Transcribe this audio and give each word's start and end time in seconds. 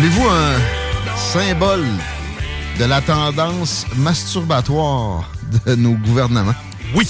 Voulez-vous 0.00 0.28
un 0.30 0.56
symbole 1.14 1.84
de 2.78 2.86
la 2.86 3.02
tendance 3.02 3.84
masturbatoire 3.96 5.30
de 5.66 5.74
nos 5.74 5.92
gouvernements? 5.92 6.54
Oui. 6.94 7.06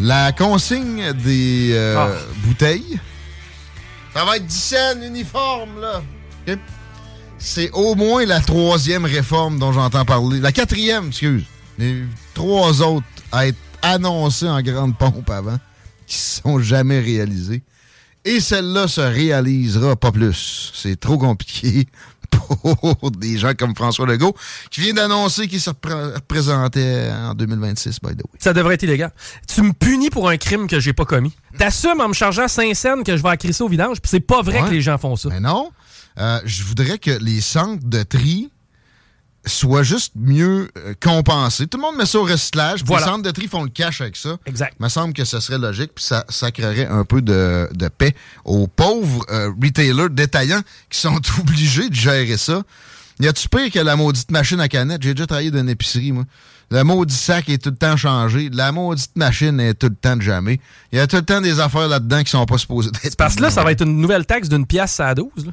La 0.00 0.32
consigne 0.32 1.12
des 1.12 1.72
euh, 1.74 1.98
Ah. 1.98 2.08
bouteilles. 2.46 2.98
Ça 4.14 4.24
va 4.24 4.38
être 4.38 4.46
10 4.46 4.56
cents 4.58 5.02
uniforme, 5.04 5.78
là. 5.78 6.00
C'est 7.36 7.70
au 7.72 7.94
moins 7.96 8.24
la 8.24 8.40
troisième 8.40 9.04
réforme 9.04 9.58
dont 9.58 9.70
j'entends 9.72 10.06
parler. 10.06 10.40
La 10.40 10.52
quatrième, 10.52 11.08
excuse. 11.08 11.44
Les 11.78 12.04
trois 12.32 12.80
autres 12.80 13.04
à 13.30 13.46
être 13.46 13.58
annoncées 13.82 14.48
en 14.48 14.62
grande 14.62 14.96
pompe 14.96 15.28
avant, 15.28 15.58
qui 16.06 16.16
ne 16.16 16.50
sont 16.50 16.58
jamais 16.60 17.00
réalisées. 17.00 17.62
Et 18.24 18.40
celle-là 18.40 18.88
se 18.88 19.00
réalisera 19.00 19.96
pas 19.96 20.10
plus. 20.12 20.72
C'est 20.74 20.98
trop 20.98 21.18
compliqué 21.18 21.86
pour 22.30 23.10
des 23.12 23.38
gens 23.38 23.52
comme 23.56 23.74
François 23.76 24.06
Legault, 24.06 24.34
qui 24.70 24.80
vient 24.80 24.94
d'annoncer 24.94 25.46
qu'il 25.46 25.60
se 25.60 25.70
repré- 25.70 26.14
représentait 26.14 27.10
en 27.12 27.34
2026, 27.34 27.98
by 28.02 28.16
the 28.16 28.22
way. 28.22 28.38
Ça 28.38 28.52
devrait 28.52 28.74
être 28.74 28.82
illégal. 28.82 29.12
Tu 29.46 29.62
me 29.62 29.72
punis 29.72 30.10
pour 30.10 30.28
un 30.28 30.36
crime 30.36 30.66
que 30.66 30.80
j'ai 30.80 30.92
pas 30.92 31.04
commis. 31.04 31.32
T'assumes 31.58 32.00
en 32.00 32.08
me 32.08 32.14
chargeant 32.14 32.48
5 32.48 32.74
cents 32.74 33.02
que 33.02 33.16
je 33.16 33.22
vais 33.22 33.28
accrisser 33.28 33.62
au 33.62 33.68
vidange, 33.68 34.00
puis 34.00 34.08
c'est 34.10 34.20
pas 34.20 34.42
vrai 34.42 34.60
Ouais. 34.62 34.68
que 34.68 34.74
les 34.74 34.82
gens 34.82 34.98
font 34.98 35.16
ça. 35.16 35.28
Mais 35.28 35.40
non. 35.40 35.70
Euh, 36.18 36.40
je 36.44 36.62
voudrais 36.64 36.98
que 36.98 37.10
les 37.10 37.40
centres 37.40 37.84
de 37.86 38.02
tri 38.04 38.50
soient 39.46 39.82
juste 39.82 40.12
mieux 40.16 40.70
euh, 40.76 40.94
compensés. 41.02 41.66
Tout 41.66 41.78
le 41.78 41.82
monde 41.82 41.96
met 41.96 42.06
ça 42.06 42.18
au 42.18 42.24
recyclage. 42.24 42.82
Voilà. 42.84 43.06
Les 43.06 43.12
centres 43.12 43.22
de 43.22 43.30
tri 43.30 43.48
font 43.48 43.62
le 43.62 43.68
cash 43.68 44.00
avec 44.00 44.16
ça. 44.16 44.36
Exact. 44.46 44.74
Il 44.78 44.84
me 44.84 44.88
semble 44.88 45.12
que 45.12 45.24
ce 45.24 45.40
serait 45.40 45.58
logique, 45.58 45.92
puis 45.94 46.04
ça, 46.04 46.24
ça 46.28 46.50
créerait 46.50 46.86
un 46.86 47.04
peu 47.04 47.22
de, 47.22 47.68
de 47.74 47.88
paix 47.88 48.14
aux 48.44 48.66
pauvres 48.66 49.24
euh, 49.30 49.50
retailers 49.62 50.08
détaillants 50.10 50.62
qui 50.90 50.98
sont 50.98 51.20
obligés 51.40 51.88
de 51.88 51.94
gérer 51.94 52.36
ça. 52.36 52.62
Y 53.20 53.28
a-tu 53.28 53.48
pire 53.48 53.70
que 53.70 53.78
la 53.78 53.94
maudite 53.96 54.30
machine 54.30 54.60
à 54.60 54.68
canettes? 54.68 55.02
J'ai 55.02 55.14
déjà 55.14 55.26
travaillé 55.26 55.50
dans 55.50 55.60
une 55.60 55.68
épicerie, 55.68 56.12
moi. 56.12 56.24
Le 56.70 56.82
maudit 56.82 57.14
sac 57.14 57.48
est 57.48 57.58
tout 57.62 57.70
le 57.70 57.76
temps 57.76 57.96
changé. 57.96 58.50
La 58.52 58.72
maudite 58.72 59.14
machine 59.14 59.60
est 59.60 59.74
tout 59.74 59.88
le 59.88 59.94
temps 59.94 60.16
de 60.16 60.22
jamais. 60.22 60.58
Il 60.90 60.98
y 60.98 61.00
a 61.00 61.06
tout 61.06 61.16
le 61.16 61.22
temps 61.22 61.40
des 61.40 61.60
affaires 61.60 61.86
là-dedans 61.86 62.22
qui 62.24 62.30
sont 62.30 62.44
pas 62.46 62.58
supposées 62.58 62.90
d'être. 62.90 63.16
Parce 63.16 63.36
que 63.36 63.42
là, 63.42 63.50
ça 63.50 63.62
va 63.62 63.70
être 63.70 63.82
une 63.82 64.00
nouvelle 64.00 64.26
taxe 64.26 64.48
d'une 64.48 64.66
pièce 64.66 64.98
à 64.98 65.14
12. 65.14 65.28
là. 65.46 65.52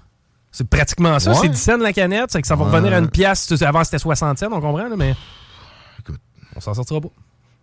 C'est 0.52 0.68
pratiquement 0.70 1.18
ça. 1.20 1.32
Ouais. 1.32 1.38
C'est 1.42 1.50
10 1.50 1.58
cents 1.62 1.78
la 1.78 1.94
canette. 1.94 2.32
C'est 2.32 2.42
que 2.42 2.48
ça 2.48 2.56
va 2.56 2.66
Ouais. 2.66 2.72
revenir 2.72 2.94
à 2.94 2.98
une 3.00 3.10
pièce. 3.10 3.50
Avant, 3.62 3.84
c'était 3.84 4.00
60 4.00 4.38
cents, 4.38 4.48
on 4.52 4.60
comprend, 4.62 4.88
là, 4.90 4.96
mais. 4.98 5.16
On 6.56 6.60
s'en 6.60 6.74
sortira 6.74 7.00
pas. 7.00 7.08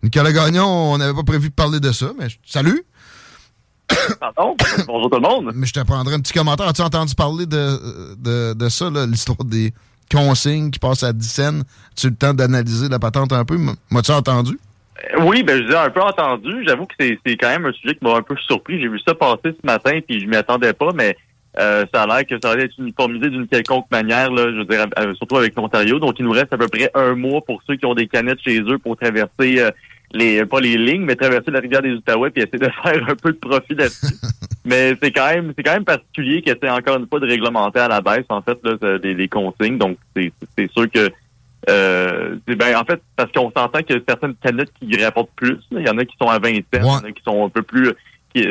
Nicolas 0.01 0.31
Gagnon, 0.31 0.65
on 0.65 0.97
n'avait 0.97 1.13
pas 1.13 1.23
prévu 1.23 1.49
de 1.49 1.53
parler 1.53 1.79
de 1.79 1.91
ça, 1.91 2.11
mais 2.17 2.27
salut! 2.45 2.83
Pardon? 4.19 4.55
Bonjour 4.87 5.09
tout 5.09 5.17
le 5.17 5.21
monde. 5.21 5.51
Mais 5.53 5.67
je 5.67 5.73
te 5.73 5.79
prendrai 5.81 6.15
un 6.15 6.19
petit 6.19 6.33
commentaire. 6.33 6.67
As-tu 6.67 6.81
entendu 6.81 7.13
parler 7.15 7.45
de, 7.45 8.15
de, 8.17 8.53
de 8.53 8.69
ça, 8.69 8.89
là, 8.89 9.05
l'histoire 9.05 9.43
des 9.43 9.73
consignes 10.11 10.71
qui 10.71 10.79
passent 10.79 11.03
à 11.03 11.13
10 11.13 11.27
cents? 11.29 11.59
As-tu 11.59 12.07
eu 12.07 12.09
le 12.11 12.15
temps 12.15 12.33
d'analyser 12.33 12.87
la 12.89 12.97
patente 12.99 13.31
un 13.33 13.45
peu? 13.45 13.57
M'as-tu 13.91 14.11
entendu? 14.11 14.57
Euh, 15.15 15.23
Oui, 15.25 15.43
ben 15.43 15.57
je 15.63 15.67
l'ai 15.69 15.75
un 15.75 15.89
peu 15.89 16.01
entendu. 16.01 16.63
J'avoue 16.67 16.85
que 16.85 16.93
c'est 16.99 17.19
c'est 17.25 17.35
quand 17.37 17.49
même 17.49 17.65
un 17.65 17.73
sujet 17.73 17.95
qui 17.95 18.03
m'a 18.03 18.15
un 18.15 18.21
peu 18.21 18.35
surpris. 18.47 18.79
J'ai 18.81 18.87
vu 18.89 18.99
ça 19.07 19.13
passer 19.15 19.55
ce 19.59 19.65
matin, 19.65 19.99
puis 20.07 20.19
je 20.21 20.25
m'y 20.25 20.35
attendais 20.35 20.73
pas, 20.73 20.91
mais 20.93 21.15
euh, 21.57 21.85
ça 21.93 22.03
a 22.03 22.07
l'air 22.07 22.25
que 22.27 22.35
ça 22.41 22.51
allait 22.51 22.65
être 22.65 22.77
uniformisé 22.77 23.29
d'une 23.29 23.47
quelconque 23.47 23.89
manière, 23.91 24.31
là, 24.31 24.51
je 24.51 24.57
veux 24.57 24.65
dire, 24.65 24.85
euh, 24.99 25.13
surtout 25.15 25.37
avec 25.37 25.55
l'Ontario. 25.55 25.99
Donc, 25.99 26.19
il 26.19 26.25
nous 26.25 26.31
reste 26.31 26.53
à 26.53 26.57
peu 26.57 26.67
près 26.67 26.91
un 26.93 27.15
mois 27.15 27.41
pour 27.41 27.61
ceux 27.65 27.75
qui 27.75 27.85
ont 27.85 27.95
des 27.95 28.07
canettes 28.07 28.41
chez 28.41 28.59
eux 28.61 28.77
pour 28.77 28.95
traverser 28.97 29.59
euh, 29.59 29.71
les 30.11 30.45
pas 30.45 30.59
les 30.59 30.77
lignes, 30.77 31.05
mais 31.05 31.15
traverser 31.15 31.51
la 31.51 31.59
rivière 31.59 31.81
des 31.81 31.93
Outaouais 31.93 32.29
puis 32.29 32.43
essayer 32.43 32.59
de 32.59 32.71
faire 32.83 33.09
un 33.09 33.15
peu 33.15 33.31
de 33.31 33.37
profit 33.37 33.75
là-dessus. 33.75 34.15
mais 34.65 34.93
c'est 35.01 35.11
quand 35.11 35.27
même 35.27 35.53
c'est 35.57 35.63
quand 35.63 35.73
même 35.73 35.85
particulier 35.85 36.41
que 36.41 36.51
c'est 36.51 36.69
encore 36.69 36.97
une 36.97 37.07
fois 37.07 37.19
de 37.19 37.27
réglementer 37.27 37.79
à 37.79 37.87
la 37.87 38.01
baisse, 38.01 38.25
en 38.29 38.41
fait, 38.41 38.57
là, 38.63 38.97
les, 39.03 39.15
les 39.15 39.27
consignes. 39.27 39.77
Donc, 39.77 39.97
c'est 40.15 40.31
c'est 40.55 40.71
sûr 40.71 40.89
que 40.89 41.09
euh, 41.67 42.35
ben, 42.47 42.75
en 42.75 42.85
fait, 42.85 43.01
parce 43.15 43.31
qu'on 43.31 43.51
s'entend 43.51 43.79
qu'il 43.79 43.97
y 43.97 43.99
a 43.99 44.01
certaines 44.07 44.35
canettes 44.35 44.71
qui 44.79 45.03
rapportent 45.03 45.31
plus. 45.35 45.57
Il 45.71 45.85
y 45.85 45.89
en 45.89 45.97
a 45.97 46.05
qui 46.05 46.15
sont 46.19 46.29
à 46.29 46.39
20 46.39 46.55
cents, 46.55 46.61
il 46.73 46.79
y 46.79 46.89
en 46.89 47.03
a 47.03 47.11
qui 47.11 47.23
sont 47.23 47.45
un 47.45 47.49
peu 47.49 47.61
plus. 47.61 47.93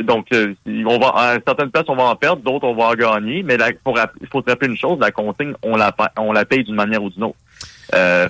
Donc, 0.03 0.27
euh, 0.33 0.55
on 0.67 0.99
va 0.99 1.09
à 1.15 1.39
certaines 1.47 1.71
places, 1.71 1.85
on 1.89 1.97
va 1.97 2.05
en 2.05 2.17
perdre, 2.17 2.43
d'autres, 2.43 2.67
on 2.67 2.75
va 2.75 2.85
en 2.91 2.95
gagner. 2.95 3.43
Mais 3.43 3.57
faut 3.85 3.95
il 4.21 4.27
faut 4.29 4.43
se 4.43 4.51
rappeler 4.51 4.69
une 4.71 4.77
chose, 4.77 4.99
la 5.01 5.11
consigne, 5.11 5.53
on 5.63 5.77
la, 5.77 5.93
pa- 5.93 6.13
on 6.19 6.33
la 6.33 6.45
paye 6.45 6.65
d'une 6.65 6.75
manière 6.75 7.03
ou 7.03 7.11
d'une 7.11 7.25
autre. 7.25 7.37
Euh, 7.95 8.29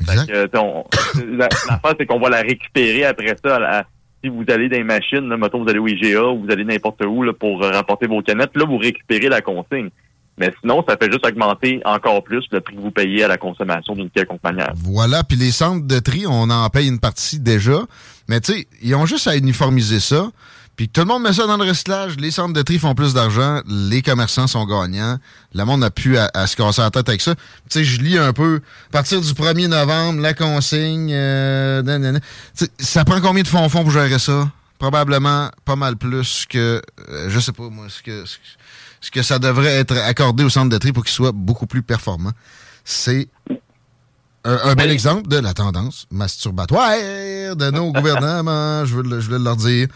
L'affaire, 1.36 1.94
c'est 1.98 2.06
qu'on 2.06 2.20
va 2.20 2.28
la 2.28 2.42
récupérer 2.42 3.04
après 3.04 3.36
ça. 3.42 3.58
la- 3.58 3.84
si 4.22 4.28
vous 4.30 4.44
allez 4.48 4.68
dans 4.68 4.76
les 4.76 4.82
machines, 4.84 5.28
là, 5.28 5.36
mettons, 5.36 5.62
vous 5.62 5.68
allez 5.70 5.78
au 5.78 5.86
IGA 5.86 6.24
ou 6.24 6.44
vous 6.44 6.50
allez 6.50 6.64
n'importe 6.64 7.04
où 7.04 7.22
là, 7.22 7.32
pour 7.32 7.62
euh, 7.62 7.70
rapporter 7.70 8.06
vos 8.08 8.20
canettes, 8.20 8.56
là, 8.56 8.64
vous 8.66 8.76
récupérez 8.78 9.28
la 9.28 9.40
consigne. 9.40 9.90
Mais 10.38 10.52
sinon, 10.60 10.84
ça 10.88 10.96
fait 10.96 11.10
juste 11.10 11.24
augmenter 11.26 11.80
encore 11.84 12.22
plus 12.24 12.44
le 12.52 12.60
prix 12.60 12.74
que 12.76 12.80
vous 12.80 12.90
payez 12.92 13.24
à 13.24 13.28
la 13.28 13.36
consommation 13.38 13.94
d'une 13.94 14.10
quelconque 14.10 14.42
manière. 14.42 14.72
Voilà, 14.76 15.22
puis 15.24 15.36
les 15.36 15.50
centres 15.50 15.86
de 15.86 15.98
tri, 16.00 16.24
on 16.28 16.50
en 16.50 16.68
paye 16.68 16.88
une 16.88 17.00
partie 17.00 17.38
déjà. 17.40 17.80
Mais 18.28 18.40
tu 18.40 18.52
sais, 18.52 18.68
ils 18.82 18.94
ont 18.94 19.06
juste 19.06 19.26
à 19.28 19.36
uniformiser 19.36 19.98
ça. 20.00 20.30
Puis 20.78 20.88
tout 20.88 21.00
le 21.00 21.08
monde 21.08 21.24
met 21.24 21.32
ça 21.32 21.44
dans 21.48 21.56
le 21.56 21.64
recyclage. 21.68 22.16
Les 22.18 22.30
centres 22.30 22.52
de 22.54 22.62
tri 22.62 22.78
font 22.78 22.94
plus 22.94 23.12
d'argent. 23.12 23.60
Les 23.66 24.00
commerçants 24.00 24.46
sont 24.46 24.64
gagnants. 24.64 25.18
Le 25.52 25.64
monde 25.64 25.80
n'a 25.80 25.90
plus 25.90 26.16
à, 26.16 26.30
à 26.32 26.46
se 26.46 26.54
casser 26.54 26.80
la 26.82 26.90
tête 26.92 27.08
avec 27.08 27.20
ça. 27.20 27.34
Tu 27.34 27.40
sais, 27.80 27.84
je 27.84 28.00
lis 28.00 28.16
un 28.16 28.32
peu. 28.32 28.60
À 28.88 28.92
partir 28.92 29.20
du 29.20 29.32
1er 29.32 29.66
novembre, 29.66 30.20
la 30.20 30.34
consigne. 30.34 31.10
euh, 31.12 31.82
nanana. 31.82 32.20
Tu 32.20 32.64
sais, 32.64 32.70
ça 32.78 33.04
prend 33.04 33.20
combien 33.20 33.42
de 33.42 33.48
fonds 33.48 33.68
fonds 33.68 33.82
pour 33.82 33.90
gérer 33.90 34.20
ça? 34.20 34.48
Probablement 34.78 35.50
pas 35.64 35.74
mal 35.74 35.96
plus 35.96 36.46
que, 36.48 36.80
euh, 37.10 37.26
je 37.28 37.40
sais 37.40 37.50
pas 37.50 37.68
moi, 37.68 37.86
ce 37.88 38.00
que, 38.00 38.24
ce 39.00 39.10
que- 39.10 39.22
ça 39.22 39.40
devrait 39.40 39.74
être 39.78 39.96
accordé 39.96 40.44
au 40.44 40.48
centre 40.48 40.68
de 40.70 40.78
tri 40.78 40.92
pour 40.92 41.02
qu'il 41.04 41.12
soit 41.12 41.32
beaucoup 41.32 41.66
plus 41.66 41.82
performant. 41.82 42.30
C'est 42.84 43.28
un, 44.44 44.74
bel 44.76 44.92
exemple 44.92 45.26
de 45.26 45.36
la 45.38 45.52
tendance 45.52 46.06
masturbatoire 46.12 46.92
de 47.56 47.70
nos 47.72 47.92
gouvernements, 47.92 48.84
je 48.86 48.94
veux, 48.94 49.02
le- 49.02 49.20
je 49.20 49.26
voulais 49.26 49.40
leur 49.42 49.56
dire. 49.56 49.88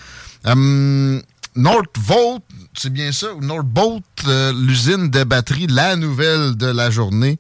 Hum, 0.45 1.23
Northvolt, 1.55 2.43
c'est 2.75 2.93
bien 2.93 3.13
ça, 3.13 3.35
ou 3.35 3.41
Northvolt, 3.41 4.03
euh, 4.27 4.53
l'usine 4.67 5.11
de 5.11 5.25
batterie, 5.25 5.67
la 5.69 5.97
nouvelle 5.97 6.57
de 6.57 6.67
la 6.67 6.91
journée. 6.91 7.39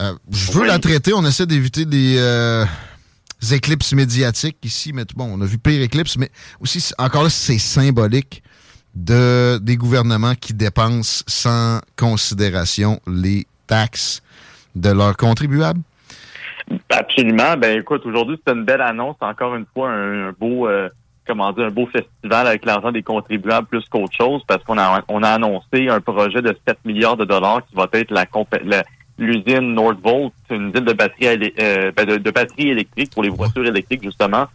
Euh, 0.00 0.12
je 0.30 0.52
veux 0.52 0.66
la 0.66 0.78
traiter, 0.78 1.12
on 1.14 1.24
essaie 1.24 1.46
d'éviter 1.46 1.84
les 1.84 2.16
euh, 2.18 2.64
éclipses 3.52 3.92
médiatiques 3.94 4.58
ici, 4.64 4.92
mais 4.92 5.04
bon, 5.14 5.30
on 5.32 5.40
a 5.40 5.46
vu 5.46 5.58
pire 5.58 5.80
éclipse, 5.80 6.16
mais 6.18 6.30
aussi, 6.60 6.92
encore 6.98 7.22
là, 7.22 7.30
c'est 7.30 7.58
symbolique 7.58 8.42
de 8.94 9.58
des 9.60 9.76
gouvernements 9.76 10.34
qui 10.34 10.54
dépensent 10.54 11.24
sans 11.26 11.80
considération 11.96 13.00
les 13.06 13.46
taxes 13.66 14.22
de 14.74 14.90
leurs 14.90 15.16
contribuables. 15.16 15.80
Absolument. 16.90 17.56
Ben 17.56 17.78
écoute, 17.78 18.06
aujourd'hui, 18.06 18.38
c'est 18.44 18.52
une 18.52 18.64
belle 18.64 18.80
annonce. 18.80 19.16
Encore 19.20 19.54
une 19.54 19.66
fois, 19.74 19.90
un, 19.90 20.28
un 20.28 20.32
beau 20.32 20.66
euh, 20.68 20.88
comment 21.26 21.52
dire, 21.52 21.66
un 21.66 21.70
beau 21.70 21.86
festival 21.86 22.46
avec 22.46 22.64
l'argent 22.64 22.92
des 22.92 23.02
contribuables 23.02 23.66
plus 23.66 23.84
qu'autre 23.88 24.16
chose, 24.16 24.42
parce 24.46 24.62
qu'on 24.64 24.78
a 24.78 25.02
on 25.08 25.22
a 25.22 25.30
annoncé 25.30 25.88
un 25.88 26.00
projet 26.00 26.42
de 26.42 26.56
7 26.66 26.78
milliards 26.84 27.16
de 27.16 27.24
dollars 27.24 27.60
qui 27.66 27.74
va 27.74 27.88
être 27.92 28.10
la, 28.10 28.26
la- 28.64 28.84
l'usine 29.18 29.74
Northvolt, 29.74 30.32
une 30.50 30.70
usine 30.70 30.84
de 30.84 30.92
batterie 30.92 31.52
euh, 31.60 31.92
ben, 31.96 32.04
de, 32.06 32.16
de 32.16 32.30
batterie 32.30 32.70
électrique 32.70 33.12
pour 33.12 33.22
les 33.22 33.28
voitures 33.28 33.64
électriques, 33.66 34.02
justement. 34.02 34.46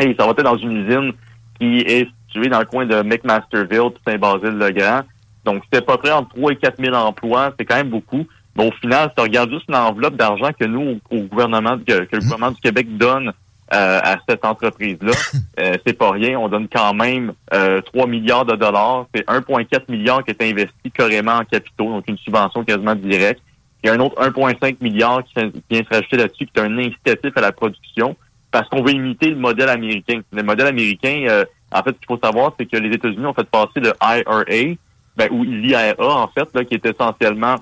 Et 0.00 0.14
ça 0.18 0.24
va 0.26 0.32
être 0.32 0.42
dans 0.42 0.56
une 0.58 0.86
usine 0.86 1.12
qui 1.58 1.78
est 1.80 2.08
situé 2.26 2.48
dans 2.48 2.58
le 2.58 2.66
coin 2.66 2.84
de 2.84 3.00
McMasterville, 3.02 3.90
Saint-Basile-le-Grand. 4.06 5.02
Donc, 5.44 5.62
c'est 5.72 5.78
à 5.78 5.82
peu 5.82 5.96
près 5.96 6.10
entre 6.10 6.30
3 6.34 6.52
et 6.52 6.56
4 6.56 6.82
000 6.82 6.94
emplois. 6.94 7.52
C'est 7.58 7.64
quand 7.64 7.76
même 7.76 7.90
beaucoup. 7.90 8.26
Mais 8.56 8.66
au 8.68 8.72
final, 8.72 9.08
si 9.08 9.14
tu 9.16 9.22
regardes 9.22 9.50
juste 9.50 9.70
l'enveloppe 9.70 10.16
d'argent 10.16 10.50
que 10.58 10.64
nous, 10.64 11.00
au, 11.10 11.18
gouvernement, 11.22 11.76
que, 11.78 11.92
le 12.12 12.18
gouvernement 12.20 12.50
du 12.50 12.60
Québec 12.60 12.96
donne 12.96 13.32
euh, 13.72 14.00
à 14.02 14.18
cette 14.28 14.44
entreprise-là, 14.44 15.12
euh, 15.60 15.76
c'est 15.86 15.94
pas 15.94 16.10
rien. 16.10 16.38
On 16.38 16.48
donne 16.48 16.68
quand 16.68 16.92
même 16.94 17.32
euh, 17.52 17.80
3 17.80 18.06
milliards 18.06 18.44
de 18.44 18.56
dollars. 18.56 19.06
C'est 19.14 19.26
1,4 19.26 19.90
milliard 19.90 20.22
qui 20.22 20.32
est 20.32 20.42
investi 20.42 20.90
carrément 20.92 21.36
en 21.36 21.44
capitaux, 21.44 21.90
donc 21.90 22.04
une 22.06 22.18
subvention 22.18 22.64
quasiment 22.64 22.94
directe. 22.94 23.40
Il 23.82 23.88
y 23.88 23.90
a 23.90 23.94
un 23.94 24.00
autre 24.00 24.20
1,5 24.20 24.76
milliard 24.80 25.22
qui 25.24 25.34
vient 25.70 25.82
se 25.82 25.94
rajouter 25.94 26.16
là-dessus, 26.16 26.46
qui 26.46 26.52
est 26.56 26.60
un 26.60 26.78
incitatif 26.78 27.32
à 27.36 27.40
la 27.40 27.52
production, 27.52 28.16
parce 28.50 28.68
qu'on 28.68 28.82
veut 28.82 28.92
imiter 28.92 29.30
le 29.30 29.36
modèle 29.36 29.68
américain. 29.68 30.20
Le 30.32 30.42
modèle 30.42 30.68
américain, 30.68 31.26
euh, 31.28 31.44
en 31.72 31.82
fait, 31.82 31.90
ce 31.90 31.96
qu'il 31.96 32.06
faut 32.06 32.20
savoir, 32.22 32.54
c'est 32.58 32.66
que 32.66 32.76
les 32.76 32.94
États-Unis 32.94 33.26
ont 33.26 33.34
fait 33.34 33.48
passer 33.48 33.80
le 33.80 33.92
IRA, 34.00 34.76
ben, 35.16 35.28
ou 35.30 35.42
l'IRA, 35.42 36.22
en 36.22 36.28
fait, 36.28 36.48
là, 36.54 36.64
qui 36.64 36.74
est 36.74 36.86
essentiellement 36.86 37.56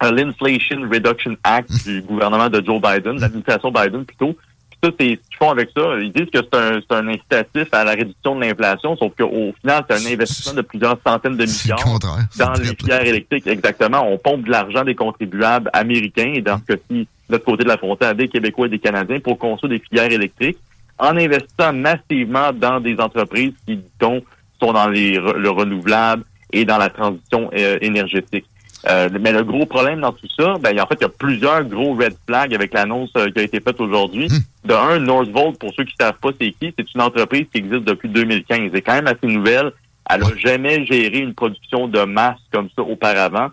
l'Inflation 0.00 0.88
Reduction 0.90 1.36
Act 1.44 1.70
du 1.84 2.02
gouvernement 2.02 2.48
de 2.48 2.64
Joe 2.64 2.80
Biden, 2.80 3.20
l'administration 3.20 3.70
Biden 3.70 4.04
plutôt. 4.04 4.36
Ça, 4.82 4.90
c'est 4.98 5.06
ce 5.06 5.28
qu'ils 5.28 5.36
font 5.38 5.50
avec 5.50 5.70
ça. 5.76 5.82
Ils 6.00 6.12
disent 6.12 6.30
que 6.30 6.38
c'est 6.38 6.54
un, 6.54 6.80
c'est 6.80 6.96
un 6.96 7.08
incitatif 7.08 7.66
à 7.72 7.82
la 7.82 7.92
réduction 7.92 8.36
de 8.36 8.42
l'inflation, 8.42 8.96
sauf 8.96 9.12
qu'au 9.18 9.52
final, 9.60 9.84
c'est 9.88 9.96
un 9.96 10.12
investissement 10.12 10.54
de 10.54 10.62
plusieurs 10.62 10.98
centaines 11.04 11.36
de 11.36 11.44
milliards 11.44 11.98
dans 12.38 12.52
les 12.52 12.76
filières 12.76 13.04
électriques. 13.04 13.46
Exactement. 13.46 14.08
On 14.08 14.18
pompe 14.18 14.44
de 14.44 14.50
l'argent 14.50 14.84
des 14.84 14.94
contribuables 14.94 15.68
américains 15.72 16.32
et 16.34 16.42
dans 16.42 16.58
ce 16.58 16.74
cas-ci, 16.74 17.08
de 17.28 17.32
l'autre 17.32 17.44
côté 17.44 17.64
de 17.64 17.68
la 17.68 17.76
frontière, 17.76 18.14
des 18.14 18.28
Québécois 18.28 18.66
et 18.66 18.70
des 18.70 18.78
Canadiens 18.78 19.18
pour 19.18 19.36
construire 19.36 19.70
des 19.70 19.84
filières 19.84 20.12
électriques 20.12 20.58
en 20.98 21.16
investissant 21.16 21.72
massivement 21.72 22.52
dans 22.52 22.80
des 22.80 22.98
entreprises 23.00 23.52
qui, 23.66 23.80
dont, 23.98 24.22
sont 24.60 24.72
dans 24.72 24.88
les, 24.88 25.14
le 25.14 25.50
renouvelable 25.50 26.24
et 26.52 26.64
dans 26.64 26.78
la 26.78 26.88
transition 26.88 27.50
euh, 27.56 27.78
énergétique. 27.80 28.46
Euh, 28.86 29.08
mais 29.20 29.32
le 29.32 29.42
gros 29.42 29.66
problème 29.66 30.00
dans 30.00 30.12
tout 30.12 30.28
ça, 30.38 30.54
ben, 30.60 30.78
en 30.80 30.86
fait, 30.86 30.96
il 31.00 31.02
y 31.02 31.04
a 31.04 31.08
plusieurs 31.08 31.64
gros 31.64 31.94
red 31.94 32.14
flags 32.26 32.54
avec 32.54 32.72
l'annonce 32.72 33.10
euh, 33.16 33.30
qui 33.30 33.40
a 33.40 33.42
été 33.42 33.60
faite 33.60 33.80
aujourd'hui. 33.80 34.28
Hmm. 34.28 34.68
De 34.68 34.74
un, 34.74 34.98
Northvolt, 35.00 35.58
pour 35.58 35.72
ceux 35.74 35.84
qui 35.84 35.94
ne 35.98 36.04
savent 36.04 36.18
pas 36.20 36.30
c'est 36.40 36.52
qui, 36.52 36.72
c'est 36.78 36.94
une 36.94 37.00
entreprise 37.00 37.46
qui 37.52 37.58
existe 37.58 37.84
depuis 37.84 38.08
2015. 38.08 38.70
C'est 38.72 38.82
quand 38.82 38.94
même 38.94 39.06
assez 39.06 39.26
nouvelle. 39.26 39.72
Elle 40.08 40.20
n'a 40.20 40.36
jamais 40.36 40.86
géré 40.86 41.18
une 41.18 41.34
production 41.34 41.88
de 41.88 42.02
masse 42.04 42.38
comme 42.52 42.68
ça 42.74 42.82
auparavant. 42.82 43.48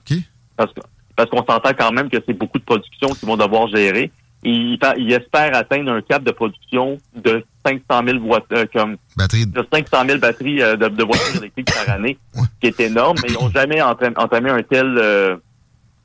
Parce, 0.56 0.72
parce 1.16 1.30
qu'on 1.30 1.44
s'entend 1.46 1.74
quand 1.78 1.92
même 1.92 2.10
que 2.10 2.18
c'est 2.26 2.34
beaucoup 2.34 2.60
de 2.60 2.64
productions 2.64 3.10
qu'ils 3.10 3.28
vont 3.28 3.38
devoir 3.38 3.68
gérer 3.68 4.12
il, 4.46 4.80
il, 4.98 5.12
espère 5.12 5.56
atteindre 5.56 5.92
un 5.92 6.02
cap 6.02 6.24
de 6.24 6.32
production 6.32 6.98
de 7.16 7.44
500 7.66 7.82
000 8.08 8.20
voitures, 8.20 8.66
comme 8.72 8.98
de 9.18 9.68
500 9.74 10.06
000 10.08 10.20
batteries 10.20 10.62
euh, 10.62 10.76
de, 10.76 11.04
voitures 11.04 11.38
électriques 11.38 11.74
par 11.74 11.96
année, 11.96 12.18
qui 12.62 12.68
est 12.68 12.80
énorme, 12.80 13.18
mais 13.24 13.30
ils 13.30 13.34
n'ont 13.34 13.50
jamais 13.50 13.82
entamé 13.82 14.52
un 14.52 14.62
tel 14.62 14.96
euh, 14.98 15.36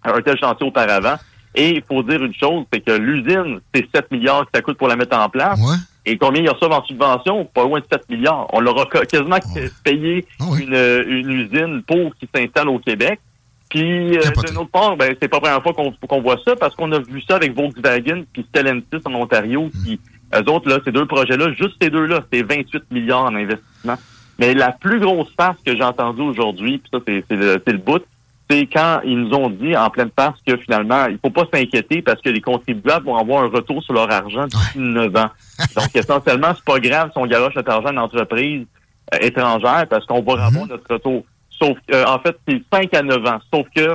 un 0.05 0.21
tel 0.23 0.39
chantier 0.39 0.67
auparavant. 0.67 1.17
Et 1.55 1.77
il 1.77 1.83
faut 1.83 2.03
dire 2.03 2.23
une 2.23 2.35
chose, 2.35 2.65
c'est 2.73 2.81
que 2.81 2.93
l'usine, 2.93 3.61
c'est 3.75 3.87
7 3.95 4.11
milliards 4.13 4.45
que 4.45 4.51
ça 4.55 4.63
coûte 4.63 4.79
pour 4.79 4.89
la 4.89 4.97
mettre 4.97 5.17
en 5.17 5.29
place. 5.29 5.59
Et 6.07 6.17
combien 6.17 6.43
ils 6.43 6.49
reçoivent 6.49 6.73
en 6.73 6.85
subvention? 6.85 7.45
Pas 7.45 7.65
loin 7.65 7.81
de 7.81 7.87
7 7.93 8.09
milliards. 8.09 8.47
On 8.55 8.61
leur 8.61 8.81
a 8.81 8.87
quasiment 9.05 9.39
payé 9.85 10.27
ah 10.39 10.45
une, 10.59 10.75
une 11.09 11.31
usine 11.31 11.83
pour 11.83 12.15
qu'ils 12.17 12.29
s'installe 12.35 12.69
au 12.69 12.79
Québec. 12.79 13.21
Puis, 13.70 14.19
euh, 14.19 14.22
d'une 14.46 14.58
autre 14.58 14.70
part, 14.70 14.96
ben, 14.96 15.14
c'est 15.20 15.28
pas 15.28 15.38
la 15.43 15.61
première 15.61 15.62
fois 15.62 15.94
qu'on 16.08 16.20
voit 16.20 16.38
ça, 16.44 16.56
parce 16.56 16.75
qu'on 16.75 16.90
a 16.93 16.99
vu 16.99 17.22
ça 17.22 17.37
avec 17.37 17.55
Volkswagen 17.55 18.25
puis 18.32 18.44
Stellantis 18.49 18.99
en 19.05 19.14
Ontario, 19.14 19.70
qui, 19.84 20.00
eux 20.34 20.50
autres, 20.50 20.69
là, 20.69 20.78
ces 20.84 20.93
deux 20.93 21.06
projets-là, 21.06 21.52
juste 21.52 21.76
ces 21.81 21.88
deux-là, 21.88 22.20
c'est 22.32 22.43
28 22.43 22.90
milliards 22.90 23.25
en 23.25 23.34
investissement. 23.34 23.96
Mais 24.40 24.55
la 24.55 24.72
plus 24.72 24.99
grosse 24.99 25.32
farce 25.37 25.58
que 25.64 25.76
j'ai 25.76 25.84
entendue 25.84 26.22
aujourd'hui, 26.22 26.78
puis 26.78 26.90
ça, 26.93 26.99
c'est 27.06 27.37
le, 27.37 27.62
le 27.64 27.78
bout, 27.78 28.02
c'est 28.50 28.67
quand 28.67 29.00
ils 29.05 29.17
nous 29.17 29.34
ont 29.34 29.49
dit 29.49 29.76
en 29.76 29.90
pleine 29.90 30.11
farce 30.17 30.40
que 30.44 30.56
finalement, 30.56 31.06
il 31.06 31.19
faut 31.19 31.31
pas 31.31 31.46
s'inquiéter 31.52 32.02
parce 32.02 32.20
que 32.20 32.31
les 32.31 32.40
contribuables 32.40 33.06
vont 33.06 33.17
avoir 33.17 33.44
un 33.44 33.49
retour 33.49 33.82
sur 33.84 33.94
leur 33.94 34.11
argent 34.11 34.46
d'ici 34.46 34.78
9 34.78 35.14
ans. 35.17 35.31
Donc, 35.76 35.94
essentiellement, 35.94 36.52
c'est 36.56 36.64
pas 36.64 36.81
grave 36.81 37.11
si 37.12 37.19
on 37.19 37.26
garoche 37.26 37.55
notre 37.55 37.70
argent 37.70 37.93
dans 37.93 38.02
entreprise 38.02 38.67
euh, 39.14 39.19
étrangère 39.20 39.87
parce 39.88 40.05
qu'on 40.06 40.22
va 40.22 40.44
avoir 40.44 40.64
hmm. 40.64 40.69
notre 40.69 40.93
retour. 40.93 41.25
Sauf 41.61 41.77
que, 41.87 42.07
en 42.07 42.19
fait, 42.21 42.37
c'est 42.49 42.62
5 42.73 42.95
à 42.95 43.03
9 43.03 43.27
ans. 43.27 43.39
Sauf 43.53 43.67
que. 43.75 43.93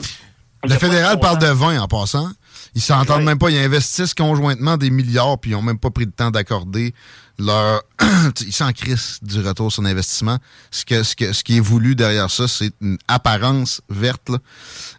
Le 0.68 0.74
fédéral 0.74 1.20
parle 1.20 1.40
de 1.40 1.48
20 1.48 1.80
en 1.80 1.88
passant. 1.88 2.28
Ils 2.74 2.82
s'entendent 2.82 3.24
même 3.24 3.38
pas. 3.38 3.50
Ils 3.50 3.60
investissent 3.60 4.14
conjointement 4.14 4.78
des 4.78 4.90
milliards, 4.90 5.40
puis 5.40 5.52
ils 5.52 5.54
n'ont 5.54 5.62
même 5.62 5.80
pas 5.80 5.92
pris 5.92 6.06
le 6.06 6.12
temps 6.12 6.32
d'accorder 6.32 6.94
leur. 7.40 7.82
ils 8.46 8.54
s'en 8.54 8.72
crissent 8.72 9.24
du 9.24 9.40
retour 9.40 9.72
sur 9.72 9.82
l'investissement. 9.82 10.38
Ce, 10.72 10.86
que, 10.86 11.04
ce, 11.04 11.16
que, 11.16 11.34
ce 11.34 11.44
qui 11.44 11.58
est 11.58 11.62
voulu 11.62 11.96
derrière 11.96 12.30
ça, 12.30 12.48
c'est 12.48 12.72
une 12.82 12.98
apparence 13.08 13.82
verte. 13.90 14.30
Là. 14.30 14.38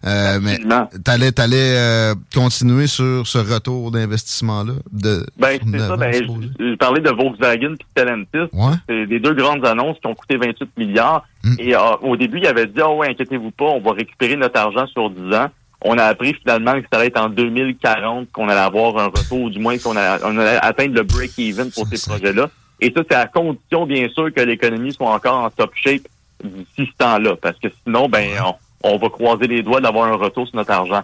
Euh, 0.05 0.39
mais 0.43 0.59
t'allais, 1.05 1.33
t'allais 1.33 1.77
euh, 1.77 2.15
continuer 2.35 2.87
sur 2.87 3.27
ce 3.27 3.39
retour 3.39 3.91
d'investissement-là? 3.91 4.75
De, 4.93 5.27
ben, 5.39 5.59
c'est 5.73 5.79
ça. 5.79 5.97
Ben, 5.97 6.13
je, 6.13 6.75
parlais 6.77 7.01
de 7.01 7.11
Volkswagen 7.11 7.75
et 7.75 7.85
Stellantis. 7.93 8.51
C'est 8.89 9.05
les 9.07 9.21
deux 9.21 9.35
grandes 9.35 9.65
annonces 9.67 9.99
qui 10.01 10.07
ont 10.07 10.15
coûté 10.15 10.37
28 10.37 10.71
milliards. 10.77 11.27
Hmm. 11.45 11.55
Et 11.59 11.75
euh, 11.75 11.97
au 12.03 12.17
début, 12.17 12.39
il 12.39 12.47
avait 12.47 12.67
dit, 12.67 12.81
oh 12.83 12.97
ouais, 12.97 13.11
inquiétez-vous 13.11 13.51
pas, 13.51 13.67
on 13.67 13.81
va 13.81 13.93
récupérer 13.93 14.37
notre 14.37 14.59
argent 14.59 14.87
sur 14.89 15.11
10 15.11 15.35
ans 15.35 15.51
on 15.83 15.99
a 15.99 16.05
appris 16.05 16.35
finalement 16.35 16.75
que 16.75 16.87
ça 16.91 16.99
allait 16.99 17.09
être 17.09 17.21
en 17.21 17.29
2040 17.29 18.31
qu'on 18.33 18.49
allait 18.49 18.61
avoir 18.61 18.99
un 18.99 19.07
retour, 19.07 19.43
ou 19.43 19.51
du 19.51 19.59
moins 19.59 19.79
qu'on 19.79 19.97
allait, 19.97 20.23
on 20.25 20.39
allait 20.39 20.59
atteindre 20.63 20.95
le 20.95 21.03
break-even 21.03 21.71
pour 21.71 21.87
ces 21.87 22.09
projets-là. 22.09 22.49
Et 22.81 22.93
ça, 22.95 23.03
c'est 23.09 23.17
à 23.17 23.27
condition, 23.27 23.87
bien 23.87 24.09
sûr, 24.11 24.33
que 24.33 24.41
l'économie 24.41 24.93
soit 24.93 25.11
encore 25.11 25.45
en 25.45 25.51
top 25.51 25.73
shape 25.75 26.03
d'ici 26.43 26.91
ce 26.91 26.97
temps-là. 26.99 27.37
Parce 27.37 27.59
que 27.59 27.69
sinon, 27.85 28.09
ben, 28.09 28.29
on, 28.45 28.55
on 28.93 28.99
va 28.99 29.09
croiser 29.09 29.47
les 29.47 29.63
doigts 29.63 29.81
d'avoir 29.81 30.13
un 30.13 30.17
retour 30.17 30.47
sur 30.47 30.57
notre 30.57 30.73
argent. 30.73 31.03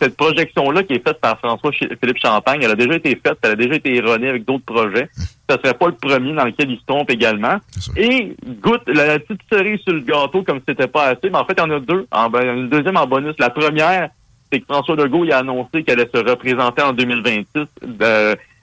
cette 0.00 0.16
projection-là 0.16 0.82
qui 0.82 0.94
est 0.94 1.06
faite 1.06 1.20
par 1.20 1.38
François-Philippe 1.38 2.18
Champagne, 2.18 2.60
elle 2.62 2.70
a 2.70 2.76
déjà 2.76 2.94
été 2.94 3.10
faite, 3.10 3.38
elle 3.42 3.52
a 3.52 3.56
déjà 3.56 3.74
été 3.74 3.96
erronée 3.96 4.28
avec 4.28 4.44
d'autres 4.44 4.64
projets. 4.64 5.08
Ça 5.48 5.56
serait 5.62 5.74
pas 5.74 5.86
le 5.86 5.94
premier 5.94 6.32
dans 6.32 6.44
lequel 6.44 6.70
il 6.70 6.78
se 6.78 6.84
trompe 6.86 7.10
également. 7.10 7.56
Et 7.96 8.34
goûte 8.62 8.82
la, 8.86 9.18
petite 9.18 9.40
cerise 9.52 9.80
sur 9.80 9.94
le 9.94 10.00
gâteau 10.00 10.42
comme 10.42 10.58
si 10.58 10.64
c'était 10.68 10.86
pas 10.86 11.08
assez, 11.08 11.30
mais 11.30 11.38
en 11.38 11.44
fait, 11.44 11.54
il 11.56 11.60
y 11.60 11.64
en 11.64 11.70
a 11.70 11.80
deux. 11.80 12.06
En, 12.10 12.30
ben, 12.30 12.56
une 12.56 12.68
deuxième 12.68 12.96
en 12.96 13.06
bonus. 13.06 13.34
La 13.38 13.50
première, 13.50 14.10
c'est 14.52 14.60
que 14.60 14.66
François 14.66 14.96
Legault 14.96 15.24
il 15.24 15.32
a 15.32 15.38
annoncé 15.38 15.82
qu'elle 15.82 16.00
allait 16.00 16.10
se 16.12 16.18
représenter 16.18 16.82
en 16.82 16.92
2026 16.92 17.66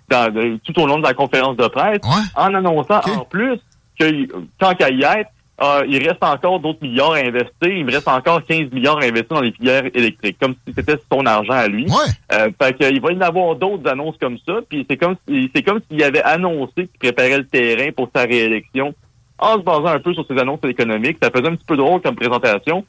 tout 0.10 0.80
au 0.80 0.88
long 0.88 1.00
de 1.00 1.04
la 1.04 1.14
conférence 1.14 1.58
de 1.58 1.68
presse, 1.68 2.00
en 2.36 2.54
annonçant 2.54 3.02
en 3.06 3.26
plus 3.26 3.60
que 4.00 4.28
tant 4.60 4.74
qu'à 4.76 4.90
y 4.90 5.04
être, 5.04 5.32
ah, 5.60 5.82
il 5.88 6.08
reste 6.08 6.24
encore 6.24 6.60
d'autres 6.60 6.84
milliards 6.84 7.14
à 7.14 7.18
investir. 7.18 7.50
Il 7.64 7.86
me 7.86 7.92
reste 7.92 8.08
encore 8.08 8.46
15 8.46 8.72
milliards 8.72 9.00
à 9.00 9.06
investir 9.06 9.38
dans 9.38 9.42
les 9.42 9.52
filières 9.52 9.86
électriques, 9.94 10.38
comme 10.40 10.54
si 10.68 10.74
c'était 10.76 10.98
son 11.12 11.26
argent 11.26 11.54
à 11.54 11.68
lui. 11.68 11.86
Ouais. 11.86 12.12
Euh, 12.34 12.50
fait 12.62 12.74
qu'il 12.78 13.02
va 13.02 13.12
y 13.12 13.16
en 13.16 13.22
avoir 13.22 13.56
d'autres 13.56 13.90
annonces 13.90 14.18
comme 14.22 14.38
ça. 14.46 14.60
Puis 14.70 14.86
c'est 14.88 14.98
comme 14.98 15.16
c'est 15.28 15.64
comme 15.64 15.80
s'il 15.90 16.04
avait 16.04 16.22
annoncé 16.22 16.74
qu'il 16.76 17.00
préparait 17.00 17.40
le 17.40 17.48
terrain 17.48 17.92
pour 17.92 18.10
sa 18.16 18.24
réélection 18.24 18.94
en 19.40 19.54
se 19.56 19.62
basant 19.62 19.88
un 19.88 20.00
peu 20.00 20.14
sur 20.14 20.28
ses 20.28 20.38
annonces 20.38 20.64
économiques. 20.64 21.18
Ça 21.22 21.32
faisait 21.32 21.48
un 21.48 21.56
petit 21.56 21.66
peu 21.66 21.78
drôle 21.78 22.02
comme 22.02 22.16
présentation. 22.16 22.86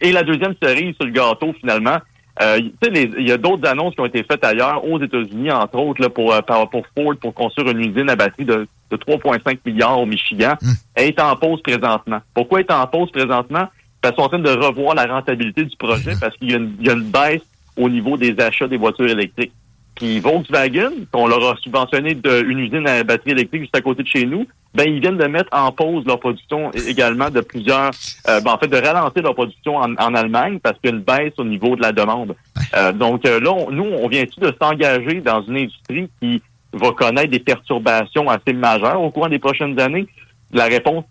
Et 0.00 0.12
la 0.12 0.22
deuxième 0.22 0.54
cerise 0.62 0.94
sur 0.96 1.06
le 1.06 1.12
gâteau, 1.12 1.54
finalement, 1.60 1.98
euh, 2.42 2.60
il 2.82 3.26
y 3.26 3.32
a 3.32 3.36
d'autres 3.36 3.68
annonces 3.68 3.94
qui 3.94 4.00
ont 4.00 4.06
été 4.06 4.22
faites 4.22 4.44
ailleurs, 4.44 4.84
aux 4.84 5.00
États-Unis, 5.00 5.50
entre 5.50 5.78
autres, 5.78 6.02
là, 6.02 6.10
pour, 6.10 6.32
euh, 6.34 6.40
pour 6.42 6.84
Ford, 6.94 7.14
pour 7.20 7.34
construire 7.34 7.70
une 7.70 7.80
usine 7.80 8.10
à 8.10 8.16
batterie 8.16 8.44
de, 8.44 8.66
de 8.90 8.96
3,5 8.96 9.58
milliards 9.64 10.00
au 10.00 10.06
Michigan. 10.06 10.54
Elle 10.94 11.08
est 11.08 11.20
en 11.20 11.34
pause 11.36 11.60
présentement. 11.62 12.20
Pourquoi 12.34 12.60
est 12.60 12.70
en 12.70 12.86
pause 12.86 13.10
présentement? 13.10 13.68
Parce 14.00 14.14
qu'ils 14.14 14.22
sont 14.22 14.26
en 14.26 14.28
train 14.28 14.38
de 14.38 14.50
revoir 14.50 14.94
la 14.94 15.06
rentabilité 15.06 15.64
du 15.64 15.76
projet 15.76 16.14
parce 16.20 16.36
qu'il 16.36 16.50
y, 16.50 16.84
y, 16.84 16.90
a 16.90 16.92
une 16.92 17.10
baisse 17.10 17.42
au 17.76 17.88
niveau 17.88 18.16
des 18.16 18.38
achats 18.40 18.68
des 18.68 18.76
voitures 18.76 19.08
électriques. 19.08 19.52
Puis 19.96 20.20
Volkswagen, 20.20 20.92
qu'on 21.10 21.26
leur 21.26 21.42
a 21.50 21.56
subventionné 21.56 22.14
de, 22.14 22.44
une 22.46 22.58
usine 22.58 22.86
à 22.86 23.02
batterie 23.02 23.30
électrique 23.30 23.62
juste 23.62 23.76
à 23.76 23.80
côté 23.80 24.02
de 24.02 24.08
chez 24.08 24.26
nous, 24.26 24.46
ben 24.74 24.84
ils 24.86 25.00
viennent 25.00 25.16
de 25.16 25.26
mettre 25.26 25.48
en 25.52 25.72
pause 25.72 26.04
leur 26.04 26.20
production 26.20 26.70
également 26.72 27.30
de 27.30 27.40
plusieurs, 27.40 27.92
euh, 28.28 28.40
ben, 28.42 28.52
en 28.52 28.58
fait 28.58 28.68
de 28.68 28.76
ralentir 28.76 29.22
leur 29.22 29.34
production 29.34 29.76
en, 29.76 30.14
Allemagne 30.14 30.58
parce 30.62 30.78
qu'il 30.78 30.90
y 30.90 30.92
a 30.92 30.96
une 30.96 31.02
baisse 31.02 31.32
au 31.38 31.44
niveau 31.44 31.76
de 31.76 31.82
la 31.82 31.92
demande. 31.92 32.36
Euh, 32.76 32.92
donc 32.92 33.24
euh, 33.24 33.40
là, 33.40 33.52
nous, 33.70 33.84
on 33.84 34.06
vient-tu 34.08 34.38
de 34.38 34.52
s'engager 34.60 35.22
dans 35.22 35.42
une 35.42 35.56
industrie 35.56 36.10
qui 36.20 36.42
va 36.72 36.92
connaître 36.92 37.30
des 37.30 37.40
perturbations 37.40 38.28
assez 38.28 38.52
majeures 38.52 39.00
au 39.00 39.10
cours 39.10 39.28
des 39.28 39.38
prochaines 39.38 39.78
années? 39.80 40.06
La 40.52 40.64
réponse, 40.64 41.04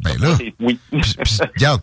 ben 0.00 0.14
là, 0.20 0.36
oui. 0.60 0.78
regarde. 1.56 1.80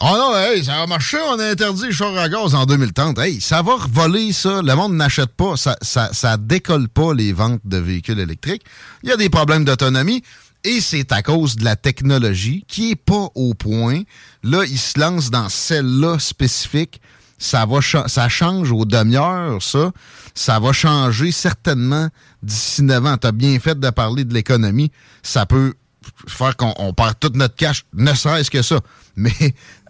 oh 0.00 0.06
non, 0.16 0.34
hey, 0.36 0.64
ça 0.64 0.82
a 0.82 0.86
marché, 0.86 1.18
on 1.28 1.38
a 1.38 1.50
interdit 1.50 1.86
les 1.86 1.92
chars 1.92 2.16
à 2.16 2.28
gaz 2.28 2.54
en 2.54 2.64
2030. 2.64 3.18
Hey, 3.18 3.40
ça 3.42 3.60
va 3.60 3.76
voler 3.90 4.32
ça. 4.32 4.62
Le 4.62 4.74
monde 4.74 4.94
n'achète 4.94 5.34
pas. 5.36 5.56
Ça, 5.56 5.76
ça, 5.82 6.10
ça 6.12 6.38
décolle 6.38 6.88
pas 6.88 7.12
les 7.12 7.32
ventes 7.32 7.60
de 7.64 7.76
véhicules 7.76 8.18
électriques. 8.18 8.62
Il 9.02 9.10
y 9.10 9.12
a 9.12 9.16
des 9.16 9.28
problèmes 9.28 9.64
d'autonomie. 9.64 10.22
Et 10.64 10.80
c'est 10.80 11.10
à 11.10 11.22
cause 11.22 11.56
de 11.56 11.64
la 11.64 11.74
technologie 11.74 12.64
qui 12.68 12.92
est 12.92 12.96
pas 12.96 13.28
au 13.34 13.52
point. 13.52 14.02
Là, 14.44 14.64
il 14.64 14.78
se 14.78 14.98
lance 14.98 15.30
dans 15.30 15.48
celle-là 15.48 16.20
spécifique. 16.20 17.00
Ça 17.42 17.66
va 17.66 17.80
ça 18.06 18.28
change 18.28 18.70
aux 18.70 18.84
demi-heures, 18.84 19.60
ça. 19.60 19.90
Ça 20.32 20.60
va 20.60 20.72
changer 20.72 21.32
certainement 21.32 22.08
d'ici 22.40 22.84
9 22.84 23.04
ans. 23.04 23.16
Tu 23.16 23.26
as 23.26 23.32
bien 23.32 23.58
fait 23.58 23.78
de 23.78 23.90
parler 23.90 24.24
de 24.24 24.32
l'économie. 24.32 24.92
Ça 25.24 25.44
peut 25.44 25.74
faire 26.28 26.56
qu'on 26.56 26.94
perd 26.94 27.18
tout 27.18 27.32
notre 27.34 27.56
cash, 27.56 27.84
ne 27.94 28.14
serait-ce 28.14 28.48
que 28.48 28.62
ça. 28.62 28.78
Mais 29.16 29.32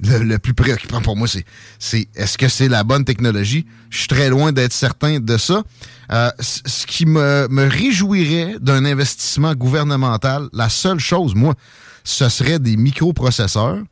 le, 0.00 0.38
plus 0.38 0.54
préoccupant 0.54 1.02
pour 1.02 1.14
moi, 1.14 1.28
c'est 1.28 1.44
c'est 1.78 2.08
est-ce 2.14 2.38
que 2.38 2.48
c'est 2.48 2.68
la 2.68 2.84
bonne 2.84 3.04
technologie? 3.04 3.66
Je 3.90 3.98
suis 3.98 4.08
très 4.08 4.30
loin 4.30 4.52
d'être 4.52 4.72
certain 4.72 5.20
de 5.20 5.36
ça. 5.36 5.62
Euh, 6.10 6.30
ce 6.40 6.86
qui 6.86 7.04
me, 7.04 7.48
me 7.50 7.68
réjouirait 7.68 8.56
d'un 8.62 8.86
investissement 8.86 9.54
gouvernemental, 9.54 10.48
la 10.54 10.70
seule 10.70 11.00
chose, 11.00 11.34
moi, 11.34 11.54
ce 12.02 12.30
serait 12.30 12.58
des 12.58 12.78
microprocesseurs 12.78 13.82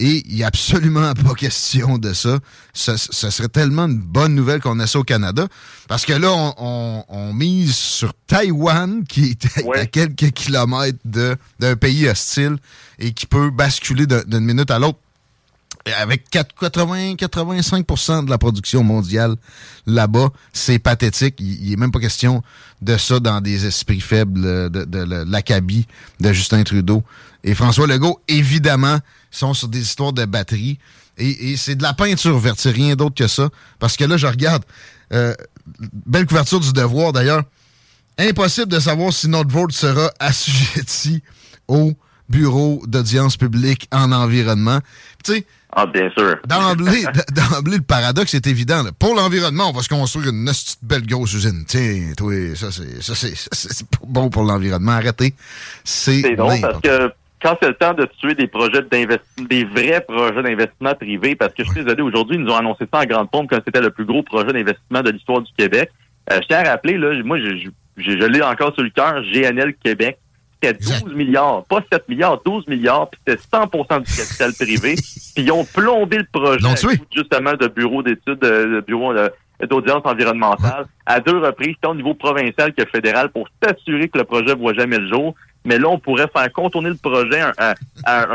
et 0.00 0.22
il 0.26 0.36
n'y 0.36 0.42
a 0.42 0.46
absolument 0.46 1.12
pas 1.26 1.34
question 1.34 1.98
de 1.98 2.12
ça. 2.12 2.38
Ce, 2.72 2.96
serait 2.96 3.48
tellement 3.48 3.84
une 3.84 3.98
bonne 3.98 4.34
nouvelle 4.34 4.60
qu'on 4.60 4.80
ait 4.80 4.86
ça 4.86 4.98
au 4.98 5.04
Canada. 5.04 5.46
Parce 5.88 6.04
que 6.04 6.14
là, 6.14 6.32
on, 6.32 7.32
mise 7.34 7.76
sur 7.76 8.12
Taïwan, 8.26 9.04
qui 9.04 9.30
est 9.30 9.68
à 9.76 9.86
quelques 9.86 10.32
kilomètres 10.32 10.98
d'un 11.04 11.76
pays 11.76 12.08
hostile 12.08 12.56
et 12.98 13.12
qui 13.12 13.26
peut 13.26 13.50
basculer 13.50 14.06
d'une 14.06 14.40
minute 14.40 14.70
à 14.70 14.78
l'autre 14.78 14.98
avec 15.96 16.30
80-85% 16.30 18.26
de 18.26 18.30
la 18.30 18.36
production 18.38 18.84
mondiale 18.84 19.36
là-bas, 19.86 20.28
c'est 20.52 20.78
pathétique. 20.78 21.36
Il 21.38 21.70
n'est 21.70 21.76
même 21.76 21.90
pas 21.90 22.00
question 22.00 22.42
de 22.82 22.98
ça 22.98 23.18
dans 23.18 23.40
des 23.40 23.64
esprits 23.66 24.00
faibles 24.00 24.42
de, 24.70 24.84
de 24.84 25.24
l'acabit 25.26 25.86
de 26.20 26.32
Justin 26.32 26.62
Trudeau. 26.64 27.02
Et 27.44 27.54
François 27.54 27.86
Legault, 27.86 28.20
évidemment, 28.28 28.98
sont 29.30 29.54
sur 29.54 29.68
des 29.68 29.80
histoires 29.80 30.12
de 30.12 30.24
batterie. 30.24 30.78
Et, 31.18 31.56
c'est 31.56 31.74
de 31.74 31.82
la 31.82 31.92
peinture 31.92 32.38
verte, 32.38 32.58
c'est 32.58 32.70
rien 32.70 32.96
d'autre 32.96 33.14
que 33.14 33.26
ça. 33.26 33.50
Parce 33.78 33.96
que 33.96 34.04
là, 34.04 34.16
je 34.16 34.26
regarde, 34.26 34.64
euh, 35.12 35.34
belle 36.06 36.26
couverture 36.26 36.60
du 36.60 36.72
devoir 36.72 37.12
d'ailleurs, 37.12 37.42
impossible 38.18 38.68
de 38.68 38.80
savoir 38.80 39.12
si 39.12 39.28
notre 39.28 39.50
vote 39.50 39.72
sera 39.72 40.10
assujetti 40.18 41.22
au 41.68 41.92
bureau 42.28 42.82
d'audience 42.86 43.36
publique 43.36 43.88
en 43.92 44.12
environnement. 44.12 44.80
Tu 45.24 45.34
sais, 45.34 45.46
ah, 45.72 45.86
bien 45.86 46.10
sûr. 46.10 46.36
D'emblée, 46.46 47.04
le 47.76 47.80
paradoxe 47.80 48.34
est 48.34 48.46
évident. 48.46 48.84
Pour 48.98 49.14
l'environnement, 49.14 49.70
on 49.70 49.72
va 49.72 49.82
se 49.82 49.88
construire 49.88 50.30
une 50.30 50.50
belle 50.82 51.06
grosse 51.06 51.32
usine. 51.34 51.64
Tiens, 51.66 52.12
toi, 52.16 52.32
ça, 52.56 52.70
c'est, 52.72 53.00
ça, 53.00 53.14
c'est, 53.14 53.86
bon 54.04 54.30
pour 54.30 54.42
l'environnement. 54.42 54.92
Arrêtez. 54.92 55.34
C'est, 55.84 56.22
c'est 56.22 56.34
drôle 56.36 56.60
parce 56.60 56.80
que 56.80 57.12
quand 57.42 57.56
c'est 57.60 57.68
le 57.68 57.74
temps 57.74 57.94
de 57.94 58.06
tuer 58.20 58.34
des 58.34 58.46
projets 58.46 58.82
d'investissement, 58.82 59.46
des 59.48 59.64
vrais 59.64 60.00
projets 60.02 60.42
d'investissement 60.42 60.94
privés, 60.94 61.34
parce 61.34 61.54
que 61.54 61.64
je 61.64 61.70
suis 61.70 61.82
désolé, 61.82 62.02
aujourd'hui, 62.02 62.36
ils 62.36 62.42
nous 62.42 62.52
ont 62.52 62.56
annoncé 62.56 62.84
ça 62.92 63.00
en 63.00 63.04
grande 63.04 63.30
pompe 63.30 63.48
comme 63.48 63.60
c'était 63.64 63.80
le 63.80 63.90
plus 63.90 64.04
gros 64.04 64.22
projet 64.22 64.52
d'investissement 64.52 65.02
de 65.02 65.10
l'histoire 65.10 65.40
du 65.40 65.52
Québec. 65.56 65.90
Euh, 66.30 66.38
je 66.42 66.46
tiens 66.48 66.58
à 66.58 66.70
rappeler, 66.70 66.98
là, 66.98 67.12
moi, 67.24 67.38
je, 67.38 67.56
je, 67.56 67.70
je 67.96 68.26
l'ai 68.26 68.42
encore 68.42 68.74
sur 68.74 68.82
le 68.82 68.90
cœur, 68.90 69.22
GNL 69.22 69.74
Québec. 69.82 70.18
C'était 70.62 70.78
12 70.78 71.14
milliards, 71.14 71.64
pas 71.64 71.80
7 71.90 72.06
milliards, 72.10 72.42
12 72.44 72.68
milliards, 72.68 73.08
puis 73.08 73.20
c'était 73.26 73.40
100 73.50 73.66
du 74.00 74.16
capital 74.16 74.52
privé. 74.52 74.94
puis 75.34 75.44
ils 75.44 75.52
ont 75.52 75.64
plombé 75.64 76.18
le 76.18 76.26
projet, 76.30 76.98
justement, 77.14 77.54
de 77.54 77.68
bureau 77.68 78.02
d'études, 78.02 78.40
de, 78.40 78.84
bureau 78.86 79.14
d'audience 79.62 80.02
environnementale, 80.04 80.84
à 81.06 81.20
deux 81.20 81.38
reprises, 81.38 81.76
tant 81.80 81.92
au 81.92 81.94
niveau 81.94 82.12
provincial 82.12 82.74
que 82.74 82.84
fédéral, 82.84 83.30
pour 83.30 83.48
s'assurer 83.62 84.10
que 84.10 84.18
le 84.18 84.24
projet 84.24 84.54
ne 84.54 84.60
voit 84.60 84.74
jamais 84.74 84.98
le 84.98 85.08
jour 85.08 85.34
mais 85.64 85.78
là, 85.78 85.88
on 85.88 85.98
pourrait 85.98 86.28
faire 86.34 86.50
contourner 86.52 86.88
le 86.90 86.96
projet 86.96 87.40
à, 87.58 87.74
un, 88.06 88.26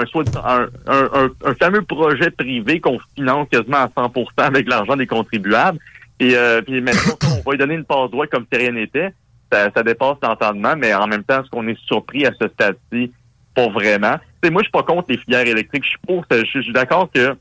un, 0.87 1.53
fameux 1.55 1.81
projet 1.81 2.29
privé 2.29 2.79
qu'on 2.79 2.99
finance 3.15 3.47
quasiment 3.49 3.77
à 3.77 3.87
100% 3.87 4.27
avec 4.37 4.69
l'argent 4.69 4.95
des 4.95 5.07
contribuables. 5.07 5.79
Et 6.19 6.35
euh, 6.35 6.61
puis 6.61 6.81
maintenant, 6.81 7.13
on 7.23 7.41
va 7.49 7.51
lui 7.51 7.57
donner 7.57 7.75
une 7.75 7.83
passe 7.83 8.11
droite 8.11 8.29
comme 8.29 8.45
si 8.51 8.59
rien 8.59 8.71
n'était. 8.71 9.13
Ça, 9.51 9.69
ça, 9.75 9.83
dépasse 9.83 10.17
l'entendement, 10.21 10.75
mais 10.77 10.93
en 10.93 11.07
même 11.07 11.23
temps, 11.23 11.41
est-ce 11.41 11.49
qu'on 11.49 11.67
est 11.67 11.79
surpris 11.85 12.25
à 12.25 12.31
ce 12.39 12.47
stade-ci? 12.47 13.11
Pas 13.53 13.69
vraiment. 13.69 14.15
T'sais, 14.41 14.51
moi, 14.51 14.61
je 14.61 14.65
suis 14.65 14.71
pas 14.71 14.83
contre 14.83 15.05
les 15.09 15.17
filières 15.17 15.47
électriques. 15.47 15.83
Je 15.83 15.89
suis 15.89 15.99
pour. 16.05 16.25
Je 16.29 16.61
suis 16.61 16.73
d'accord 16.73 17.09
que 17.13 17.35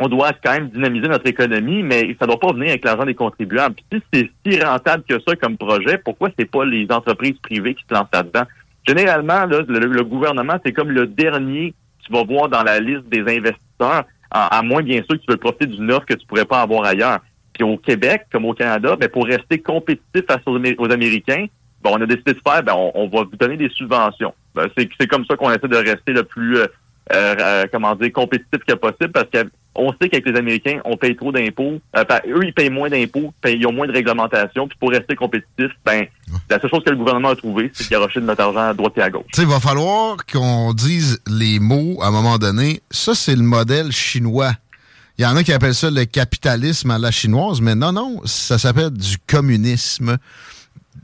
on 0.00 0.08
doit 0.08 0.32
quand 0.32 0.52
même 0.52 0.68
dynamiser 0.68 1.08
notre 1.08 1.26
économie, 1.26 1.82
mais 1.82 2.16
ça 2.20 2.26
doit 2.26 2.38
pas 2.38 2.52
venir 2.52 2.68
avec 2.68 2.84
l'argent 2.84 3.04
des 3.04 3.14
contribuables. 3.14 3.74
Puis 3.90 4.00
si 4.12 4.30
c'est 4.44 4.52
si 4.52 4.62
rentable 4.62 5.02
que 5.08 5.18
ça 5.26 5.34
comme 5.36 5.56
projet, 5.56 5.98
pourquoi 5.98 6.30
c'est 6.38 6.48
pas 6.48 6.64
les 6.64 6.86
entreprises 6.90 7.36
privées 7.42 7.74
qui 7.74 7.84
se 7.88 7.94
lancent 7.94 8.06
là-dedans? 8.12 8.44
Généralement, 8.88 9.44
le, 9.44 10.02
gouvernement, 10.02 10.58
c'est 10.64 10.72
comme 10.72 10.90
le 10.90 11.06
dernier 11.06 11.72
que 11.72 12.06
tu 12.06 12.12
vas 12.12 12.24
voir 12.24 12.48
dans 12.48 12.62
la 12.62 12.80
liste 12.80 13.06
des 13.10 13.20
investisseurs, 13.20 14.04
à, 14.30 14.62
moins 14.62 14.82
bien 14.82 15.02
sûr 15.02 15.08
que 15.08 15.24
tu 15.24 15.30
veux 15.30 15.36
profiter 15.36 15.66
d'une 15.66 15.92
offre 15.92 16.06
que 16.06 16.14
tu 16.14 16.26
pourrais 16.26 16.46
pas 16.46 16.62
avoir 16.62 16.86
ailleurs. 16.86 17.18
Puis 17.52 17.64
au 17.64 17.76
Québec, 17.76 18.22
comme 18.32 18.46
au 18.46 18.54
Canada, 18.54 18.96
ben, 18.96 19.10
pour 19.10 19.26
rester 19.26 19.60
compétitif 19.60 20.22
face 20.26 20.40
aux, 20.46 20.90
Américains, 20.90 21.46
ben, 21.82 21.90
on 21.92 22.00
a 22.00 22.06
décidé 22.06 22.32
de 22.32 22.40
faire, 22.46 22.62
ben, 22.62 22.72
on, 22.74 23.08
va 23.08 23.24
vous 23.24 23.36
donner 23.38 23.58
des 23.58 23.68
subventions. 23.68 24.32
Ben, 24.54 24.68
c'est 24.76 25.06
comme 25.06 25.26
ça 25.26 25.36
qu'on 25.36 25.50
essaie 25.50 25.68
de 25.68 25.76
rester 25.76 26.14
le 26.14 26.22
plus, 26.22 26.56
euh, 26.56 26.66
euh, 27.12 27.66
comment 27.70 27.94
dire, 27.94 28.10
compétitif 28.12 28.60
que 28.66 28.74
possible, 28.74 29.12
parce 29.12 29.28
que 29.30 29.50
on 29.78 29.92
sait 29.92 30.08
qu'avec 30.08 30.26
les 30.26 30.36
Américains, 30.36 30.80
on 30.84 30.96
paye 30.96 31.16
trop 31.16 31.32
d'impôts. 31.32 31.80
Euh, 31.96 32.04
eux, 32.26 32.44
ils 32.44 32.52
payent 32.52 32.70
moins 32.70 32.90
d'impôts, 32.90 33.32
ils 33.46 33.66
ont 33.66 33.72
moins 33.72 33.86
de 33.86 33.92
réglementation. 33.92 34.68
Puis 34.68 34.76
pour 34.78 34.90
rester 34.90 35.14
compétitif, 35.14 35.70
ben, 35.84 36.06
la 36.50 36.60
seule 36.60 36.70
chose 36.70 36.84
que 36.84 36.90
le 36.90 36.96
gouvernement 36.96 37.30
a 37.30 37.36
trouvé, 37.36 37.70
c'est 37.72 37.88
garocher 37.90 38.20
de 38.20 38.26
notre 38.26 38.42
argent 38.42 38.68
à 38.68 38.74
droite 38.74 38.92
et 38.96 39.02
à 39.02 39.10
gauche. 39.10 39.24
il 39.36 39.46
va 39.46 39.60
falloir 39.60 40.16
qu'on 40.26 40.72
dise 40.74 41.20
les 41.26 41.58
mots 41.58 41.98
à 42.02 42.08
un 42.08 42.10
moment 42.10 42.38
donné. 42.38 42.80
Ça, 42.90 43.14
c'est 43.14 43.36
le 43.36 43.42
modèle 43.42 43.92
chinois. 43.92 44.52
Il 45.18 45.22
y 45.22 45.26
en 45.26 45.36
a 45.36 45.42
qui 45.42 45.52
appellent 45.52 45.74
ça 45.74 45.90
le 45.90 46.04
capitalisme 46.04 46.90
à 46.92 46.98
la 46.98 47.10
chinoise, 47.10 47.60
mais 47.60 47.74
non, 47.74 47.92
non, 47.92 48.20
ça 48.24 48.56
s'appelle 48.58 48.90
du 48.90 49.16
communisme. 49.26 50.16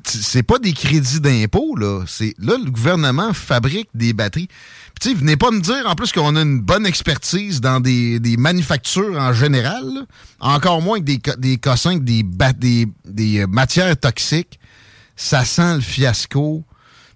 C'est 0.07 0.43
pas 0.43 0.59
des 0.59 0.73
crédits 0.73 1.21
d'impôt, 1.21 1.77
là. 1.77 2.05
C'est 2.07 2.35
là, 2.39 2.57
le 2.63 2.71
gouvernement 2.71 3.33
fabrique 3.33 3.89
des 3.95 4.13
batteries. 4.13 4.49
Puis, 4.95 5.11
tu 5.11 5.15
venez 5.15 5.37
pas 5.37 5.51
me 5.51 5.61
dire 5.61 5.85
en 5.87 5.95
plus 5.95 6.13
qu'on 6.13 6.37
a 6.37 6.43
une 6.43 6.61
bonne 6.61 6.87
expertise 6.87 7.61
dans 7.61 7.81
des, 7.81 8.21
manufactures 8.39 9.19
en 9.19 9.33
général, 9.33 10.07
encore 10.41 10.83
moins 10.83 11.01
que 11.01 11.05
des, 11.05 11.21
des 11.39 11.57
cossins, 11.59 11.97
des, 11.97 12.23
des, 12.57 12.87
des 13.05 13.41
euh, 13.41 13.47
matières 13.47 13.97
toxiques. 13.97 14.59
Ça 15.17 15.45
sent 15.45 15.77
le 15.77 15.81
fiasco. 15.81 16.65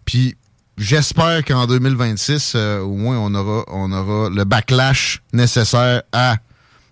Puis, 0.04 0.36
j'espère 0.78 1.44
qu'en 1.44 1.66
2026, 1.66 2.52
euh, 2.54 2.80
au 2.80 2.94
moins, 2.94 3.18
on 3.18 3.34
aura, 3.34 3.64
on 3.68 3.92
aura 3.92 4.30
le 4.30 4.44
backlash 4.44 5.22
nécessaire 5.32 6.02
à 6.12 6.36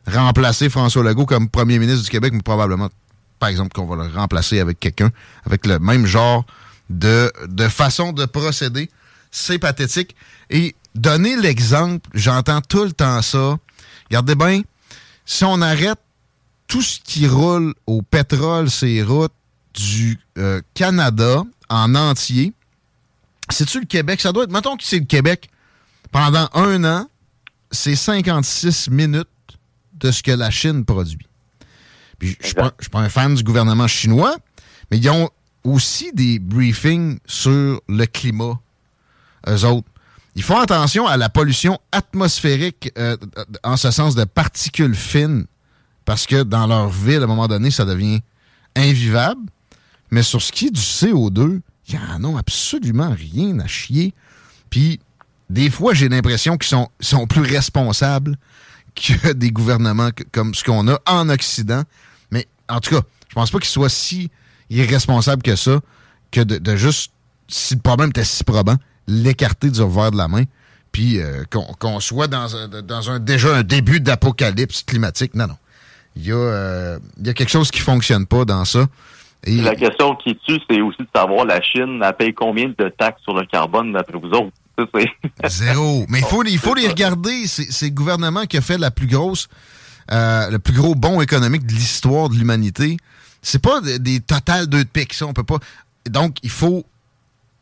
remplacer 0.06 0.68
François 0.68 1.02
Legault 1.02 1.26
comme 1.26 1.48
premier 1.48 1.78
ministre 1.78 2.04
du 2.04 2.10
Québec, 2.10 2.32
mais 2.32 2.42
probablement, 2.42 2.90
par 3.38 3.48
exemple, 3.48 3.72
qu'on 3.74 3.86
va 3.86 3.96
le 4.04 4.12
remplacer 4.12 4.60
avec 4.60 4.80
quelqu'un 4.80 5.10
avec 5.44 5.66
le 5.66 5.78
même 5.78 6.06
genre 6.06 6.44
de, 6.90 7.32
de 7.46 7.68
façon 7.68 8.12
de 8.12 8.24
procéder 8.24 8.90
c'est 9.36 9.58
pathétique. 9.58 10.16
Et 10.50 10.74
donner 10.94 11.36
l'exemple, 11.36 12.08
j'entends 12.14 12.60
tout 12.60 12.84
le 12.84 12.92
temps 12.92 13.22
ça. 13.22 13.58
Regardez 14.08 14.34
bien, 14.34 14.62
si 15.24 15.44
on 15.44 15.60
arrête 15.60 15.98
tout 16.66 16.82
ce 16.82 16.98
qui 17.00 17.28
roule 17.28 17.74
au 17.86 18.02
pétrole, 18.02 18.70
ces 18.70 19.02
routes 19.02 19.32
du 19.74 20.18
euh, 20.38 20.60
Canada 20.74 21.42
en 21.68 21.94
entier, 21.94 22.54
c'est-tu 23.50 23.80
le 23.80 23.86
Québec? 23.86 24.20
Ça 24.20 24.32
doit 24.32 24.44
être, 24.44 24.52
mettons 24.52 24.76
que 24.76 24.84
c'est 24.84 24.98
le 24.98 25.04
Québec, 25.04 25.50
pendant 26.10 26.48
un 26.54 26.84
an, 26.84 27.08
c'est 27.70 27.94
56 27.94 28.90
minutes 28.90 29.28
de 29.94 30.10
ce 30.10 30.22
que 30.22 30.30
la 30.32 30.50
Chine 30.50 30.84
produit. 30.84 31.26
Puis, 32.18 32.36
je 32.40 32.54
ne 32.58 32.70
suis 32.80 32.90
pas 32.90 33.00
un 33.00 33.08
fan 33.08 33.34
du 33.34 33.42
gouvernement 33.42 33.86
chinois, 33.86 34.36
mais 34.90 34.98
ils 34.98 35.10
ont 35.10 35.30
aussi 35.64 36.12
des 36.12 36.38
briefings 36.38 37.18
sur 37.26 37.80
le 37.88 38.04
climat 38.06 38.58
eux 39.48 39.64
autres. 39.64 39.88
Ils 40.34 40.42
font 40.42 40.58
attention 40.58 41.06
à 41.06 41.16
la 41.16 41.28
pollution 41.28 41.78
atmosphérique 41.92 42.92
euh, 42.98 43.16
en 43.64 43.76
ce 43.76 43.90
sens 43.90 44.14
de 44.14 44.24
particules 44.24 44.94
fines, 44.94 45.46
parce 46.04 46.26
que 46.26 46.42
dans 46.42 46.66
leur 46.66 46.88
ville, 46.88 47.20
à 47.20 47.24
un 47.24 47.26
moment 47.26 47.48
donné, 47.48 47.70
ça 47.70 47.84
devient 47.84 48.20
invivable. 48.74 49.40
Mais 50.10 50.22
sur 50.22 50.42
ce 50.42 50.52
qui 50.52 50.66
est 50.66 50.70
du 50.70 50.80
CO2, 50.80 51.60
ils 51.88 51.98
n'en 52.20 52.32
ont 52.32 52.36
absolument 52.36 53.14
rien 53.16 53.58
à 53.60 53.66
chier. 53.66 54.14
Puis, 54.70 55.00
des 55.48 55.70
fois, 55.70 55.94
j'ai 55.94 56.08
l'impression 56.08 56.56
qu'ils 56.58 56.68
sont, 56.68 56.88
sont 57.00 57.26
plus 57.26 57.40
responsables 57.40 58.36
que 58.94 59.32
des 59.32 59.50
gouvernements 59.50 60.10
comme 60.32 60.54
ce 60.54 60.64
qu'on 60.64 60.86
a 60.88 61.00
en 61.06 61.28
Occident. 61.28 61.82
En 62.68 62.80
tout 62.80 62.94
cas, 62.94 63.02
je 63.28 63.34
pense 63.34 63.50
pas 63.50 63.58
qu'ils 63.58 63.68
soient 63.68 63.88
si 63.88 64.30
irresponsables 64.70 65.42
que 65.42 65.56
ça, 65.56 65.80
que 66.30 66.40
de, 66.40 66.58
de 66.58 66.76
juste, 66.76 67.12
si 67.48 67.74
le 67.74 67.80
problème 67.80 68.10
était 68.10 68.24
si 68.24 68.44
probant, 68.44 68.76
l'écarter 69.06 69.70
du 69.70 69.80
revers 69.80 70.10
de 70.10 70.16
la 70.16 70.28
main, 70.28 70.44
puis 70.92 71.20
euh, 71.20 71.44
qu'on 71.78 72.00
soit 72.00 72.26
dans 72.26 72.56
un, 72.56 72.68
dans 72.68 73.10
un 73.10 73.20
déjà 73.20 73.56
un 73.56 73.62
début 73.62 74.00
d'apocalypse 74.00 74.82
climatique. 74.82 75.34
Non, 75.34 75.46
non. 75.46 75.56
Il 76.16 76.26
y, 76.26 76.32
a, 76.32 76.36
euh, 76.36 76.98
il 77.18 77.26
y 77.26 77.30
a 77.30 77.34
quelque 77.34 77.50
chose 77.50 77.70
qui 77.70 77.80
fonctionne 77.80 78.26
pas 78.26 78.46
dans 78.46 78.64
ça. 78.64 78.86
Et... 79.44 79.56
La 79.56 79.74
question 79.74 80.16
qui 80.16 80.34
tue, 80.46 80.58
c'est 80.68 80.80
aussi 80.80 81.02
de 81.02 81.08
savoir 81.14 81.44
la 81.44 81.60
Chine, 81.60 82.00
elle 82.02 82.16
paye 82.16 82.32
combien 82.32 82.72
de 82.76 82.88
taxes 82.88 83.22
sur 83.22 83.34
le 83.34 83.44
carbone 83.44 83.92
d'après 83.92 84.18
vous 84.18 84.28
autres? 84.28 84.52
Zéro. 85.46 86.06
Mais 86.08 86.18
il 86.18 86.24
faut, 86.24 86.42
il 86.44 86.58
faut 86.58 86.74
les 86.74 86.88
regarder. 86.88 87.46
C'est 87.46 87.86
le 87.86 87.92
gouvernement 87.92 88.44
qui 88.44 88.56
a 88.56 88.60
fait 88.60 88.78
la 88.78 88.90
plus 88.90 89.06
grosse, 89.06 89.48
euh, 90.12 90.50
le 90.50 90.58
plus 90.58 90.74
gros 90.74 90.94
bond 90.94 91.20
économique 91.20 91.66
de 91.66 91.72
l'histoire 91.72 92.28
de 92.28 92.34
l'humanité. 92.34 92.96
C'est 93.42 93.60
pas 93.60 93.80
des, 93.80 94.20
totales 94.20 94.66
de 94.66 94.82
pics, 94.82 95.14
ça. 95.14 95.26
On 95.26 95.32
peut 95.32 95.44
pas. 95.44 95.58
Donc, 96.08 96.38
il 96.42 96.50
faut 96.50 96.84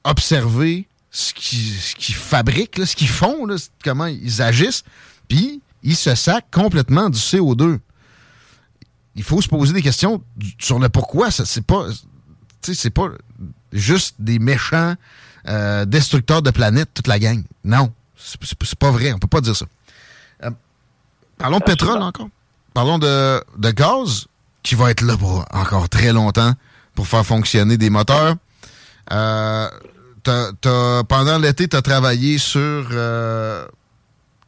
observer 0.04 0.86
ce 1.10 1.32
qu'ils 1.32 2.14
fabriquent, 2.14 2.84
ce 2.84 2.96
qu'ils 2.96 3.08
font, 3.08 3.46
comment 3.84 4.06
ils 4.06 4.42
agissent, 4.42 4.84
puis 5.28 5.62
ils 5.82 5.96
se 5.96 6.14
sacent 6.14 6.42
complètement 6.50 7.08
du 7.08 7.18
CO2. 7.18 7.78
Il 9.14 9.22
faut 9.22 9.40
se 9.40 9.48
poser 9.48 9.72
des 9.72 9.82
questions 9.82 10.22
sur 10.58 10.78
le 10.78 10.88
pourquoi. 10.88 11.30
C'est 11.30 11.64
pas, 11.64 11.86
c'est 12.62 12.90
pas 12.90 13.10
juste 13.72 14.16
des 14.18 14.38
méchants 14.38 14.96
euh, 15.46 15.84
destructeurs 15.84 16.42
de 16.42 16.50
planète, 16.50 16.88
toute 16.94 17.06
la 17.06 17.18
gang. 17.18 17.42
Non, 17.64 17.92
c'est 18.16 18.78
pas 18.78 18.90
vrai. 18.90 19.12
On 19.12 19.18
peut 19.18 19.28
pas 19.28 19.40
dire 19.40 19.54
ça. 19.54 19.66
Euh, 20.42 20.50
parlons 21.38 21.58
de 21.58 21.64
pétrole 21.64 22.02
encore. 22.02 22.28
Parlons 22.72 22.98
de, 22.98 23.42
de 23.56 23.70
gaz, 23.70 24.26
qui 24.64 24.74
va 24.74 24.90
être 24.90 25.02
là 25.02 25.16
pour 25.16 25.44
encore 25.52 25.88
très 25.88 26.12
longtemps 26.12 26.54
pour 26.94 27.06
faire 27.06 27.24
fonctionner 27.24 27.76
des 27.76 27.90
moteurs. 27.90 28.34
Euh, 29.12 29.68
pendant 31.08 31.38
l'été, 31.38 31.68
tu 31.68 31.76
as 31.76 31.82
travaillé 31.82 32.38
sur 32.38 32.60
euh, 32.90 33.66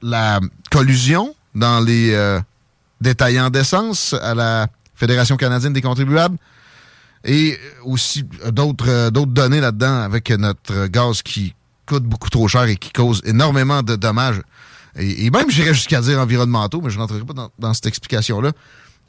la 0.02 0.40
collusion 0.70 1.34
dans 1.54 1.80
les 1.80 2.14
euh, 2.14 2.40
détaillants 3.00 3.50
d'essence 3.50 4.14
à 4.14 4.34
la 4.34 4.68
Fédération 4.94 5.36
canadienne 5.36 5.74
des 5.74 5.82
contribuables 5.82 6.38
et 7.24 7.58
aussi 7.84 8.24
d'autres 8.50 9.10
d'autres 9.10 9.32
données 9.32 9.60
là-dedans 9.60 10.00
avec 10.02 10.30
notre 10.30 10.86
gaz 10.86 11.22
qui 11.22 11.54
coûte 11.84 12.04
beaucoup 12.04 12.30
trop 12.30 12.48
cher 12.48 12.64
et 12.64 12.76
qui 12.76 12.92
cause 12.92 13.20
énormément 13.24 13.82
de 13.82 13.96
dommages. 13.96 14.40
Et, 14.98 15.30
même, 15.30 15.50
j'irais 15.50 15.74
jusqu'à 15.74 16.00
dire 16.00 16.18
environnementaux, 16.18 16.80
mais 16.80 16.90
je 16.90 16.96
ne 16.96 17.02
rentrerai 17.02 17.20
pas 17.20 17.50
dans, 17.58 17.74
cette 17.74 17.86
explication-là. 17.86 18.52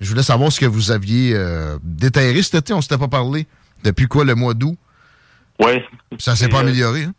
Je 0.02 0.10
voulais 0.10 0.24
savoir 0.24 0.52
ce 0.52 0.60
que 0.60 0.66
vous 0.66 0.92
aviez 0.92 1.34
euh, 1.34 1.78
déterré 1.82 2.42
cet 2.42 2.56
été. 2.56 2.74
On 2.74 2.78
ne 2.78 2.82
s'était 2.82 2.98
pas 2.98 3.08
parlé. 3.08 3.48
Depuis 3.84 4.08
quoi, 4.08 4.26
le 4.26 4.36
mois 4.36 4.54
d'août? 4.54 4.78
Oui. 5.60 5.82
Ça 6.20 6.36
s'est 6.36 6.50
pas 6.50 6.60
amélioré, 6.60 7.04
hein? 7.04 7.14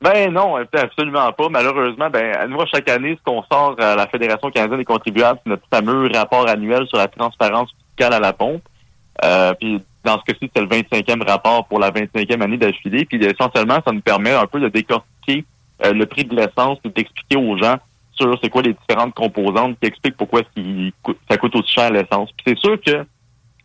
Ben 0.00 0.30
non, 0.30 0.56
absolument 0.56 1.32
pas. 1.32 1.48
Malheureusement, 1.48 2.10
ben 2.10 2.46
nous, 2.50 2.58
chaque 2.70 2.90
année, 2.90 3.16
ce 3.18 3.22
qu'on 3.24 3.42
sort 3.50 3.74
à 3.78 3.96
la 3.96 4.06
Fédération 4.06 4.50
canadienne 4.50 4.80
des 4.80 4.84
contribuables, 4.84 5.40
c'est 5.42 5.50
notre 5.50 5.66
fameux 5.72 6.10
rapport 6.12 6.46
annuel 6.46 6.86
sur 6.88 6.98
la 6.98 7.08
transparence 7.08 7.70
fiscale 7.88 8.12
à 8.12 8.20
la 8.20 8.34
pompe. 8.34 8.62
Euh, 9.24 9.54
puis 9.54 9.80
dans 10.04 10.18
ce 10.18 10.24
cas-ci, 10.24 10.50
c'est 10.54 10.60
le 10.60 10.68
25e 10.68 11.26
rapport 11.26 11.66
pour 11.66 11.78
la 11.78 11.90
25e 11.90 12.42
année 12.42 12.58
d'affilée. 12.58 13.06
Puis 13.06 13.24
essentiellement, 13.24 13.78
ça 13.86 13.92
nous 13.92 14.02
permet 14.02 14.32
un 14.32 14.46
peu 14.46 14.60
de 14.60 14.68
décortiquer 14.68 15.46
euh, 15.84 15.94
le 15.94 16.04
prix 16.04 16.24
de 16.24 16.36
l'essence 16.36 16.78
et 16.84 16.90
d'expliquer 16.90 17.36
aux 17.36 17.56
gens 17.56 17.76
sur 18.16 18.38
c'est 18.42 18.50
quoi 18.50 18.62
les 18.62 18.74
différentes 18.74 19.14
composantes 19.14 19.78
qui 19.80 19.88
expliquent 19.88 20.16
pourquoi 20.16 20.42
ça 21.30 21.36
coûte 21.36 21.56
aussi 21.56 21.72
cher 21.72 21.90
l'essence. 21.90 22.30
Puis 22.36 22.44
c'est 22.46 22.58
sûr 22.58 22.80
que 22.80 23.04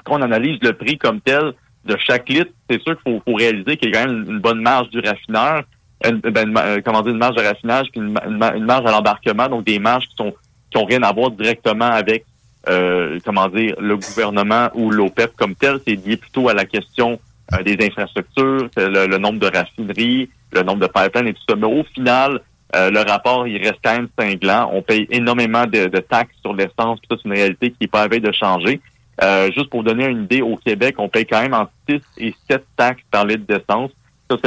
quand 0.03 0.19
on 0.19 0.21
analyse 0.21 0.59
le 0.61 0.73
prix 0.73 0.97
comme 0.97 1.21
tel 1.21 1.53
de 1.85 1.97
chaque 1.97 2.29
litre, 2.29 2.51
c'est 2.69 2.81
sûr 2.81 3.01
qu'il 3.01 3.21
faut, 3.25 3.33
réaliser 3.33 3.77
qu'il 3.77 3.89
y 3.89 3.95
a 3.95 4.01
quand 4.01 4.09
même 4.09 4.25
une 4.29 4.39
bonne 4.39 4.61
marge 4.61 4.89
du 4.89 4.99
raffineur, 4.99 5.63
une, 6.05 6.19
ben, 6.19 6.55
euh, 6.57 6.81
comment 6.83 7.01
dire, 7.01 7.11
une 7.11 7.17
marge 7.17 7.35
de 7.35 7.41
raffinage 7.41 7.87
puis 7.91 8.01
une, 8.01 8.11
marge 8.11 8.85
à 8.85 8.91
l'embarquement, 8.91 9.47
donc 9.47 9.65
des 9.65 9.79
marges 9.79 10.07
qui 10.07 10.15
sont 10.15 10.33
qui 10.71 10.77
ont 10.77 10.85
rien 10.85 11.01
à 11.01 11.11
voir 11.11 11.31
directement 11.31 11.85
avec 11.85 12.25
euh, 12.67 13.17
comment 13.25 13.47
dire 13.47 13.75
le 13.79 13.95
gouvernement 13.95 14.69
ou 14.75 14.91
l'OPEP 14.91 15.35
comme 15.35 15.55
tel. 15.55 15.79
C'est 15.87 15.95
lié 15.95 16.17
plutôt 16.17 16.47
à 16.47 16.53
la 16.53 16.65
question 16.65 17.19
euh, 17.53 17.63
des 17.63 17.77
infrastructures, 17.83 18.69
le, 18.77 19.07
le, 19.07 19.17
nombre 19.17 19.39
de 19.39 19.47
raffineries, 19.47 20.29
le 20.51 20.61
nombre 20.61 20.81
de 20.81 20.87
pipelines 20.87 21.27
et 21.27 21.33
tout 21.33 21.41
ça. 21.49 21.55
Mais 21.55 21.65
au 21.65 21.83
final, 21.83 22.41
euh, 22.75 22.91
le 22.91 22.99
rapport, 22.99 23.47
il 23.47 23.57
reste 23.57 23.79
quand 23.83 23.95
même 23.95 24.09
cinglant. 24.17 24.69
On 24.73 24.81
paye 24.81 25.07
énormément 25.09 25.65
de, 25.65 25.87
taxes 25.99 26.35
sur 26.41 26.53
l'essence, 26.53 26.99
ça, 27.09 27.17
c'est 27.17 27.25
une 27.25 27.33
réalité 27.33 27.71
qui 27.71 27.77
n'est 27.81 27.87
pas 27.87 28.03
à 28.03 28.07
veille 28.07 28.21
de 28.21 28.31
changer. 28.31 28.79
Euh, 29.23 29.51
juste 29.51 29.69
pour 29.69 29.83
donner 29.83 30.05
une 30.05 30.23
idée, 30.23 30.41
au 30.41 30.55
Québec, 30.55 30.95
on 30.97 31.09
paye 31.09 31.25
quand 31.25 31.41
même 31.41 31.53
entre 31.53 31.71
6 31.89 32.01
et 32.17 32.33
7 32.49 32.63
taxes 32.77 33.03
par 33.11 33.25
litre 33.25 33.45
d'essence. 33.47 33.91
Ça, 34.29 34.37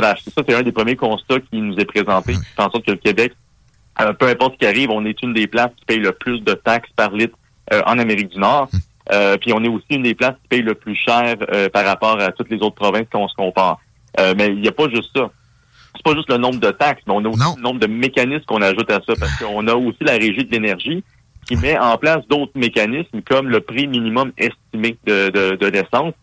c'est 0.46 0.54
un 0.54 0.62
des 0.62 0.72
premiers 0.72 0.94
constats 0.94 1.40
qui 1.40 1.60
nous 1.60 1.76
est 1.76 1.84
présenté. 1.84 2.34
en 2.56 2.70
sorte 2.70 2.86
que 2.86 2.92
le 2.92 2.96
Québec, 2.98 3.32
euh, 4.00 4.12
peu 4.12 4.28
importe 4.28 4.54
ce 4.54 4.58
qui 4.58 4.66
arrive, 4.66 4.90
on 4.90 5.04
est 5.04 5.20
une 5.22 5.34
des 5.34 5.48
places 5.48 5.72
qui 5.76 5.84
paye 5.84 5.98
le 5.98 6.12
plus 6.12 6.40
de 6.40 6.54
taxes 6.54 6.90
par 6.94 7.10
litre 7.12 7.36
en 7.86 7.98
Amérique 7.98 8.28
du 8.28 8.38
Nord. 8.38 8.68
Hum. 9.10 9.38
puis 9.40 9.52
on 9.52 9.64
est 9.64 9.68
aussi 9.68 9.86
une 9.90 10.02
des 10.02 10.14
places 10.14 10.34
qui 10.42 10.48
paye 10.48 10.62
le 10.62 10.74
plus 10.74 10.94
cher 10.94 11.36
par 11.72 11.84
rapport 11.84 12.20
à 12.20 12.30
toutes 12.32 12.50
les 12.50 12.58
autres 12.58 12.74
provinces 12.74 13.06
qu'on 13.10 13.28
se 13.28 13.34
compare. 13.34 13.80
mais 14.36 14.48
il 14.48 14.60
n'y 14.60 14.68
a 14.68 14.72
pas 14.72 14.88
juste 14.90 15.10
ça 15.16 15.30
c'est 16.04 16.12
pas 16.12 16.16
juste 16.16 16.30
le 16.30 16.38
nombre 16.38 16.60
de 16.60 16.70
taxes, 16.70 17.02
mais 17.06 17.14
on 17.14 17.24
a 17.24 17.28
aussi 17.28 17.56
le 17.56 17.62
nombre 17.62 17.80
de 17.80 17.86
mécanismes 17.86 18.44
qu'on 18.44 18.62
ajoute 18.62 18.90
à 18.90 19.00
ça, 19.06 19.14
parce 19.18 19.36
qu'on 19.38 19.66
a 19.68 19.74
aussi 19.74 19.98
la 20.00 20.12
régie 20.12 20.44
de 20.44 20.50
l'énergie 20.50 21.02
qui 21.46 21.56
met 21.56 21.78
en 21.78 21.96
place 21.98 22.26
d'autres 22.28 22.52
mécanismes 22.54 23.20
comme 23.28 23.48
le 23.48 23.60
prix 23.60 23.86
minimum 23.86 24.32
estimé 24.38 24.96
de, 25.06 25.28
de, 25.30 25.56
de 25.56 25.66
l'essence. 25.66 26.14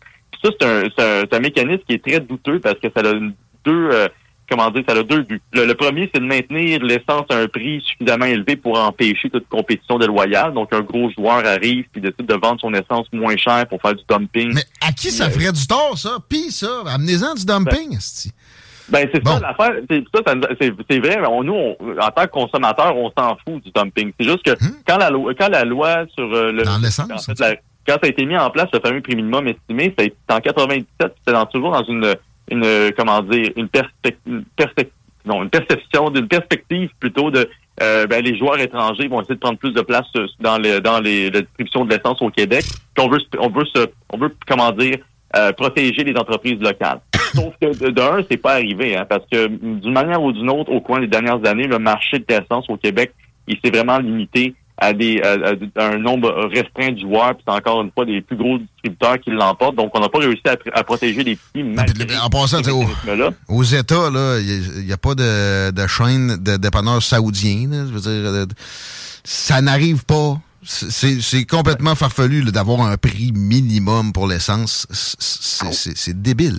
Ça, 0.42 0.50
c'est 0.58 0.66
un, 0.66 1.24
un, 1.30 1.40
mécanisme 1.40 1.82
qui 1.86 1.94
est 1.94 2.04
très 2.04 2.20
douteux 2.20 2.60
parce 2.60 2.78
que 2.78 2.88
ça 2.94 3.02
a 3.02 3.12
deux 3.12 3.90
euh, 3.92 4.08
comment 4.50 4.70
dire, 4.70 4.82
ça 4.86 4.94
a 4.94 5.02
deux 5.02 5.22
buts. 5.22 5.40
Le, 5.52 5.72
premier, 5.74 6.10
c'est 6.12 6.20
de 6.20 6.26
maintenir 6.26 6.82
l'essence 6.82 7.24
à 7.30 7.36
un 7.36 7.46
prix 7.46 7.80
suffisamment 7.82 8.26
élevé 8.26 8.56
pour 8.56 8.78
empêcher 8.78 9.30
toute 9.30 9.48
compétition 9.48 9.98
déloyale. 9.98 10.52
Donc, 10.52 10.72
un 10.72 10.80
gros 10.80 11.10
joueur 11.10 11.46
arrive 11.46 11.84
puis 11.92 12.00
décide 12.00 12.26
de 12.26 12.34
vendre 12.34 12.60
son 12.60 12.74
essence 12.74 13.06
moins 13.12 13.36
cher 13.36 13.66
pour 13.68 13.80
faire 13.80 13.94
du 13.94 14.02
dumping. 14.08 14.52
Mais 14.54 14.64
à 14.86 14.92
qui 14.92 15.10
ça 15.10 15.30
ferait 15.30 15.52
du 15.52 15.66
tort, 15.66 15.96
ça? 15.96 16.18
Pis 16.28 16.50
ça, 16.50 16.82
amenez-en 16.86 17.34
du 17.34 17.44
dumping, 17.44 17.90
ben, 17.90 18.30
ben 18.90 19.08
c'est 19.12 19.26
ça 19.26 19.38
l'affaire. 19.40 19.74
C'est 19.88 20.04
ça, 20.14 20.34
c'est 20.90 20.98
vrai. 20.98 21.18
On, 21.28 21.42
nous, 21.42 21.54
en 21.54 22.10
tant 22.10 22.22
que 22.22 22.30
consommateurs, 22.30 22.96
on 22.96 23.10
s'en 23.16 23.36
fout 23.36 23.62
du 23.62 23.70
dumping. 23.70 24.12
C'est 24.18 24.26
juste 24.26 24.42
que 24.42 24.52
hmm? 24.52 24.82
quand 24.86 24.98
la 24.98 25.10
loi, 25.10 25.32
quand 25.34 25.48
la 25.48 25.64
loi 25.64 26.04
sur 26.14 26.32
euh, 26.32 26.52
le, 26.52 26.62
quand 27.86 27.94
ça 27.94 28.00
a 28.02 28.08
été 28.08 28.26
mis 28.26 28.36
en 28.36 28.50
place, 28.50 28.68
le 28.72 28.80
fameux 28.80 29.00
prix 29.00 29.16
minimum 29.16 29.48
estimé, 29.48 29.94
c'est 29.98 30.14
en 30.30 30.40
97, 30.40 30.86
c'était 30.98 31.32
dans, 31.32 31.46
toujours 31.46 31.72
dans 31.72 31.84
une, 31.84 32.14
une, 32.50 32.92
comment 32.96 33.22
dire, 33.22 33.50
une 33.56 33.68
perspective, 33.68 34.44
non, 35.24 35.42
une 35.42 35.50
perception, 35.50 36.10
d'une 36.10 36.28
perspective 36.28 36.90
plutôt 36.98 37.30
de 37.30 37.48
euh, 37.82 38.06
ben, 38.06 38.22
les 38.22 38.36
joueurs 38.36 38.58
étrangers 38.58 39.08
vont 39.08 39.22
essayer 39.22 39.36
de 39.36 39.40
prendre 39.40 39.58
plus 39.58 39.72
de 39.72 39.80
place 39.80 40.06
euh, 40.16 40.26
dans 40.40 40.58
les 40.58 40.80
dans 40.80 41.00
les 41.00 41.30
la 41.30 41.40
distribution 41.40 41.84
de 41.84 41.94
l'essence 41.94 42.20
au 42.20 42.30
Québec. 42.30 42.64
Puis 42.94 43.04
on 43.04 43.08
veut 43.08 43.20
on 43.38 43.48
veut 43.48 43.64
se, 43.74 43.86
on 44.12 44.18
veut 44.18 44.34
comment 44.46 44.70
dire 44.72 44.98
euh, 45.36 45.52
protéger 45.52 46.04
les 46.04 46.14
entreprises 46.16 46.60
locales. 46.60 47.00
Sauf 47.34 47.54
que 47.60 47.90
d'un, 47.90 48.24
c'est 48.30 48.36
pas 48.36 48.54
arrivé, 48.54 48.96
hein, 48.96 49.06
parce 49.08 49.24
que 49.30 49.46
d'une 49.46 49.92
manière 49.92 50.22
ou 50.22 50.32
d'une 50.32 50.50
autre, 50.50 50.70
au 50.72 50.80
coin 50.80 51.00
des 51.00 51.06
dernières 51.06 51.44
années, 51.46 51.66
le 51.66 51.78
marché 51.78 52.18
de 52.18 52.24
l'essence 52.28 52.66
au 52.68 52.76
Québec, 52.76 53.12
il 53.46 53.56
s'est 53.62 53.70
vraiment 53.70 53.98
limité 53.98 54.54
à 54.78 54.94
des 54.94 55.20
un 55.76 55.98
nombre 55.98 56.48
restreint 56.54 56.92
de 56.92 57.00
joueurs, 57.00 57.34
puis 57.34 57.44
c'est 57.46 57.54
encore 57.54 57.82
une 57.82 57.90
fois 57.92 58.06
des 58.06 58.22
plus 58.22 58.36
gros 58.36 58.56
distributeurs 58.58 59.20
qui 59.20 59.30
l'emportent. 59.30 59.76
Donc, 59.76 59.90
on 59.94 60.00
n'a 60.00 60.08
pas 60.08 60.20
réussi 60.20 60.42
à, 60.72 60.84
protéger 60.84 61.22
les 61.22 61.36
petits. 61.36 61.62
En 62.22 62.30
passant, 62.30 62.62
aux 63.48 63.62
États, 63.62 64.08
il 64.40 64.86
n'y 64.86 64.92
a, 64.92 64.96
pas 64.96 65.14
de, 65.14 65.70
de 65.70 65.86
chaîne 65.86 66.42
de 66.42 66.56
dépanneurs 66.56 67.02
saoudiens. 67.02 67.68
je 67.70 67.92
veux 67.92 68.00
dire, 68.00 68.46
ça 69.22 69.60
n'arrive 69.60 70.06
pas 70.06 70.38
c'est 70.62 71.46
complètement 71.46 71.94
farfelu 71.94 72.44
d'avoir 72.44 72.82
un 72.82 72.96
prix 72.96 73.32
minimum 73.32 74.12
pour 74.12 74.26
l'essence. 74.26 74.86
C'est 74.92 76.20
débile. 76.20 76.58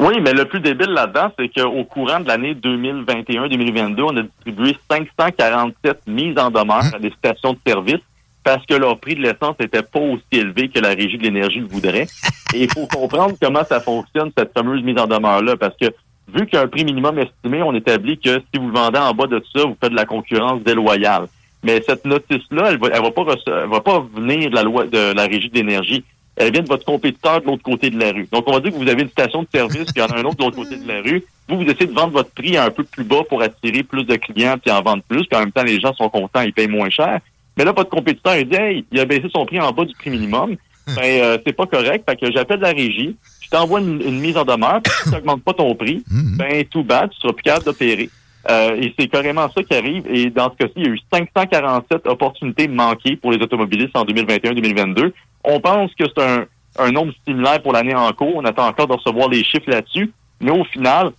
Oui, 0.00 0.20
mais 0.20 0.32
le 0.32 0.44
plus 0.44 0.60
débile 0.60 0.90
là-dedans, 0.90 1.32
c'est 1.36 1.48
qu'au 1.48 1.84
courant 1.84 2.20
de 2.20 2.28
l'année 2.28 2.54
2021-2022, 2.54 4.02
on 4.02 4.16
a 4.16 4.22
distribué 4.22 4.76
547 4.88 6.02
mises 6.06 6.38
en 6.38 6.50
demeure 6.50 6.84
hein? 6.84 6.90
à 6.94 6.98
des 7.00 7.10
stations 7.10 7.54
de 7.54 7.58
service 7.66 8.00
parce 8.44 8.64
que 8.64 8.74
leur 8.74 8.98
prix 8.98 9.16
de 9.16 9.22
l'essence 9.22 9.56
n'était 9.58 9.82
pas 9.82 9.98
aussi 9.98 10.22
élevé 10.32 10.68
que 10.68 10.78
la 10.78 10.90
Régie 10.90 11.18
de 11.18 11.24
l'énergie 11.24 11.60
le 11.60 11.66
voudrait. 11.66 12.06
Et 12.54 12.62
il 12.62 12.70
faut 12.70 12.86
comprendre 12.86 13.34
comment 13.40 13.64
ça 13.64 13.80
fonctionne, 13.80 14.30
cette 14.38 14.54
fameuse 14.54 14.82
mise 14.82 14.98
en 14.98 15.06
demeure-là, 15.06 15.56
parce 15.56 15.76
que 15.76 15.86
vu 16.32 16.46
qu'il 16.46 16.54
y 16.54 16.56
a 16.56 16.62
un 16.62 16.68
prix 16.68 16.84
minimum 16.84 17.18
estimé, 17.18 17.62
on 17.62 17.74
établit 17.74 18.18
que 18.18 18.40
si 18.52 18.58
vous 18.58 18.68
le 18.68 18.72
vendez 18.72 18.98
en 18.98 19.12
bas 19.12 19.26
de 19.26 19.42
ça, 19.52 19.64
vous 19.64 19.76
faites 19.80 19.90
de 19.90 19.96
la 19.96 20.06
concurrence 20.06 20.62
déloyale. 20.62 21.26
Mais 21.64 21.82
cette 21.86 22.04
notice-là, 22.04 22.70
elle 22.70 22.78
va, 22.78 22.88
elle 22.92 23.02
va 23.02 23.10
pas, 23.10 23.24
va 23.66 23.80
pas 23.80 24.06
venir 24.14 24.48
de 24.48 24.54
la 24.54 24.62
loi 24.62 24.86
de 24.86 25.12
la 25.12 25.24
régie 25.24 25.50
de 25.50 25.56
l'énergie. 25.56 26.04
Elle 26.38 26.52
vient 26.52 26.62
de 26.62 26.68
votre 26.68 26.84
compétiteur 26.84 27.40
de 27.40 27.46
l'autre 27.46 27.62
côté 27.62 27.90
de 27.90 27.98
la 27.98 28.12
rue. 28.12 28.28
Donc, 28.32 28.44
on 28.46 28.52
va 28.52 28.60
dire 28.60 28.72
que 28.72 28.76
vous 28.76 28.88
avez 28.88 29.02
une 29.02 29.10
station 29.10 29.42
de 29.42 29.48
service, 29.52 29.84
puis 29.92 29.94
il 29.96 30.00
y 30.00 30.02
en 30.02 30.06
a 30.06 30.18
un 30.18 30.24
autre 30.24 30.36
de 30.36 30.44
l'autre 30.44 30.56
côté 30.56 30.76
de 30.76 30.86
la 30.86 31.00
rue. 31.00 31.24
Vous, 31.48 31.56
vous 31.56 31.64
essayez 31.64 31.86
de 31.86 31.94
vendre 31.94 32.12
votre 32.12 32.30
prix 32.30 32.56
un 32.56 32.70
peu 32.70 32.84
plus 32.84 33.04
bas 33.04 33.22
pour 33.28 33.42
attirer 33.42 33.82
plus 33.82 34.04
de 34.04 34.16
clients, 34.16 34.56
puis 34.58 34.70
en 34.70 34.82
vendre 34.82 35.02
plus, 35.08 35.26
puis 35.26 35.36
en 35.36 35.40
même 35.40 35.52
temps, 35.52 35.64
les 35.64 35.80
gens 35.80 35.92
sont 35.94 36.08
contents, 36.08 36.40
ils 36.42 36.52
payent 36.52 36.68
moins 36.68 36.90
cher. 36.90 37.20
Mais 37.56 37.64
là, 37.64 37.72
votre 37.72 37.90
compétiteur, 37.90 38.36
il 38.36 38.48
dit, 38.48 38.56
hey, 38.56 38.84
il 38.92 39.00
a 39.00 39.04
baissé 39.04 39.28
son 39.32 39.44
prix 39.44 39.60
en 39.60 39.72
bas 39.72 39.84
du 39.84 39.94
prix 39.94 40.10
minimum. 40.10 40.56
Ben, 40.96 41.02
euh, 41.04 41.38
c'est 41.44 41.52
pas 41.52 41.66
correct. 41.66 42.08
Fait 42.08 42.16
que 42.16 42.32
j'appelle 42.32 42.60
la 42.60 42.70
régie, 42.70 43.14
je 43.42 43.50
t'envoie 43.50 43.80
une, 43.80 44.20
mise 44.20 44.36
en 44.36 44.44
demeure, 44.44 44.80
puis 44.82 44.92
si 44.96 45.04
tu 45.04 45.10
n'augmentes 45.10 45.42
pas 45.42 45.52
ton 45.52 45.74
prix, 45.74 46.02
mm-hmm. 46.10 46.36
ben, 46.36 46.64
tout 46.64 46.82
bas, 46.82 47.08
tu 47.08 47.18
seras 47.20 47.32
plus 47.32 47.42
capable 47.42 47.66
d'opérer. 47.66 48.08
Euh, 48.50 48.80
et 48.80 48.94
c'est 48.98 49.08
carrément 49.08 49.48
ça 49.50 49.62
qui 49.62 49.74
arrive. 49.74 50.04
Et 50.08 50.30
dans 50.30 50.50
ce 50.50 50.56
cas-ci, 50.56 50.72
il 50.76 50.86
y 50.86 50.88
a 50.88 50.92
eu 50.92 51.00
547 51.12 52.06
opportunités 52.06 52.68
manquées 52.68 53.16
pour 53.16 53.32
les 53.32 53.42
automobilistes 53.42 53.96
en 53.96 54.04
2021-2022. 54.04 55.12
On 55.44 55.60
pense 55.60 55.94
que 55.94 56.04
c'est 56.06 56.22
un, 56.22 56.46
un 56.78 56.90
nombre 56.90 57.12
similaire 57.26 57.62
pour 57.62 57.72
l'année 57.72 57.94
en 57.94 58.10
cours. 58.12 58.36
On 58.36 58.44
attend 58.44 58.66
encore 58.66 58.86
de 58.86 58.94
recevoir 58.94 59.28
les 59.28 59.44
chiffres 59.44 59.68
là-dessus. 59.68 60.12
Mais 60.40 60.50
au 60.50 60.64
final, 60.64 61.12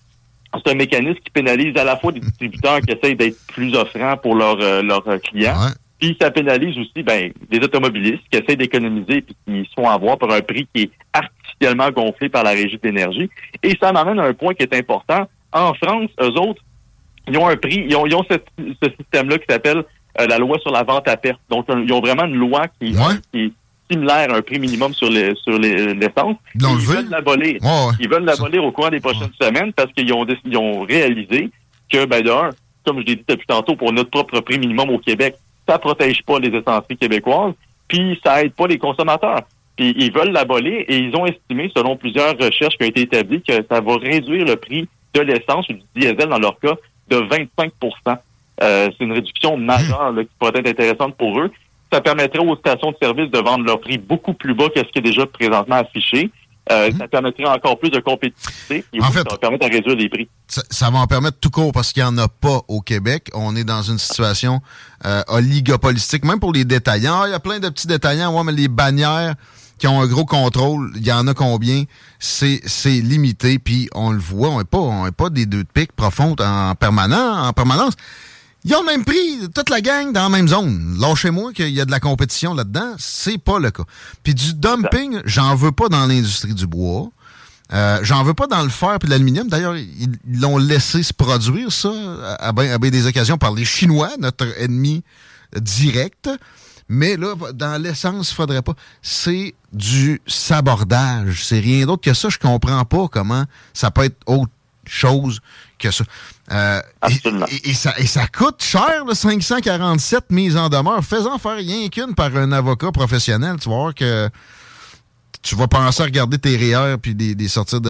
c'est 0.54 0.72
un 0.72 0.74
mécanisme 0.74 1.20
qui 1.20 1.30
pénalise 1.30 1.76
à 1.76 1.84
la 1.84 1.96
fois 1.96 2.12
des 2.12 2.20
distributeurs 2.20 2.80
qui 2.80 2.92
essayent 2.92 3.16
d'être 3.16 3.36
plus 3.48 3.74
offrants 3.74 4.16
pour 4.16 4.34
leurs 4.34 4.60
euh, 4.60 4.82
leurs 4.82 5.04
clients. 5.22 5.54
Puis 6.00 6.16
ça 6.20 6.30
pénalise 6.30 6.78
aussi 6.78 7.02
ben, 7.02 7.30
des 7.50 7.58
automobilistes 7.58 8.22
qui 8.30 8.38
essayent 8.38 8.56
d'économiser 8.56 9.18
et 9.18 9.24
qui 9.46 9.70
sont 9.76 9.86
à 9.86 9.98
voir 9.98 10.18
pour 10.18 10.32
un 10.32 10.40
prix 10.40 10.66
qui 10.74 10.84
est 10.84 10.90
artificiellement 11.12 11.90
gonflé 11.90 12.30
par 12.30 12.42
la 12.42 12.50
régie 12.50 12.78
d'énergie. 12.82 13.28
Et 13.62 13.76
ça 13.80 13.92
m'amène 13.92 14.18
à 14.18 14.24
un 14.24 14.32
point 14.32 14.54
qui 14.54 14.62
est 14.62 14.74
important. 14.74 15.28
En 15.52 15.74
France, 15.74 16.08
eux 16.20 16.32
autres, 16.40 16.62
ils 17.28 17.36
ont 17.38 17.46
un 17.48 17.56
prix, 17.56 17.84
ils 17.88 17.96
ont, 17.96 18.06
ils 18.06 18.14
ont 18.14 18.24
ce, 18.30 18.36
ce 18.82 18.90
système-là 18.98 19.38
qui 19.38 19.44
s'appelle 19.48 19.84
euh, 20.20 20.26
la 20.26 20.38
loi 20.38 20.58
sur 20.58 20.70
la 20.72 20.82
vente 20.82 21.06
à 21.08 21.16
perte. 21.16 21.40
Donc, 21.48 21.66
ils 21.68 21.92
ont 21.92 22.00
vraiment 22.00 22.24
une 22.24 22.34
loi 22.36 22.66
qui, 22.80 22.92
Ouais. 22.94 23.14
qui 23.32 23.40
est 23.46 23.52
similaire 23.90 24.32
à 24.32 24.36
un 24.36 24.42
prix 24.42 24.58
minimum 24.58 24.92
sur 24.94 25.10
les 25.10 25.34
sur 25.36 25.58
les- 25.58 25.94
l'essence. 25.94 26.36
Ils 26.54 26.60
veulent 26.86 27.08
l'abolir. 27.10 27.60
Ouais, 27.62 27.68
ouais. 27.68 27.94
Ils 28.00 28.08
veulent 28.08 28.24
l'abolir 28.24 28.64
au 28.64 28.70
cours 28.72 28.90
des 28.90 29.00
prochaines 29.00 29.32
semaines 29.40 29.72
parce 29.72 29.92
qu'ils 29.92 30.12
ont, 30.12 30.24
ils 30.44 30.56
ont 30.56 30.82
réalisé 30.82 31.50
que, 31.92 32.04
ben, 32.04 32.22
d'un, 32.22 32.50
comme 32.84 33.00
je 33.00 33.04
l'ai 33.06 33.16
dit 33.16 33.24
depuis 33.28 33.46
tantôt, 33.46 33.74
pour 33.76 33.92
notre 33.92 34.10
propre 34.10 34.40
prix 34.40 34.58
minimum 34.58 34.90
au 34.90 34.98
Québec, 34.98 35.34
ça 35.68 35.78
protège 35.78 36.22
pas 36.22 36.38
les 36.38 36.56
essenceries 36.56 36.96
québécoises, 36.96 37.54
puis 37.88 38.18
ça 38.24 38.42
aide 38.42 38.52
pas 38.52 38.66
les 38.68 38.78
consommateurs. 38.78 39.42
Puis 39.76 39.94
ils 39.96 40.12
veulent 40.12 40.30
l'abolir 40.32 40.84
et 40.86 40.96
ils 40.98 41.14
ont 41.16 41.26
estimé, 41.26 41.70
selon 41.76 41.96
plusieurs 41.96 42.36
recherches 42.38 42.76
qui 42.76 42.84
ont 42.84 42.88
été 42.88 43.02
établies, 43.02 43.42
que 43.42 43.54
ça 43.70 43.80
va 43.80 43.96
réduire 43.96 44.44
le 44.44 44.56
prix 44.56 44.88
de 45.14 45.20
l'essence 45.22 45.68
ou 45.68 45.72
du 45.72 45.82
diesel 45.96 46.28
dans 46.28 46.38
leur 46.38 46.58
cas 46.60 46.74
de 47.10 47.16
25 47.16 47.72
euh, 48.62 48.88
C'est 48.96 49.04
une 49.04 49.12
réduction 49.12 49.56
majeure 49.56 50.12
là, 50.12 50.22
qui 50.24 50.30
pourrait 50.38 50.52
être 50.56 50.68
intéressante 50.68 51.16
pour 51.16 51.38
eux. 51.40 51.50
Ça 51.92 52.00
permettrait 52.00 52.38
aux 52.38 52.56
stations 52.56 52.92
de 52.92 52.96
service 53.02 53.30
de 53.30 53.38
vendre 53.38 53.64
leur 53.64 53.80
prix 53.80 53.98
beaucoup 53.98 54.32
plus 54.34 54.54
bas 54.54 54.68
que 54.74 54.80
ce 54.80 54.84
qui 54.92 54.98
est 55.00 55.02
déjà 55.02 55.26
présentement 55.26 55.76
affiché. 55.76 56.30
Euh, 56.70 56.90
Ça 56.96 57.08
permettrait 57.08 57.46
encore 57.46 57.78
plus 57.80 57.90
de 57.90 57.98
compétitivité 57.98 58.84
et 58.92 59.00
En 59.00 59.06
oui, 59.06 59.12
fait- 59.12 59.18
ça 59.24 59.30
va 59.30 59.38
permettre 59.38 59.66
de 59.68 59.72
réduire 59.74 59.96
les 59.96 60.08
prix. 60.08 60.28
ça, 60.46 60.62
ça 60.70 60.88
va 60.90 60.98
en 60.98 61.06
permettre 61.08 61.38
tout 61.40 61.50
court 61.50 61.72
parce 61.72 61.92
qu'il 61.92 62.00
n'y 62.02 62.08
en 62.08 62.16
a 62.18 62.28
pas 62.28 62.60
au 62.68 62.80
Québec. 62.80 63.28
On 63.34 63.56
est 63.56 63.64
dans 63.64 63.82
une 63.82 63.98
situation 63.98 64.60
euh, 65.04 65.22
oligopolistique, 65.28 66.24
même 66.24 66.38
pour 66.38 66.52
les 66.52 66.64
détaillants. 66.64 67.22
Ah, 67.22 67.28
Il 67.28 67.32
y 67.32 67.34
a 67.34 67.40
plein 67.40 67.58
de 67.58 67.68
petits 67.70 67.88
détaillants, 67.88 68.32
ouais, 68.36 68.44
mais 68.44 68.52
les 68.52 68.68
bannières 68.68 69.34
qui 69.80 69.88
ont 69.88 70.00
un 70.00 70.06
gros 70.06 70.26
contrôle, 70.26 70.92
il 70.94 71.06
y 71.06 71.10
en 71.10 71.26
a 71.26 71.34
combien? 71.34 71.84
C'est 72.18 72.60
limité, 72.84 73.58
puis 73.58 73.88
on 73.94 74.12
le 74.12 74.18
voit, 74.18 74.50
on 74.50 74.58
n'est 74.58 74.64
pas, 74.64 74.78
on 74.78 75.10
pas 75.10 75.30
des 75.30 75.46
deux 75.46 75.64
de 75.64 75.68
pique 75.72 75.92
profondes 75.92 76.40
en 76.40 76.74
permanent, 76.74 77.46
en 77.46 77.52
permanence. 77.52 77.94
Ils 78.64 78.74
ont 78.74 78.84
même 78.84 79.06
prix, 79.06 79.48
toute 79.54 79.70
la 79.70 79.80
gang 79.80 80.12
dans 80.12 80.24
la 80.24 80.28
même 80.28 80.46
zone. 80.46 80.98
Lâchez-moi 81.00 81.54
qu'il 81.54 81.70
y 81.70 81.80
a 81.80 81.86
de 81.86 81.90
la 81.90 81.98
compétition 81.98 82.52
là-dedans, 82.52 82.94
c'est 82.98 83.38
pas 83.38 83.58
le 83.58 83.70
cas. 83.70 83.84
Puis 84.22 84.34
du 84.34 84.52
dumping, 84.52 85.22
j'en 85.24 85.54
veux 85.54 85.72
pas 85.72 85.88
dans 85.88 86.06
l'industrie 86.06 86.54
du 86.54 86.66
bois. 86.66 87.08
Euh, 87.72 88.00
J'en 88.02 88.24
veux 88.24 88.34
pas 88.34 88.48
dans 88.48 88.62
le 88.62 88.68
fer 88.68 88.98
et 89.02 89.06
l'aluminium. 89.06 89.48
D'ailleurs, 89.48 89.76
ils 89.76 90.18
l'ont 90.40 90.58
laissé 90.58 91.02
se 91.04 91.14
produire, 91.14 91.70
ça, 91.70 91.92
à 92.40 92.52
bien 92.52 92.74
à 92.74 92.78
bien 92.78 92.90
des 92.90 93.06
occasions 93.06 93.38
par 93.38 93.52
les 93.52 93.64
Chinois, 93.64 94.10
notre 94.18 94.46
ennemi 94.60 95.04
direct. 95.56 96.28
Mais 96.92 97.16
là, 97.16 97.36
dans 97.54 97.80
l'essence, 97.80 98.32
il 98.32 98.34
faudrait 98.34 98.62
pas. 98.62 98.74
C'est 99.00 99.54
du 99.72 100.20
sabordage. 100.26 101.44
C'est 101.44 101.60
rien 101.60 101.86
d'autre 101.86 102.02
que 102.02 102.12
ça. 102.14 102.28
Je 102.28 102.38
comprends 102.38 102.84
pas 102.84 103.06
comment 103.06 103.44
ça 103.72 103.92
peut 103.92 104.06
être 104.06 104.18
autre 104.26 104.50
chose 104.84 105.38
que 105.78 105.92
ça. 105.92 106.02
Euh, 106.50 106.80
Absolument. 107.00 107.46
Et, 107.62 107.74
ça, 107.74 107.94
et 107.96 108.06
ça 108.06 108.26
coûte 108.26 108.60
cher, 108.64 109.04
le 109.06 109.14
547 109.14 110.30
mises 110.30 110.56
en 110.56 110.68
demeure. 110.68 111.04
Fais-en 111.04 111.38
faire 111.38 111.56
rien 111.56 111.88
qu'une 111.90 112.16
par 112.16 112.36
un 112.36 112.50
avocat 112.50 112.90
professionnel. 112.90 113.56
Tu 113.60 113.68
vas 113.68 113.76
voir 113.76 113.94
que 113.94 114.28
tu 115.42 115.54
vas 115.54 115.68
penser 115.68 116.02
à 116.02 116.06
regarder 116.06 116.38
tes 116.38 116.56
REER 116.56 116.96
puis 117.00 117.14
des, 117.14 117.36
des 117.36 117.48
sorties 117.48 117.80
de 117.80 117.89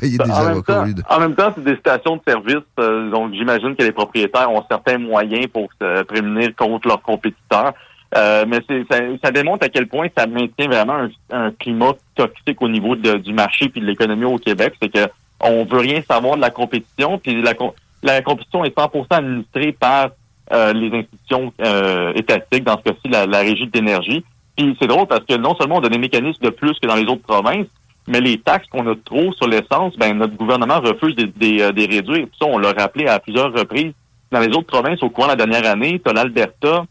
payer 0.00 0.18
des 0.18 0.30
en, 0.30 0.44
même 0.46 0.62
temps, 0.62 0.84
en 1.08 1.20
même 1.20 1.34
c'est 1.54 1.64
des 1.64 1.76
stations 1.76 2.16
de 2.16 2.22
service, 2.26 2.64
euh, 2.78 3.10
donc 3.10 3.32
j'imagine 3.34 3.76
que 3.76 3.82
les 3.82 3.92
propriétaires 3.92 4.50
ont 4.50 4.64
certains 4.70 4.98
moyens 4.98 5.46
pour 5.48 5.68
se 5.80 6.02
prémunir 6.04 6.54
contre 6.56 6.88
leurs 6.88 7.02
compétiteurs. 7.02 7.72
Euh, 8.16 8.44
mais 8.48 8.58
ça, 8.90 8.96
ça 9.22 9.30
démontre 9.30 9.64
à 9.64 9.68
quel 9.68 9.86
point 9.86 10.08
ça 10.18 10.26
maintient 10.26 10.66
vraiment 10.66 10.94
un, 10.94 11.08
un 11.30 11.52
climat 11.52 11.92
toxique 12.16 12.60
au 12.60 12.68
niveau 12.68 12.96
de- 12.96 13.18
du 13.18 13.32
marché 13.32 13.68
puis 13.68 13.80
de 13.80 13.86
l'économie 13.86 14.24
au 14.24 14.36
Québec. 14.38 14.74
C'est 14.82 14.88
que 14.88 15.08
on 15.40 15.64
veut 15.64 15.78
rien 15.78 16.02
savoir 16.10 16.34
de 16.36 16.40
la 16.40 16.50
compétition, 16.50 17.18
puis 17.18 17.40
la, 17.40 17.54
com- 17.54 17.70
la 18.02 18.20
compétition 18.20 18.64
est 18.64 18.76
100% 18.76 19.06
administrée 19.10 19.70
par 19.72 20.10
euh, 20.52 20.72
les 20.72 20.88
institutions 20.98 21.52
euh, 21.62 22.12
étatiques, 22.16 22.64
dans 22.64 22.76
ce 22.78 22.82
cas-ci 22.90 23.08
la, 23.08 23.26
la 23.26 23.38
régie 23.38 23.66
de 23.68 23.78
l'énergie. 23.78 24.24
Puis 24.56 24.76
c'est 24.80 24.88
drôle 24.88 25.06
parce 25.06 25.24
que 25.24 25.36
non 25.36 25.54
seulement 25.54 25.76
on 25.76 25.84
a 25.84 25.88
des 25.88 25.98
mécanismes 25.98 26.44
de 26.44 26.50
plus 26.50 26.76
que 26.80 26.88
dans 26.88 26.96
les 26.96 27.04
autres 27.04 27.22
provinces, 27.22 27.68
mais 28.10 28.20
les 28.20 28.38
taxes 28.38 28.66
qu'on 28.70 28.86
a 28.90 28.94
trop 29.04 29.32
sur 29.34 29.46
l'essence, 29.48 29.96
ben 29.96 30.14
notre 30.18 30.34
gouvernement 30.36 30.80
refuse 30.80 31.16
de 31.16 31.30
les 31.40 31.62
euh, 31.62 31.68
réduire. 31.74 32.26
Puis 32.26 32.36
ça, 32.40 32.46
on 32.46 32.58
l'a 32.58 32.72
rappelé 32.72 33.06
à 33.06 33.18
plusieurs 33.20 33.52
reprises. 33.52 33.92
Dans 34.32 34.40
les 34.40 34.48
autres 34.48 34.66
provinces, 34.66 35.02
au 35.02 35.08
cours 35.10 35.24
de 35.24 35.30
la 35.30 35.36
dernière 35.36 35.70
année, 35.70 36.00
tu 36.04 36.10
as 36.10 36.12
l'Alberta, 36.12 36.84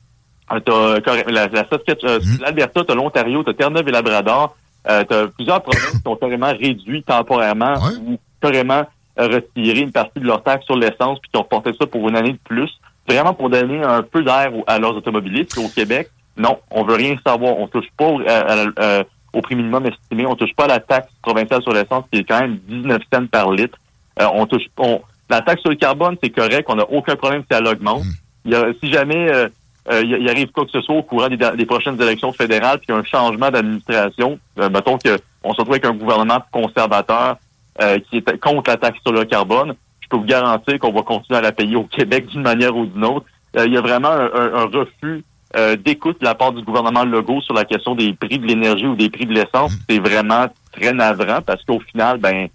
euh, 0.51 0.59
t'as 0.59 0.99
Cor- 1.01 1.29
la, 1.31 1.47
la 1.47 1.63
Saskatchewan- 1.65 2.05
euh, 2.09 2.19
l'Alberta, 2.41 2.83
tu 2.83 2.91
as 2.91 2.95
l'Ontario, 2.95 3.43
tu 3.43 3.49
as 3.51 3.53
Terre-Neuve 3.53 3.87
et 3.87 3.91
Labrador. 3.91 4.55
Euh, 4.89 5.03
tu 5.07 5.13
as 5.15 5.27
plusieurs 5.27 5.61
provinces 5.61 5.99
qui 6.01 6.07
ont 6.07 6.15
carrément 6.15 6.51
réduit 6.51 7.03
temporairement 7.03 7.73
Ouais. 7.73 7.95
ou 8.07 8.17
carrément 8.41 8.83
euh, 9.19 9.27
retiré 9.27 9.79
une 9.81 9.91
partie 9.91 10.19
de 10.19 10.25
leur 10.25 10.41
taxe 10.43 10.65
sur 10.65 10.77
l'essence 10.77 11.19
puis 11.19 11.29
qui 11.31 11.37
ont 11.37 11.43
reporté 11.43 11.71
ça 11.79 11.85
pour 11.85 12.07
une 12.07 12.15
année 12.15 12.31
de 12.33 12.39
plus. 12.45 12.69
Vraiment 13.07 13.33
pour 13.33 13.49
donner 13.49 13.81
un 13.83 14.01
peu 14.03 14.23
d'air 14.23 14.51
à 14.67 14.79
leurs 14.79 14.95
automobilistes. 14.95 15.57
Au 15.57 15.67
Québec, 15.67 16.09
non, 16.37 16.57
on 16.71 16.83
veut 16.83 16.95
rien 16.95 17.15
savoir. 17.25 17.57
On 17.57 17.67
touche 17.67 17.87
pas 17.97 18.11
à- 18.27 18.53
à- 18.53 18.65
euh, 18.79 19.03
au 19.33 19.41
prix 19.41 19.55
minimum 19.55 19.85
estimé. 19.85 20.25
On 20.25 20.35
touche 20.35 20.53
pas 20.55 20.65
à 20.65 20.67
la 20.67 20.79
taxe 20.79 21.11
provinciale 21.21 21.61
sur 21.61 21.71
l'essence 21.73 22.05
qui 22.11 22.19
est 22.19 22.23
quand 22.23 22.39
même 22.39 22.57
19 22.67 23.01
cents 23.13 23.27
par 23.27 23.51
litre. 23.51 23.77
Euh, 24.21 24.27
on 24.33 24.45
touche 24.45 24.63
on, 24.77 25.01
la 25.29 25.41
taxe 25.41 25.61
sur 25.61 25.69
le 25.69 25.75
carbone, 25.75 26.15
c'est 26.21 26.29
correct. 26.31 26.65
On 26.67 26.75
n'a 26.75 26.89
aucun 26.89 27.15
problème 27.15 27.43
si 27.49 27.55
elle 27.57 27.67
augmente. 27.67 28.03
Il 28.45 28.51
y 28.51 28.55
a, 28.55 28.65
si 28.81 28.91
jamais 28.91 29.29
euh, 29.31 29.47
euh, 29.91 30.01
il 30.03 30.27
arrive 30.29 30.51
quoi 30.51 30.65
que 30.65 30.71
ce 30.71 30.81
soit 30.81 30.95
au 30.95 31.03
courant 31.03 31.27
des, 31.29 31.37
des 31.37 31.65
prochaines 31.65 32.01
élections 32.01 32.31
fédérales, 32.33 32.77
puis 32.79 32.87
il 32.89 32.91
y 32.93 32.95
a 32.95 32.99
un 32.99 33.03
changement 33.03 33.49
d'administration, 33.51 34.39
euh, 34.59 34.69
mettons 34.69 34.97
que 34.97 35.17
on 35.43 35.53
se 35.53 35.57
retrouve 35.57 35.73
avec 35.75 35.85
un 35.85 35.93
gouvernement 35.93 36.39
conservateur 36.51 37.37
euh, 37.81 37.97
qui 38.09 38.17
est 38.17 38.39
contre 38.39 38.69
la 38.69 38.77
taxe 38.77 38.99
sur 39.01 39.11
le 39.13 39.23
carbone, 39.25 39.73
je 40.01 40.07
peux 40.09 40.17
vous 40.17 40.23
garantir 40.25 40.79
qu'on 40.79 40.91
va 40.91 41.01
continuer 41.01 41.37
à 41.39 41.41
la 41.41 41.51
payer 41.51 41.75
au 41.75 41.83
Québec 41.83 42.25
d'une 42.27 42.41
manière 42.41 42.75
ou 42.75 42.85
d'une 42.85 43.05
autre. 43.05 43.25
Euh, 43.57 43.65
il 43.65 43.73
y 43.73 43.77
a 43.77 43.81
vraiment 43.81 44.09
un, 44.09 44.25
un- 44.33 44.53
un 44.55 44.65
refus 44.65 45.23
euh, 45.55 45.75
d'écoute 45.75 46.19
de 46.19 46.25
la 46.25 46.35
part 46.35 46.51
du 46.51 46.61
gouvernement 46.63 47.03
Legault 47.03 47.41
sur 47.41 47.53
la 47.53 47.65
question 47.65 47.95
des 47.95 48.13
prix 48.13 48.37
de 48.39 48.45
l'énergie 48.45 48.85
ou 48.85 48.95
des 48.95 49.09
prix 49.09 49.25
de 49.25 49.33
l'essence. 49.33 49.71
C'est 49.89 49.99
vraiment 49.99 50.47
très 50.71 50.93
navrant 50.93 51.41
parce 51.41 51.63
qu'au 51.63 51.79
final, 51.79 52.19
ben 52.19 52.47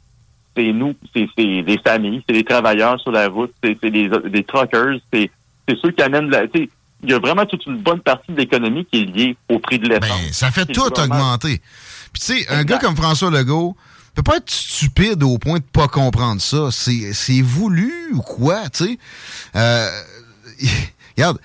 c'est 0.56 0.72
nous, 0.72 0.94
c'est 1.14 1.26
des 1.36 1.80
familles, 1.84 2.22
c'est 2.28 2.34
des 2.34 2.44
travailleurs 2.44 3.00
sur 3.00 3.10
la 3.10 3.28
route, 3.28 3.52
c'est 3.62 3.74
des, 3.90 4.08
des 4.08 4.44
truckers, 4.44 4.98
c'est 5.12 5.30
ceux 5.82 5.90
qui 5.90 6.02
amènent 6.02 6.30
la. 6.30 6.44
Il 6.54 7.10
y 7.10 7.12
a 7.12 7.18
vraiment 7.18 7.44
toute 7.44 7.66
une 7.66 7.78
bonne 7.78 8.00
partie 8.00 8.30
de 8.32 8.36
l'économie 8.38 8.86
qui 8.86 9.02
est 9.02 9.04
liée 9.04 9.36
au 9.50 9.58
prix 9.58 9.78
de 9.78 9.88
l'essence. 9.88 10.08
Ben, 10.08 10.32
ça 10.32 10.50
fait 10.52 10.64
tout 10.66 10.80
vraiment- 10.80 11.02
augmenter. 11.16 11.60
Puis 12.12 12.22
tu 12.22 12.26
sais, 12.26 12.48
un 12.48 12.60
Exact. 12.60 12.66
gars 12.66 12.78
comme 12.78 12.96
François 12.96 13.30
Legault 13.30 13.76
peut 14.14 14.22
pas 14.22 14.36
être 14.36 14.48
stupide 14.48 15.22
au 15.24 15.36
point 15.38 15.58
de 15.58 15.64
pas 15.64 15.88
comprendre 15.88 16.40
ça. 16.40 16.68
C'est 16.70 17.12
c'est 17.12 17.42
voulu 17.42 17.92
ou 18.14 18.20
quoi, 18.22 18.68
tu 18.70 18.84
sais? 18.84 18.98
Euh, 19.56 19.88
regarde, 21.16 21.38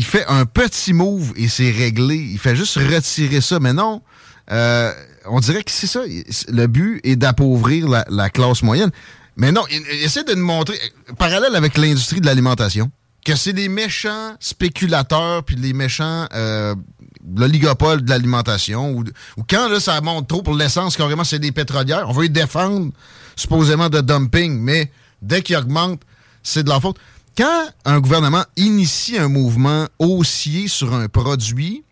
il 0.00 0.04
fait 0.06 0.24
un 0.28 0.46
petit 0.46 0.94
move 0.94 1.34
et 1.36 1.46
c'est 1.46 1.70
réglé. 1.70 2.16
Il 2.16 2.38
fait 2.38 2.56
juste 2.56 2.76
retirer 2.76 3.42
ça. 3.42 3.60
Mais 3.60 3.74
non, 3.74 4.00
euh, 4.50 4.90
on 5.26 5.40
dirait 5.40 5.62
que 5.62 5.70
c'est 5.70 5.86
ça. 5.86 6.00
Le 6.48 6.66
but 6.66 7.02
est 7.04 7.16
d'appauvrir 7.16 7.86
la, 7.86 8.06
la 8.08 8.30
classe 8.30 8.62
moyenne. 8.62 8.90
Mais 9.36 9.52
non, 9.52 9.60
il, 9.70 9.82
essaie 10.02 10.24
de 10.24 10.32
nous 10.32 10.46
montrer, 10.46 10.78
parallèle 11.18 11.54
avec 11.54 11.76
l'industrie 11.76 12.22
de 12.22 12.24
l'alimentation, 12.24 12.90
que 13.26 13.36
c'est 13.36 13.52
des 13.52 13.68
méchants 13.68 14.36
spéculateurs 14.40 15.44
puis 15.44 15.56
des 15.56 15.74
méchants 15.74 16.26
euh, 16.32 16.74
l'oligopole 17.36 18.02
de 18.02 18.08
l'alimentation, 18.08 18.92
ou, 18.92 19.04
quand 19.50 19.68
là, 19.68 19.80
ça 19.80 20.00
monte 20.00 20.28
trop 20.28 20.42
pour 20.42 20.54
l'essence, 20.54 20.96
carrément, 20.96 21.24
c'est 21.24 21.38
des 21.38 21.52
pétrolières. 21.52 22.08
On 22.08 22.12
veut 22.12 22.22
les 22.22 22.28
défendre, 22.30 22.90
supposément, 23.36 23.90
de 23.90 24.00
dumping, 24.00 24.58
mais 24.58 24.90
dès 25.20 25.42
qu'ils 25.42 25.58
augmentent, 25.58 26.00
c'est 26.42 26.62
de 26.62 26.70
la 26.70 26.80
faute. 26.80 26.96
Quand 27.36 27.68
un 27.84 28.00
gouvernement 28.00 28.44
initie 28.56 29.18
un 29.18 29.28
mouvement 29.28 29.86
haussier 29.98 30.68
sur 30.68 30.94
un 30.94 31.08
produit, 31.08 31.84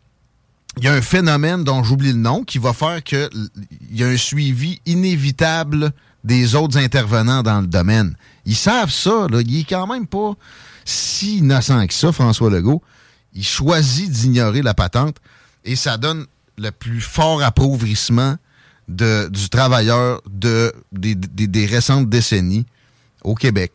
il 0.76 0.84
y 0.84 0.88
a 0.88 0.92
un 0.92 1.02
phénomène 1.02 1.64
dont 1.64 1.82
j'oublie 1.82 2.12
le 2.12 2.18
nom 2.18 2.44
qui 2.44 2.58
va 2.58 2.72
faire 2.72 3.02
qu'il 3.02 3.28
y 3.90 4.04
a 4.04 4.08
un 4.08 4.16
suivi 4.16 4.80
inévitable 4.86 5.92
des 6.24 6.54
autres 6.54 6.78
intervenants 6.78 7.42
dans 7.42 7.60
le 7.60 7.66
domaine. 7.66 8.16
Ils 8.44 8.56
savent 8.56 8.92
ça, 8.92 9.26
là. 9.30 9.40
Il 9.40 9.60
est 9.60 9.64
quand 9.64 9.86
même 9.86 10.06
pas 10.06 10.34
si 10.84 11.38
innocent 11.38 11.86
que 11.86 11.94
ça, 11.94 12.12
François 12.12 12.50
Legault. 12.50 12.82
Il 13.34 13.44
choisit 13.44 14.10
d'ignorer 14.10 14.62
la 14.62 14.74
patente 14.74 15.16
et 15.64 15.76
ça 15.76 15.96
donne 15.96 16.26
le 16.58 16.70
plus 16.70 17.00
fort 17.00 17.42
appauvrissement 17.42 18.36
du 18.88 19.48
travailleur 19.50 20.22
de, 20.30 20.72
des, 20.92 21.14
des, 21.14 21.46
des 21.46 21.66
récentes 21.66 22.08
décennies 22.08 22.66
au 23.22 23.34
Québec. 23.34 23.72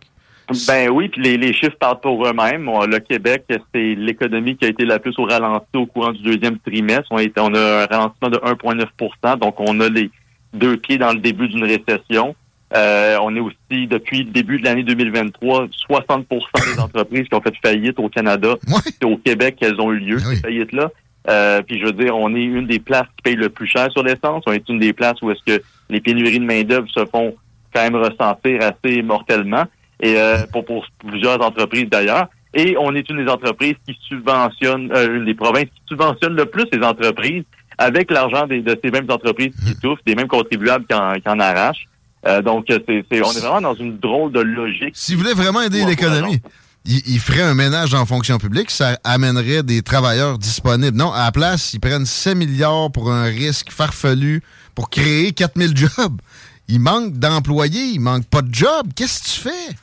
Ben 0.67 0.89
oui, 0.89 1.09
puis 1.09 1.21
les, 1.21 1.37
les 1.37 1.53
chiffres 1.53 1.77
parlent 1.79 1.99
pour 1.99 2.25
eux-mêmes. 2.25 2.65
Le 2.65 2.99
Québec, 2.99 3.45
c'est 3.49 3.95
l'économie 3.95 4.57
qui 4.57 4.65
a 4.65 4.67
été 4.67 4.85
la 4.85 4.99
plus 4.99 5.17
au 5.17 5.23
ralenti 5.23 5.75
au 5.75 5.85
courant 5.85 6.11
du 6.11 6.21
deuxième 6.21 6.59
trimestre. 6.59 7.07
On, 7.11 7.19
est, 7.19 7.37
on 7.39 7.53
a 7.53 7.83
un 7.83 7.85
ralentissement 7.85 8.29
de 8.29 8.37
1,9% 8.37 9.39
donc 9.39 9.55
on 9.59 9.79
a 9.79 9.89
les 9.89 10.11
deux 10.53 10.77
pieds 10.77 10.97
dans 10.97 11.13
le 11.13 11.19
début 11.19 11.47
d'une 11.47 11.63
récession. 11.63 12.35
Euh, 12.75 13.17
on 13.21 13.35
est 13.35 13.39
aussi, 13.39 13.87
depuis 13.87 14.23
le 14.23 14.31
début 14.31 14.59
de 14.59 14.65
l'année 14.65 14.83
2023, 14.83 15.67
60% 15.89 16.25
des 16.73 16.79
entreprises 16.79 17.27
qui 17.27 17.35
ont 17.35 17.41
fait 17.41 17.53
faillite 17.63 17.99
au 17.99 18.09
Canada. 18.09 18.55
C'est 18.83 19.05
au 19.05 19.17
Québec 19.17 19.57
qu'elles 19.59 19.79
ont 19.79 19.91
eu 19.91 19.99
lieu, 19.99 20.19
ces 20.19 20.37
faillites-là. 20.37 20.89
Euh, 21.29 21.61
puis 21.61 21.79
je 21.79 21.85
veux 21.85 21.93
dire, 21.93 22.17
on 22.17 22.35
est 22.35 22.43
une 22.43 22.67
des 22.67 22.79
places 22.79 23.07
qui 23.15 23.23
paye 23.23 23.35
le 23.35 23.49
plus 23.49 23.67
cher 23.67 23.91
sur 23.91 24.03
l'essence. 24.03 24.43
On 24.47 24.51
est 24.51 24.67
une 24.67 24.79
des 24.79 24.91
places 24.91 25.21
où 25.21 25.31
est-ce 25.31 25.43
que 25.45 25.63
les 25.89 26.01
pénuries 26.01 26.39
de 26.39 26.45
main-d'œuvre 26.45 26.89
se 26.89 27.05
font 27.05 27.35
quand 27.73 27.83
même 27.83 27.95
ressentir 27.95 28.59
assez 28.61 29.01
mortellement 29.01 29.65
et 30.03 30.17
euh, 30.17 30.45
pour, 30.51 30.65
pour 30.65 30.85
plusieurs 30.99 31.41
entreprises 31.41 31.89
d'ailleurs. 31.89 32.27
Et 32.53 32.75
on 32.79 32.93
est 32.93 33.09
une 33.09 33.25
des 33.25 33.31
entreprises 33.31 33.75
qui 33.87 33.97
subventionne, 34.07 34.91
euh, 34.93 35.17
une 35.17 35.25
des 35.25 35.33
provinces 35.33 35.65
qui 35.65 35.81
subventionne 35.87 36.35
le 36.35 36.45
plus 36.45 36.65
les 36.71 36.85
entreprises 36.85 37.43
avec 37.79 38.11
l'argent 38.11 38.45
de 38.45 38.79
ces 38.83 38.91
mêmes 38.91 39.09
entreprises 39.09 39.53
qui 39.65 39.75
touffent, 39.77 40.03
des 40.05 40.13
mêmes 40.13 40.27
contribuables 40.27 40.85
qui 40.85 40.93
en, 40.93 41.13
qui 41.15 41.27
en 41.27 41.39
arrachent. 41.39 41.87
Euh, 42.27 42.41
donc, 42.41 42.65
c'est, 42.69 42.85
c'est, 42.87 43.21
on 43.23 43.31
est 43.31 43.39
vraiment 43.39 43.61
dans 43.61 43.73
une 43.73 43.97
drôle 43.97 44.31
de 44.31 44.41
logique. 44.41 44.91
Si 44.93 45.15
vous 45.15 45.21
voulez 45.21 45.33
vraiment 45.33 45.61
aider 45.61 45.83
l'économie, 45.83 46.39
il, 46.85 47.01
il, 47.07 47.19
ferait 47.19 47.41
un 47.41 47.55
ménage 47.55 47.93
en 47.95 48.05
fonction 48.05 48.37
publique, 48.37 48.69
ça 48.69 48.99
amènerait 49.03 49.63
des 49.63 49.81
travailleurs 49.81 50.37
disponibles. 50.37 50.95
Non, 50.95 51.11
à 51.11 51.25
la 51.25 51.31
place, 51.31 51.73
ils 51.73 51.79
prennent 51.79 52.05
7 52.05 52.37
milliards 52.37 52.91
pour 52.91 53.11
un 53.11 53.23
risque 53.23 53.71
farfelu 53.71 54.43
pour 54.75 54.89
créer 54.89 55.31
4000 55.31 55.75
jobs. 55.75 56.21
Il 56.67 56.79
manque 56.79 57.13
d'employés, 57.13 57.85
il 57.93 57.99
manque 57.99 58.25
pas 58.25 58.41
de 58.41 58.53
jobs. 58.53 58.87
Qu'est-ce 58.95 59.23
que 59.23 59.27
tu 59.27 59.49
fais? 59.49 59.75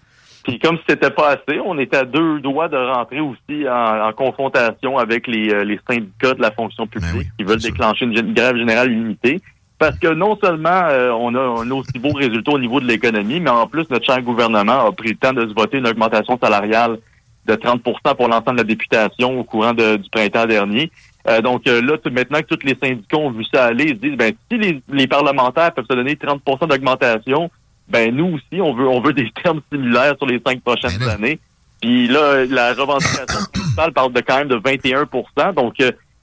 Puis 0.50 0.58
comme 0.58 0.76
si 0.78 0.84
c'était 0.88 1.10
pas 1.10 1.30
assez, 1.30 1.60
on 1.64 1.78
était 1.78 1.98
à 1.98 2.04
deux 2.04 2.40
doigts 2.40 2.68
de 2.68 2.76
rentrer 2.76 3.20
aussi 3.20 3.68
en, 3.68 4.08
en 4.08 4.12
confrontation 4.12 4.98
avec 4.98 5.26
les, 5.26 5.50
euh, 5.50 5.64
les, 5.64 5.78
syndicats 5.88 6.34
de 6.34 6.42
la 6.42 6.50
fonction 6.50 6.86
publique 6.86 7.12
ben 7.12 7.18
oui, 7.18 7.28
qui 7.38 7.44
veulent 7.44 7.60
déclencher 7.60 8.04
une 8.04 8.34
grève 8.34 8.56
générale 8.56 8.90
illimitée. 8.90 9.40
Parce 9.78 9.98
que 9.98 10.08
non 10.08 10.36
seulement 10.36 10.68
euh, 10.68 11.10
on 11.10 11.34
a 11.34 11.40
un 11.40 11.70
aussi 11.70 11.98
beau 11.98 12.10
résultat 12.10 12.52
au 12.52 12.58
niveau 12.58 12.80
de 12.80 12.86
l'économie, 12.86 13.40
mais 13.40 13.50
en 13.50 13.66
plus, 13.66 13.88
notre 13.88 14.04
cher 14.04 14.20
gouvernement 14.20 14.86
a 14.86 14.92
pris 14.92 15.10
le 15.10 15.16
temps 15.16 15.32
de 15.32 15.48
se 15.48 15.54
voter 15.54 15.78
une 15.78 15.86
augmentation 15.86 16.38
salariale 16.38 16.98
de 17.46 17.54
30% 17.54 17.80
pour 18.16 18.28
l'ensemble 18.28 18.52
de 18.52 18.56
la 18.58 18.64
députation 18.64 19.40
au 19.40 19.44
courant 19.44 19.72
de, 19.72 19.96
du 19.96 20.10
printemps 20.10 20.46
dernier. 20.46 20.90
Euh, 21.28 21.40
donc 21.40 21.66
euh, 21.66 21.80
là, 21.80 21.96
maintenant 22.10 22.40
que 22.40 22.54
tous 22.54 22.66
les 22.66 22.76
syndicats 22.82 23.16
ont 23.16 23.30
vu 23.30 23.44
ça 23.44 23.66
aller, 23.66 23.84
ils 23.84 23.96
se 23.96 24.00
disent 24.00 24.16
ben 24.16 24.32
si 24.50 24.58
les, 24.58 24.82
les 24.90 25.06
parlementaires 25.06 25.72
peuvent 25.72 25.86
se 25.88 25.94
donner 25.94 26.14
30% 26.14 26.68
d'augmentation, 26.68 27.50
ben 27.90 28.14
nous 28.14 28.36
aussi, 28.36 28.60
on 28.60 28.74
veut 28.74 28.88
on 28.88 29.00
veut 29.00 29.12
des 29.12 29.30
termes 29.42 29.60
similaires 29.72 30.14
sur 30.16 30.26
les 30.26 30.40
cinq 30.44 30.60
prochaines 30.62 30.98
ben 30.98 31.10
années. 31.10 31.38
Puis 31.80 32.08
là, 32.08 32.44
la 32.46 32.72
revendication 32.74 33.40
principale 33.52 33.92
parle 33.92 34.12
de 34.12 34.20
quand 34.20 34.38
même 34.38 34.48
de 34.48 34.56
21% 34.56 35.54
Donc, 35.54 35.74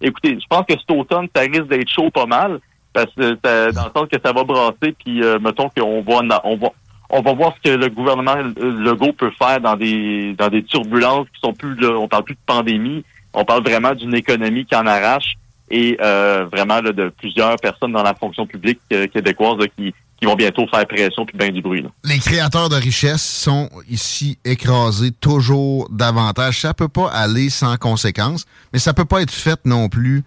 écoutez, 0.01 0.38
je 0.39 0.45
pense 0.47 0.65
que 0.67 0.77
cet 0.77 0.91
automne, 0.91 1.27
ça 1.36 1.41
risque 1.41 1.67
d'être 1.67 1.89
chaud 1.89 2.12
pas 2.12 2.25
mal 2.25 2.60
parce 2.93 3.13
que 3.13 3.38
ça, 3.43 3.71
dans 3.71 3.86
le 3.86 3.91
sens 3.95 4.08
que 4.12 4.17
ça 4.23 4.34
va 4.34 4.43
brasser, 4.43 4.95
puis 5.03 5.23
euh, 5.23 5.39
mettons 5.39 5.69
qu'on 5.69 6.01
va 6.01 6.41
on 6.43 6.58
va 6.58 6.69
on 7.10 7.21
va 7.21 7.34
voir 7.34 7.53
ce 7.56 7.69
que 7.69 7.75
le 7.75 7.89
gouvernement 7.89 8.36
Legault 8.36 9.13
peut 9.13 9.32
faire 9.38 9.62
dans 9.62 9.75
des 9.75 10.34
dans 10.34 10.49
des 10.49 10.63
turbulences 10.63 11.27
qui 11.34 11.39
sont 11.41 11.53
plus 11.53 11.75
là, 11.75 11.91
on 11.91 12.08
parle 12.08 12.23
plus 12.23 12.36
de 12.36 12.39
pandémie, 12.45 13.03
on 13.34 13.45
parle 13.45 13.63
vraiment 13.63 13.93
d'une 13.93 14.15
économie 14.15 14.65
qui 14.65 14.75
en 14.75 14.88
arrache 14.88 15.36
et 15.69 15.97
euh, 16.01 16.47
vraiment 16.51 16.82
là, 16.82 16.91
de 16.91 17.10
plusieurs 17.10 17.56
personnes 17.58 17.91
dans 17.91 18.03
la 18.03 18.13
fonction 18.13 18.45
publique 18.45 18.80
euh, 18.93 19.08
québécoise 19.08 19.58
là, 19.60 19.67
qui 19.77 19.93
qui 20.19 20.25
vont 20.25 20.36
bientôt 20.36 20.65
faire 20.67 20.86
pression 20.88 21.25
puis 21.25 21.38
bien 21.38 21.49
du 21.49 21.62
bruit. 21.62 21.86
Les 22.03 22.17
créateurs 22.19 22.69
de 22.69 22.75
richesse 22.75 23.23
sont 23.23 23.69
ici 23.89 24.39
écrasés 24.43 25.12
toujours 25.12 25.88
davantage. 25.89 26.62
Ça 26.62 26.73
peut 26.73 26.88
pas 26.88 27.10
aller 27.10 27.49
sans 27.49 27.77
conséquences, 27.77 28.45
mais 28.73 28.80
ça 28.80 28.93
peut 28.93 29.06
pas 29.06 29.21
être 29.21 29.32
fait 29.32 29.60
non 29.65 29.89
plus 29.89 30.23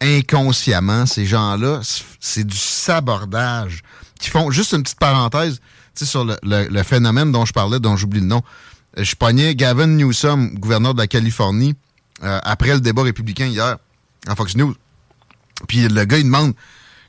inconsciemment, 0.00 1.04
ces 1.04 1.26
gens-là, 1.26 1.80
c'est 2.20 2.46
du 2.46 2.56
sabordage. 2.56 3.82
Qui 4.18 4.30
font 4.30 4.50
juste 4.50 4.72
une 4.72 4.82
petite 4.82 4.98
parenthèse 4.98 5.60
sur 5.94 6.24
le, 6.24 6.82
phénomène 6.82 7.32
dont 7.32 7.44
je 7.44 7.52
parlais, 7.52 7.78
dont 7.80 7.96
j'oublie 7.96 8.20
le 8.20 8.26
nom. 8.26 8.42
Je 8.96 9.14
pognais 9.14 9.54
Gavin 9.54 9.86
Newsom, 9.86 10.54
gouverneur 10.54 10.94
de 10.94 11.00
la 11.00 11.06
Californie, 11.06 11.74
euh, 12.22 12.38
après 12.42 12.74
le 12.74 12.80
débat 12.80 13.02
républicain 13.02 13.46
hier, 13.46 13.76
en 14.28 14.34
Fox 14.34 14.56
News. 14.56 14.74
Puis 15.68 15.88
le 15.88 16.04
gars, 16.04 16.18
il 16.18 16.24
demande 16.24 16.54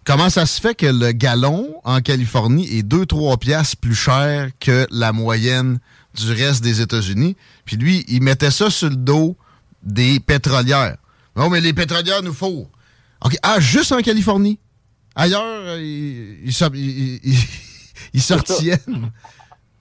comment 0.06 0.30
ça 0.30 0.46
se 0.46 0.60
fait 0.60 0.76
que 0.76 0.86
le 0.86 1.12
gallon 1.12 1.76
en 1.84 2.02
Californie 2.02 2.78
est 2.78 2.84
2-3 2.84 3.38
piastres 3.38 3.78
plus 3.78 3.96
cher 3.96 4.50
que 4.60 4.88
la 4.92 5.12
moyenne 5.14 5.80
du 6.16 6.32
reste 6.32 6.64
des 6.64 6.82
États-Unis? 6.82 7.36
Puis 7.66 7.78
lui, 7.78 8.06
il 8.08 8.22
mettait 8.22 8.52
ça 8.52 8.70
sur 8.70 8.90
le 8.90 8.96
dos 8.96 9.38
des 9.84 10.20
pétrolières. 10.20 10.98
Non, 11.36 11.50
mais 11.50 11.62
les 11.62 11.74
pétrolières 11.74 12.24
nous 12.24 12.34
fourrent. 12.34 12.70
OK. 13.24 13.38
Ah, 13.44 13.60
juste 13.60 13.92
en 13.92 14.02
Californie. 14.02 14.60
Ailleurs, 15.16 15.42
euh, 15.44 15.82
ils, 15.82 16.50
ils, 16.50 17.20
ils, 18.14 18.22
sortiennent. 18.22 19.12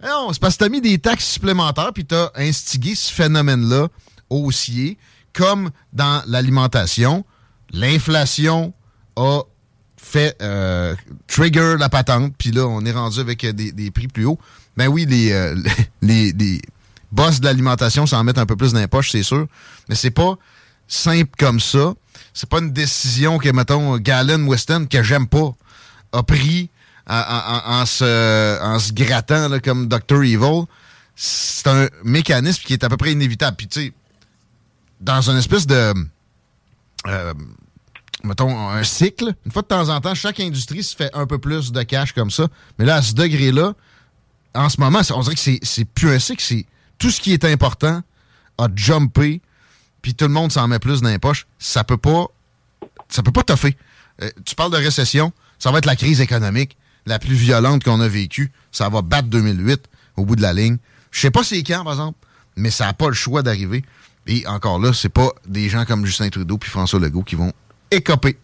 Non, 0.02 0.32
c'est 0.32 0.40
parce 0.40 0.54
que 0.56 0.64
t'as 0.64 0.68
mis 0.68 0.80
des 0.80 0.98
taxes 0.98 1.26
supplémentaires 1.26 1.92
puis 1.92 2.04
t'as 2.04 2.30
instigé 2.36 2.94
ce 2.94 3.12
phénomène-là 3.12 3.88
haussier, 4.30 4.96
comme 5.32 5.70
dans 5.92 6.22
l'alimentation. 6.26 7.24
L'inflation 7.72 8.72
a 9.16 9.42
fait 10.10 10.36
euh, 10.42 10.94
trigger 11.26 11.76
la 11.78 11.88
patente, 11.88 12.34
puis 12.38 12.50
là, 12.50 12.66
on 12.66 12.84
est 12.84 12.92
rendu 12.92 13.20
avec 13.20 13.46
des, 13.46 13.72
des, 13.72 13.90
prix 13.90 14.08
plus 14.08 14.24
hauts. 14.24 14.38
Ben 14.76 14.88
oui, 14.88 15.06
les, 15.06 15.32
euh, 15.32 15.56
les, 16.02 16.32
les 16.32 16.60
boss 17.12 17.40
de 17.40 17.44
l'alimentation 17.46 18.06
s'en 18.06 18.24
mettent 18.24 18.38
un 18.38 18.46
peu 18.46 18.56
plus 18.56 18.72
dans 18.72 18.80
les 18.80 18.88
poches, 18.88 19.10
c'est 19.10 19.22
sûr. 19.22 19.46
Mais 19.88 19.94
c'est 19.94 20.10
pas 20.10 20.36
simple 20.88 21.30
comme 21.38 21.60
ça 21.60 21.94
c'est 22.32 22.48
pas 22.48 22.58
une 22.58 22.72
décision 22.72 23.38
que, 23.38 23.48
mettons, 23.50 23.96
Galen 23.98 24.46
Weston, 24.46 24.86
que 24.90 25.02
j'aime 25.02 25.26
pas, 25.26 25.52
a 26.12 26.22
pris 26.22 26.70
en, 27.06 27.84
se, 27.86 28.62
en 28.62 28.78
se 28.78 28.92
grattant 28.92 29.58
comme 29.60 29.88
Dr. 29.88 30.22
Evil. 30.22 30.64
C'est 31.16 31.66
un 31.66 31.88
mécanisme 32.04 32.62
qui 32.64 32.72
est 32.72 32.84
à 32.84 32.88
peu 32.88 32.96
près 32.96 33.12
inévitable. 33.12 33.56
Puis, 33.56 33.68
tu 33.68 33.80
sais, 33.80 33.92
dans 35.00 35.28
une 35.28 35.36
espèce 35.36 35.66
de. 35.66 35.92
Euh, 37.06 37.34
mettons, 38.24 38.68
un 38.68 38.82
cycle, 38.82 39.34
une 39.44 39.52
fois 39.52 39.62
de 39.62 39.68
temps 39.68 39.88
en 39.88 40.00
temps, 40.00 40.14
chaque 40.14 40.40
industrie 40.40 40.82
se 40.82 40.94
fait 40.94 41.10
un 41.14 41.26
peu 41.26 41.38
plus 41.38 41.72
de 41.72 41.82
cash 41.82 42.12
comme 42.12 42.30
ça. 42.30 42.48
Mais 42.78 42.84
là, 42.84 42.96
à 42.96 43.02
ce 43.02 43.14
degré-là, 43.14 43.74
en 44.54 44.68
ce 44.68 44.80
moment, 44.80 45.00
on 45.14 45.20
dirait 45.20 45.36
que 45.36 45.58
c'est 45.62 45.84
plus 45.84 46.10
un 46.10 46.18
cycle, 46.18 46.64
tout 46.98 47.10
ce 47.10 47.20
qui 47.20 47.32
est 47.32 47.44
important 47.44 48.02
a 48.58 48.68
jumpé 48.74 49.40
puis 50.02 50.14
tout 50.14 50.26
le 50.26 50.32
monde 50.32 50.52
s'en 50.52 50.66
met 50.68 50.78
plus 50.78 51.02
dans 51.02 51.08
les 51.08 51.18
poches, 51.18 51.46
ça 51.58 51.84
peut 51.84 51.96
pas 51.96 52.26
ça 53.08 53.22
peut 53.22 53.32
pas 53.32 53.42
toffer. 53.42 53.76
Euh, 54.22 54.30
tu 54.44 54.54
parles 54.54 54.72
de 54.72 54.76
récession, 54.76 55.32
ça 55.58 55.70
va 55.70 55.78
être 55.78 55.86
la 55.86 55.96
crise 55.96 56.20
économique 56.20 56.76
la 57.06 57.18
plus 57.18 57.34
violente 57.34 57.82
qu'on 57.82 58.00
a 58.00 58.08
vécue. 58.08 58.52
Ça 58.70 58.88
va 58.88 59.02
battre 59.02 59.28
2008 59.28 59.88
au 60.16 60.24
bout 60.24 60.36
de 60.36 60.42
la 60.42 60.52
ligne. 60.52 60.78
Je 61.10 61.20
sais 61.20 61.30
pas 61.30 61.42
c'est 61.42 61.62
quand, 61.62 61.82
par 61.84 61.94
exemple, 61.94 62.18
mais 62.56 62.70
ça 62.70 62.86
n'a 62.86 62.92
pas 62.92 63.08
le 63.08 63.14
choix 63.14 63.42
d'arriver. 63.42 63.84
Et 64.26 64.46
encore 64.46 64.78
là, 64.78 64.92
c'est 64.92 65.08
pas 65.08 65.30
des 65.46 65.68
gens 65.68 65.84
comme 65.84 66.06
Justin 66.06 66.28
Trudeau 66.28 66.58
puis 66.58 66.70
François 66.70 67.00
Legault 67.00 67.22
qui 67.22 67.34
vont 67.34 67.52
écoper. 67.90 68.36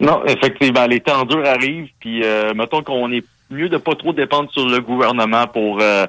Non, 0.00 0.24
effectivement, 0.26 0.86
les 0.86 1.00
temps 1.00 1.24
durs 1.24 1.46
arrivent, 1.46 1.88
puis 2.00 2.22
euh, 2.24 2.52
mettons 2.54 2.82
qu'on 2.82 3.10
est 3.12 3.24
mieux 3.50 3.68
de 3.68 3.76
pas 3.76 3.94
trop 3.94 4.12
dépendre 4.12 4.50
sur 4.50 4.66
le 4.68 4.80
gouvernement 4.80 5.46
pour 5.46 5.78
euh, 5.80 6.06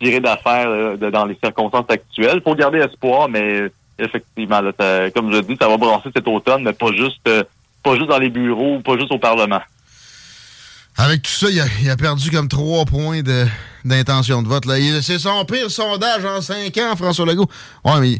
tirer 0.00 0.20
d'affaires 0.20 0.68
euh, 0.68 0.96
dans 0.96 1.24
les 1.24 1.38
circonstances 1.42 1.86
actuelles. 1.88 2.42
Faut 2.42 2.54
garder 2.54 2.78
espoir, 2.78 3.28
mais 3.28 3.70
effectivement, 3.98 4.60
là, 4.60 4.72
comme 5.10 5.32
je 5.32 5.40
dis, 5.40 5.56
ça 5.60 5.68
va 5.68 5.76
brasser 5.76 6.10
cet 6.14 6.26
automne, 6.26 6.62
mais 6.62 6.72
pas 6.72 6.92
juste, 6.92 7.28
pas 7.82 7.94
juste 7.94 8.08
dans 8.08 8.18
les 8.18 8.30
bureaux, 8.30 8.80
pas 8.80 8.96
juste 8.96 9.12
au 9.12 9.18
Parlement. 9.18 9.60
Avec 10.96 11.22
tout 11.22 11.30
ça, 11.30 11.48
il 11.48 11.60
a, 11.60 11.66
il 11.80 11.88
a 11.90 11.96
perdu 11.96 12.30
comme 12.30 12.48
trois 12.48 12.84
points 12.84 13.20
d'intention 13.84 14.42
de, 14.42 14.48
vote. 14.48 14.64
C'est 15.00 15.20
son 15.20 15.44
pire 15.44 15.70
sondage 15.70 16.24
en 16.24 16.40
cinq 16.40 16.76
ans, 16.78 16.96
François 16.96 17.24
Legault. 17.24 17.48
Ouais, 17.84 18.00
mais 18.00 18.18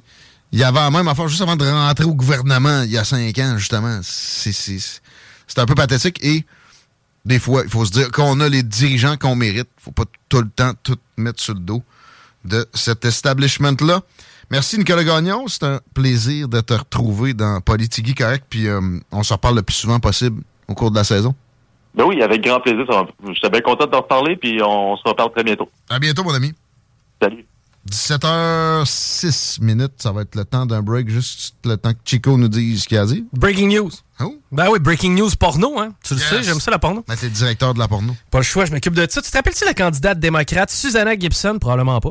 Il 0.52 0.58
y 0.58 0.64
avait 0.64 0.78
la 0.78 0.90
même 0.90 1.08
affaire 1.08 1.28
juste 1.28 1.42
avant 1.42 1.56
de 1.56 1.64
rentrer 1.64 2.04
au 2.04 2.14
gouvernement 2.14 2.82
il 2.82 2.90
y 2.90 2.98
a 2.98 3.04
cinq 3.04 3.38
ans, 3.38 3.58
justement. 3.58 4.00
C'est 4.02 5.58
un 5.58 5.66
peu 5.66 5.74
pathétique 5.74 6.24
et 6.24 6.44
des 7.24 7.38
fois, 7.38 7.62
il 7.64 7.70
faut 7.70 7.84
se 7.84 7.92
dire 7.92 8.10
qu'on 8.10 8.40
a 8.40 8.48
les 8.48 8.62
dirigeants 8.62 9.16
qu'on 9.16 9.36
mérite. 9.36 9.68
faut 9.78 9.90
pas 9.92 10.04
tout 10.28 10.40
le 10.40 10.48
temps 10.48 10.72
tout 10.82 10.96
mettre 11.16 11.42
sur 11.42 11.54
le 11.54 11.60
dos 11.60 11.82
de 12.44 12.66
cet 12.72 13.04
establishment-là. 13.04 14.00
Merci 14.50 14.78
Nicolas 14.78 15.04
Gagnon. 15.04 15.46
C'est 15.46 15.64
un 15.64 15.80
plaisir 15.92 16.48
de 16.48 16.60
te 16.60 16.72
retrouver 16.72 17.34
dans 17.34 17.60
Politigui 17.60 18.14
Correct. 18.14 18.44
Puis 18.48 18.66
euh, 18.66 18.80
on 19.12 19.22
se 19.22 19.34
reparle 19.34 19.56
le 19.56 19.62
plus 19.62 19.74
souvent 19.74 20.00
possible 20.00 20.42
au 20.68 20.74
cours 20.74 20.90
de 20.90 20.96
la 20.96 21.04
saison. 21.04 21.34
Ben 21.94 22.04
oui, 22.04 22.22
avec 22.22 22.42
grand 22.42 22.60
plaisir. 22.60 22.86
Je 23.26 23.32
suis 23.34 23.50
bien 23.50 23.60
content 23.60 23.86
de 23.86 23.90
t'en 23.90 24.00
reparler, 24.00 24.36
puis 24.36 24.62
on 24.62 24.96
se 24.96 25.02
reparle 25.06 25.32
très 25.32 25.44
bientôt. 25.44 25.68
À 25.90 25.98
bientôt, 25.98 26.22
mon 26.24 26.32
ami. 26.32 26.54
Salut. 27.20 27.44
17h06 27.90 29.62
minutes, 29.62 29.94
ça 29.98 30.12
va 30.12 30.22
être 30.22 30.34
le 30.34 30.44
temps 30.44 30.66
d'un 30.66 30.82
break, 30.82 31.08
juste 31.08 31.54
le 31.64 31.76
temps 31.76 31.92
que 31.92 31.98
Chico 32.04 32.36
nous 32.36 32.48
dise 32.48 32.82
ce 32.82 32.88
qu'il 32.88 32.98
a 32.98 33.06
dit. 33.06 33.26
Breaking 33.32 33.68
news. 33.68 33.90
Oh. 34.20 34.36
Ben 34.52 34.68
oui, 34.70 34.78
breaking 34.78 35.14
news 35.14 35.30
porno, 35.38 35.78
hein. 35.80 35.94
Tu 36.02 36.14
le 36.14 36.20
Yes. 36.20 36.28
sais, 36.28 36.42
j'aime 36.42 36.60
ça 36.60 36.70
la 36.70 36.78
porno. 36.78 37.04
Ben, 37.06 37.16
t'es 37.16 37.28
directeur 37.30 37.74
de 37.74 37.78
la 37.78 37.88
porno. 37.88 38.16
Pas 38.30 38.38
le 38.38 38.44
choix, 38.44 38.64
je 38.64 38.72
m'occupe 38.72 38.94
de 38.94 39.06
ça. 39.08 39.22
Tu 39.22 39.30
te 39.30 39.36
rappelles-tu 39.36 39.64
la 39.64 39.74
candidate 39.74 40.18
démocrate 40.18 40.70
Susanna 40.70 41.16
Gibson? 41.18 41.58
Probablement 41.60 42.00
pas. 42.00 42.10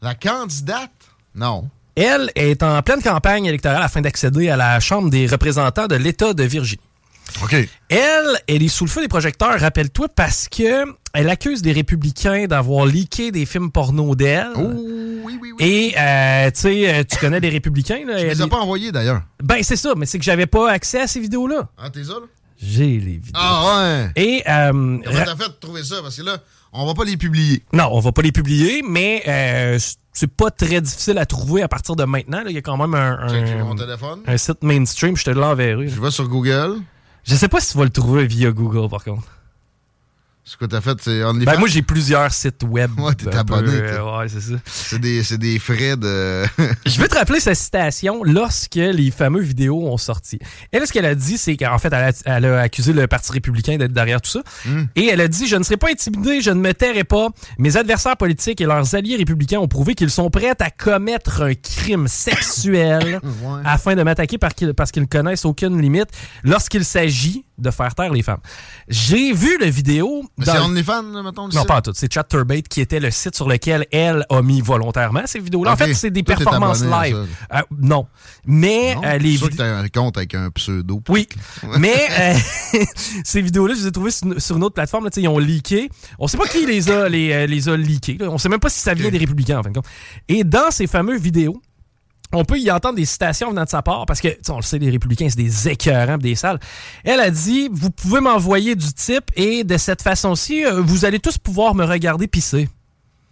La 0.00 0.14
candidate? 0.14 0.90
Non. 1.34 1.68
Elle 1.94 2.30
est 2.34 2.62
en 2.62 2.80
pleine 2.82 3.02
campagne 3.02 3.44
électorale 3.44 3.82
afin 3.82 4.00
d'accéder 4.00 4.48
à 4.48 4.56
la 4.56 4.80
Chambre 4.80 5.10
des 5.10 5.26
représentants 5.26 5.86
de 5.86 5.94
l'État 5.94 6.32
de 6.34 6.42
Virginie. 6.42 6.80
OK. 7.42 7.54
Elle, 7.88 8.38
elle 8.48 8.62
est 8.62 8.68
sous 8.68 8.84
le 8.84 8.90
feu 8.90 9.00
des 9.02 9.08
projecteurs, 9.08 9.58
rappelle-toi, 9.60 10.08
parce 10.08 10.48
que 10.48 10.84
elle 11.14 11.28
accuse 11.28 11.62
des 11.62 11.72
républicains 11.72 12.46
d'avoir 12.46 12.86
leaké 12.86 13.30
des 13.30 13.44
films 13.46 13.70
porno 13.70 14.14
d'elle. 14.14 14.48
Oh, 14.56 14.60
oui, 15.24 15.38
oui, 15.40 15.52
oui. 15.58 15.64
Et, 15.64 15.94
euh, 15.98 16.50
tu 16.50 16.60
sais, 16.60 16.94
euh, 16.94 17.02
tu 17.08 17.16
connais 17.18 17.40
les 17.40 17.50
républicains, 17.50 18.00
là. 18.06 18.18
Tu 18.18 18.26
les 18.26 18.40
as 18.42 18.48
pas 18.48 18.58
envoyés, 18.58 18.90
d'ailleurs. 18.92 19.22
Ben, 19.42 19.62
c'est 19.62 19.76
ça, 19.76 19.92
mais 19.96 20.06
c'est 20.06 20.18
que 20.18 20.24
j'avais 20.24 20.46
pas 20.46 20.70
accès 20.70 21.00
à 21.02 21.06
ces 21.06 21.20
vidéos-là. 21.20 21.68
Ah, 21.78 21.90
t'es 21.90 22.04
ça, 22.04 22.14
là? 22.14 22.26
J'ai 22.64 22.86
les 22.86 23.18
vidéos. 23.18 23.32
Ah, 23.34 24.06
ouais. 24.16 24.22
Et, 24.22 24.42
euh, 24.48 24.98
ra- 25.04 25.24
t'as 25.24 25.36
fait 25.36 25.48
de 25.48 25.54
trouver 25.60 25.82
ça? 25.82 25.96
Parce 26.00 26.16
que 26.16 26.22
là, 26.22 26.38
on 26.72 26.86
va 26.86 26.94
pas 26.94 27.04
les 27.04 27.16
publier. 27.16 27.62
non, 27.72 27.88
on 27.90 27.98
va 28.00 28.12
pas 28.12 28.22
les 28.22 28.30
publier, 28.32 28.82
mais 28.88 29.22
euh, 29.26 29.78
c'est 30.12 30.30
pas 30.30 30.50
très 30.50 30.80
difficile 30.80 31.18
à 31.18 31.26
trouver 31.26 31.62
à 31.62 31.68
partir 31.68 31.96
de 31.96 32.04
maintenant. 32.04 32.38
là. 32.44 32.50
Il 32.50 32.54
y 32.54 32.58
a 32.58 32.62
quand 32.62 32.76
même 32.76 32.94
un, 32.94 33.26
mon 33.64 33.74
téléphone. 33.74 34.20
un 34.26 34.36
site 34.36 34.62
mainstream, 34.62 35.16
je 35.16 35.24
te 35.24 35.30
l'enverrai. 35.30 35.88
Je 35.88 36.00
vais 36.00 36.10
sur 36.12 36.28
Google. 36.28 36.76
Je 37.24 37.34
sais 37.34 37.48
pas 37.48 37.60
si 37.60 37.72
tu 37.72 37.78
vas 37.78 37.84
le 37.84 37.90
trouver 37.90 38.26
via 38.26 38.50
Google, 38.50 38.88
par 38.88 39.04
contre. 39.04 39.41
Ce 40.44 40.56
que 40.56 40.64
t'as 40.64 40.80
fait, 40.80 40.98
c'est 41.00 41.22
OnlyFans? 41.22 41.52
Ben, 41.52 41.58
moi, 41.60 41.68
j'ai 41.68 41.82
plusieurs 41.82 42.32
sites 42.32 42.64
web. 42.64 42.90
Ouais, 42.98 43.14
t'es 43.14 43.30
peu, 43.30 43.38
abonné, 43.38 43.70
euh, 43.74 44.18
ouais, 44.18 44.28
c'est 44.28 44.40
ça. 44.40 44.54
C'est 44.66 44.98
des, 44.98 45.22
c'est 45.22 45.38
des 45.38 45.60
frais 45.60 45.96
de... 45.96 46.42
Je 46.86 47.00
veux 47.00 47.06
te 47.06 47.14
rappeler 47.14 47.38
sa 47.38 47.54
citation 47.54 48.24
lorsque 48.24 48.74
les 48.74 49.12
fameux 49.12 49.40
vidéos 49.40 49.86
ont 49.86 49.96
sorti. 49.98 50.40
Elle, 50.72 50.84
ce 50.84 50.92
qu'elle 50.92 51.06
a 51.06 51.14
dit, 51.14 51.38
c'est 51.38 51.56
qu'en 51.56 51.78
fait, 51.78 51.92
elle 51.92 51.94
a, 51.94 52.12
elle 52.24 52.44
a 52.46 52.60
accusé 52.60 52.92
le 52.92 53.06
Parti 53.06 53.30
républicain 53.30 53.76
d'être 53.76 53.92
derrière 53.92 54.20
tout 54.20 54.30
ça. 54.30 54.42
Hmm. 54.66 54.86
Et 54.96 55.06
elle 55.06 55.20
a 55.20 55.28
dit 55.28 55.46
Je 55.46 55.54
ne 55.54 55.62
serai 55.62 55.76
pas 55.76 55.90
intimidée, 55.90 56.40
je 56.40 56.50
ne 56.50 56.60
me 56.60 56.74
tairai 56.74 57.04
pas. 57.04 57.28
Mes 57.58 57.76
adversaires 57.76 58.16
politiques 58.16 58.60
et 58.60 58.66
leurs 58.66 58.96
alliés 58.96 59.14
républicains 59.16 59.60
ont 59.60 59.68
prouvé 59.68 59.94
qu'ils 59.94 60.10
sont 60.10 60.28
prêts 60.28 60.54
à 60.58 60.70
commettre 60.70 61.42
un 61.42 61.54
crime 61.54 62.08
sexuel 62.08 63.20
Ouais. 63.42 63.60
afin 63.64 63.94
de 63.94 64.02
m'attaquer 64.02 64.38
parce 64.38 64.54
qu'ils 64.54 65.02
ne 65.02 65.06
connaissent 65.06 65.44
aucune 65.44 65.80
limite 65.80 66.08
lorsqu'il 66.44 66.84
s'agit 66.84 67.44
de 67.62 67.70
faire 67.70 67.94
taire 67.94 68.12
les 68.12 68.22
femmes. 68.22 68.40
J'ai 68.88 69.32
vu 69.32 69.56
la 69.60 69.70
vidéo. 69.70 70.24
C'est 70.42 70.58
OnlyFans, 70.58 71.02
mettons, 71.22 71.46
le 71.46 71.54
non, 71.54 71.60
site? 71.60 71.66
pas 71.68 71.76
en 71.78 71.80
tout. 71.82 71.92
C'est 71.94 72.12
Chatterbait 72.12 72.62
qui 72.62 72.80
était 72.80 73.00
le 73.00 73.10
site 73.10 73.34
sur 73.36 73.48
lequel 73.48 73.86
elle 73.92 74.26
a 74.28 74.42
mis 74.42 74.60
volontairement 74.60 75.22
ces 75.26 75.38
vidéos-là. 75.38 75.72
En 75.72 75.76
fait, 75.76 75.94
c'est 75.94 76.10
des 76.10 76.22
Toi, 76.22 76.36
performances 76.36 76.82
live. 76.84 77.26
Euh, 77.54 77.60
non. 77.80 78.06
Mais 78.44 78.94
Non? 78.94 79.02
euh, 79.04 79.18
les 79.18 79.36
que 79.36 79.44
vidéos. 79.44 79.48
t'as 79.56 79.76
un 79.78 79.88
compte 79.88 80.16
avec 80.16 80.34
un 80.34 80.50
pseudo? 80.50 81.02
Oui, 81.08 81.28
mais 81.78 81.94
euh, 82.18 82.34
ces 83.24 83.40
vidéos-là, 83.42 83.74
je 83.74 83.80
les 83.82 83.86
ai 83.86 83.92
trouvées 83.92 84.10
sur, 84.10 84.56
une 84.56 84.64
autre 84.64 84.74
plateforme. 84.74 85.04
Là, 85.04 85.10
ils 85.16 85.28
ont 85.28 85.38
leaké. 85.38 85.88
On 86.18 86.26
sait 86.26 86.36
pas 86.38 86.46
qui 86.48 86.66
les 86.66 86.90
a, 86.90 87.08
les, 87.08 87.46
les 87.46 87.68
a 87.68 87.76
leakés. 87.76 88.18
là. 88.18 88.28
On 88.30 88.38
sait 88.38 88.48
même 88.48 88.60
pas 88.60 88.68
si 88.70 88.80
ça 88.80 88.94
vient 88.94 89.10
des 89.10 89.18
républicains, 89.18 89.58
en 89.58 89.62
fin 89.62 89.70
de 89.70 89.74
compte. 89.76 89.86
Et 90.28 90.44
dans 90.44 90.70
ces 90.70 90.86
fameuses 90.86 91.20
vidéos, 91.20 91.60
on 92.32 92.44
peut 92.44 92.58
y 92.58 92.70
entendre 92.70 92.96
des 92.96 93.04
citations 93.04 93.50
venant 93.50 93.64
de 93.64 93.68
sa 93.68 93.82
part, 93.82 94.06
parce 94.06 94.20
que, 94.20 94.28
on 94.50 94.56
le 94.56 94.62
sait, 94.62 94.78
les 94.78 94.90
républicains, 94.90 95.28
c'est 95.28 95.36
des 95.36 95.68
écœurants 95.68 96.18
des 96.18 96.34
salles. 96.34 96.58
Elle 97.04 97.20
a 97.20 97.30
dit, 97.30 97.68
vous 97.72 97.90
pouvez 97.90 98.20
m'envoyer 98.20 98.74
du 98.74 98.92
type 98.92 99.30
et 99.36 99.64
de 99.64 99.76
cette 99.76 100.02
façon-ci, 100.02 100.64
euh, 100.64 100.80
vous 100.80 101.04
allez 101.04 101.18
tous 101.18 101.38
pouvoir 101.38 101.74
me 101.74 101.84
regarder 101.84 102.26
pisser. 102.26 102.68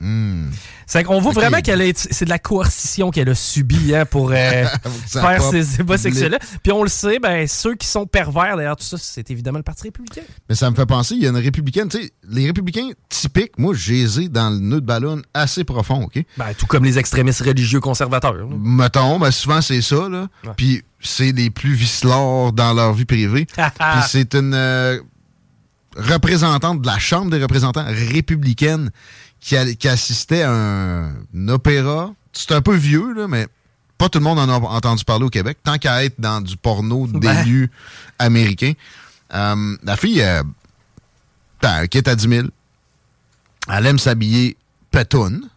Hmm. 0.01 0.47
C'est 0.87 1.05
qu'on 1.05 1.21
voit 1.21 1.33
vraiment 1.33 1.61
qu'elle 1.61 1.83
est, 1.83 1.97
c'est 2.11 2.25
de 2.25 2.31
la 2.31 2.39
coercition 2.39 3.11
qu'elle 3.11 3.29
a 3.29 3.35
subie 3.35 3.95
hein, 3.95 4.07
pour 4.07 4.31
euh, 4.33 4.65
faire 5.07 5.43
ces 5.43 5.81
ébats 5.81 5.99
sexuels-là. 5.99 6.39
Puis 6.63 6.73
on 6.73 6.83
le 6.83 6.89
sait, 6.89 7.19
ben, 7.19 7.47
ceux 7.47 7.75
qui 7.75 7.87
sont 7.87 8.07
pervers 8.07 8.57
derrière 8.57 8.77
tout 8.77 8.85
ça, 8.85 8.97
c'est 8.99 9.31
évidemment 9.31 9.59
le 9.59 9.63
Parti 9.63 9.85
républicain. 9.85 10.23
Mais 10.49 10.55
ça 10.55 10.71
me 10.71 10.75
fait 10.75 10.87
penser, 10.87 11.15
il 11.15 11.23
y 11.23 11.27
a 11.27 11.31
une 11.31 11.37
républicaine, 11.37 11.89
tu 11.89 12.03
sais, 12.03 12.11
les 12.29 12.47
républicains 12.47 12.89
typiques, 13.09 13.59
moi, 13.59 13.75
j'ai 13.75 14.01
dans 14.29 14.51
le 14.51 14.59
nœud 14.59 14.81
de 14.81 14.87
ballon 14.87 15.23
assez 15.35 15.65
profond, 15.65 16.05
OK? 16.05 16.25
Ben, 16.37 16.55
tout 16.57 16.67
comme 16.67 16.85
les 16.85 16.99
extrémistes 16.99 17.43
religieux 17.43 17.81
conservateurs. 17.81 18.33
là. 18.33 18.45
Mettons, 18.59 19.19
ben 19.19 19.31
souvent 19.31 19.61
c'est 19.61 19.83
ça, 19.83 20.09
là. 20.09 20.29
Ouais. 20.45 20.53
Puis 20.57 20.83
c'est 21.01 21.33
les 21.33 21.51
plus 21.51 21.73
vicelards 21.73 22.53
dans 22.53 22.73
leur 22.73 22.93
vie 22.93 23.05
privée. 23.05 23.47
Ah, 23.57 23.71
Puis 23.71 24.09
c'est 24.09 24.35
une 24.35 24.55
euh, 24.55 24.99
représentante 25.97 26.83
de 26.83 26.87
la 26.87 26.99
Chambre 26.99 27.31
des 27.31 27.43
représentants 27.43 27.85
républicaine 27.87 28.91
qui, 29.41 29.57
a- 29.57 29.75
qui 29.75 29.89
assistait 29.89 30.43
à 30.43 30.53
un, 30.53 31.09
un 31.11 31.49
opéra. 31.49 32.13
C'est 32.33 32.53
un 32.53 32.61
peu 32.63 32.75
vieux, 32.75 33.13
là, 33.15 33.27
mais 33.29 33.49
pas 33.99 34.09
tout 34.09 34.19
le 34.19 34.25
monde 34.25 34.39
en 34.39 34.49
a 34.49 34.55
entendu 34.59 35.05
parler 35.05 35.25
au 35.25 35.31
Québec. 35.31 35.59
Tant 35.63 35.77
qu'à 35.79 36.05
être 36.05 36.15
dans 36.19 36.41
du 36.41 36.57
porno 36.57 37.07
Ben. 37.07 37.19
d'élus 37.43 37.71
américains. 38.19 38.73
Euh, 39.35 39.77
la 39.83 39.97
fille, 39.97 40.23
euh, 40.23 40.43
ben, 41.63 41.81
elle 41.83 41.89
quitte 41.89 42.09
à 42.09 42.15
10 42.17 42.29
000. 42.29 42.47
Elle 43.71 43.87
aime 43.87 43.99
s'habiller 43.99 44.57
pétoune. 44.91 45.49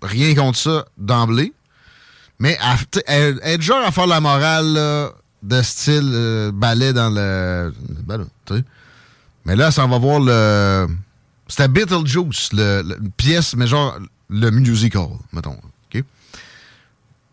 Rien 0.00 0.34
contre 0.34 0.58
ça 0.58 0.84
d'emblée. 0.98 1.52
Mais 2.38 2.58
elle, 3.06 3.38
est 3.44 3.58
du 3.58 3.64
genre 3.64 3.84
à 3.86 3.92
faire 3.92 4.06
la 4.08 4.20
morale 4.20 4.72
là, 4.72 5.10
de 5.42 5.62
style 5.62 6.10
euh, 6.12 6.50
ballet 6.52 6.92
dans 6.92 7.10
le. 7.10 7.72
Ben. 8.04 8.26
Mais 9.44 9.54
là, 9.54 9.70
ça 9.70 9.86
va 9.86 9.98
voir 9.98 10.18
le. 10.18 10.88
C'était 11.52 11.68
Beetlejuice, 11.68 12.48
le, 12.54 12.80
le- 12.82 12.98
une 12.98 13.10
pièce, 13.10 13.54
mais 13.56 13.66
genre 13.66 13.98
le 14.30 14.50
musical, 14.50 15.08
mettons. 15.34 15.58
OK? 15.94 16.02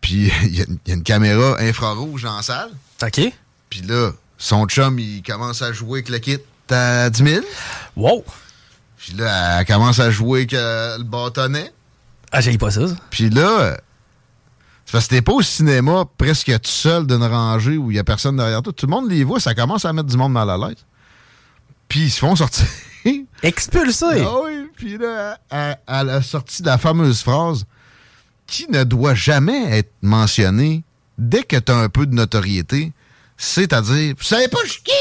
Puis 0.02 0.30
il 0.42 0.56
y, 0.56 0.60
a 0.60 0.64
une- 0.64 0.78
il 0.84 0.88
y 0.88 0.92
a 0.92 0.94
une 0.94 1.02
caméra 1.02 1.56
infrarouge 1.58 2.24
dans 2.24 2.36
la 2.36 2.42
salle. 2.42 2.70
OK. 3.02 3.32
Puis 3.70 3.80
là, 3.80 4.10
son 4.36 4.66
chum, 4.66 4.98
il 4.98 5.22
commence 5.22 5.62
à 5.62 5.72
jouer 5.72 6.00
avec 6.00 6.10
le 6.10 6.18
kit 6.18 6.38
à 6.70 7.08
10 7.08 7.24
000. 7.24 7.40
Wow. 7.96 8.22
Puis 8.98 9.14
là, 9.14 9.60
elle 9.60 9.66
commence 9.66 9.98
à 10.00 10.10
jouer 10.10 10.40
avec 10.40 10.52
euh, 10.52 10.98
le 10.98 11.04
bâtonnet. 11.04 11.72
Ah, 12.30 12.42
j'ai 12.42 12.58
pas 12.58 12.70
ça. 12.70 12.86
ça. 12.88 12.94
Puis 13.08 13.30
là, 13.30 13.78
c'est 14.84 14.92
parce 14.92 15.06
que 15.06 15.14
t'es 15.14 15.22
pas 15.22 15.32
au 15.32 15.40
cinéma 15.42 16.04
presque 16.18 16.50
tout 16.52 16.58
seul 16.70 17.06
d'une 17.06 17.24
rangée 17.24 17.78
où 17.78 17.90
il 17.90 17.96
y 17.96 17.98
a 17.98 18.04
personne 18.04 18.36
derrière 18.36 18.60
toi. 18.62 18.72
Tout 18.74 18.84
le 18.84 18.90
monde 18.90 19.10
les 19.10 19.24
voit, 19.24 19.40
ça 19.40 19.54
commence 19.54 19.86
à 19.86 19.92
mettre 19.94 20.08
du 20.08 20.16
monde 20.18 20.32
mal 20.32 20.50
à 20.50 20.58
l'aise. 20.58 20.76
Puis 21.90 22.04
ils 22.04 22.10
se 22.10 22.20
font 22.20 22.34
sortir. 22.36 22.64
Expulsé. 23.42 24.22
Ah 24.24 24.36
oui, 24.44 24.68
puis 24.76 24.96
là, 24.96 25.38
elle, 25.50 25.78
elle 25.86 26.08
a 26.10 26.22
sorti 26.22 26.62
la 26.62 26.78
fameuse 26.78 27.20
phrase 27.20 27.64
qui 28.46 28.66
ne 28.70 28.84
doit 28.84 29.14
jamais 29.14 29.76
être 29.78 29.92
mentionnée 30.02 30.82
dès 31.18 31.42
que 31.42 31.56
tu 31.56 31.70
as 31.72 31.76
un 31.76 31.88
peu 31.90 32.06
de 32.06 32.14
notoriété, 32.14 32.92
c'est-à-dire, 33.36 34.14
vous 34.16 34.24
savez 34.24 34.48
pas 34.48 34.58
je 34.64 34.70
suis 34.72 34.82
qui? 34.82 34.92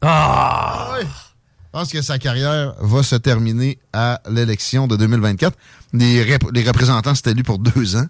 Ah! 0.00 0.88
Ah 0.92 0.96
oui. 1.00 1.06
Je 1.06 1.80
pense 1.80 1.92
que 1.92 2.00
sa 2.00 2.18
carrière 2.18 2.74
va 2.80 3.02
se 3.02 3.16
terminer 3.16 3.78
à 3.92 4.20
l'élection 4.30 4.86
de 4.86 4.96
2024. 4.96 5.56
Les, 5.92 6.22
rep- 6.22 6.50
les 6.52 6.62
représentants 6.62 7.14
s'étaient 7.14 7.32
élus 7.32 7.42
pour 7.42 7.58
deux 7.58 7.96
ans. 7.96 8.06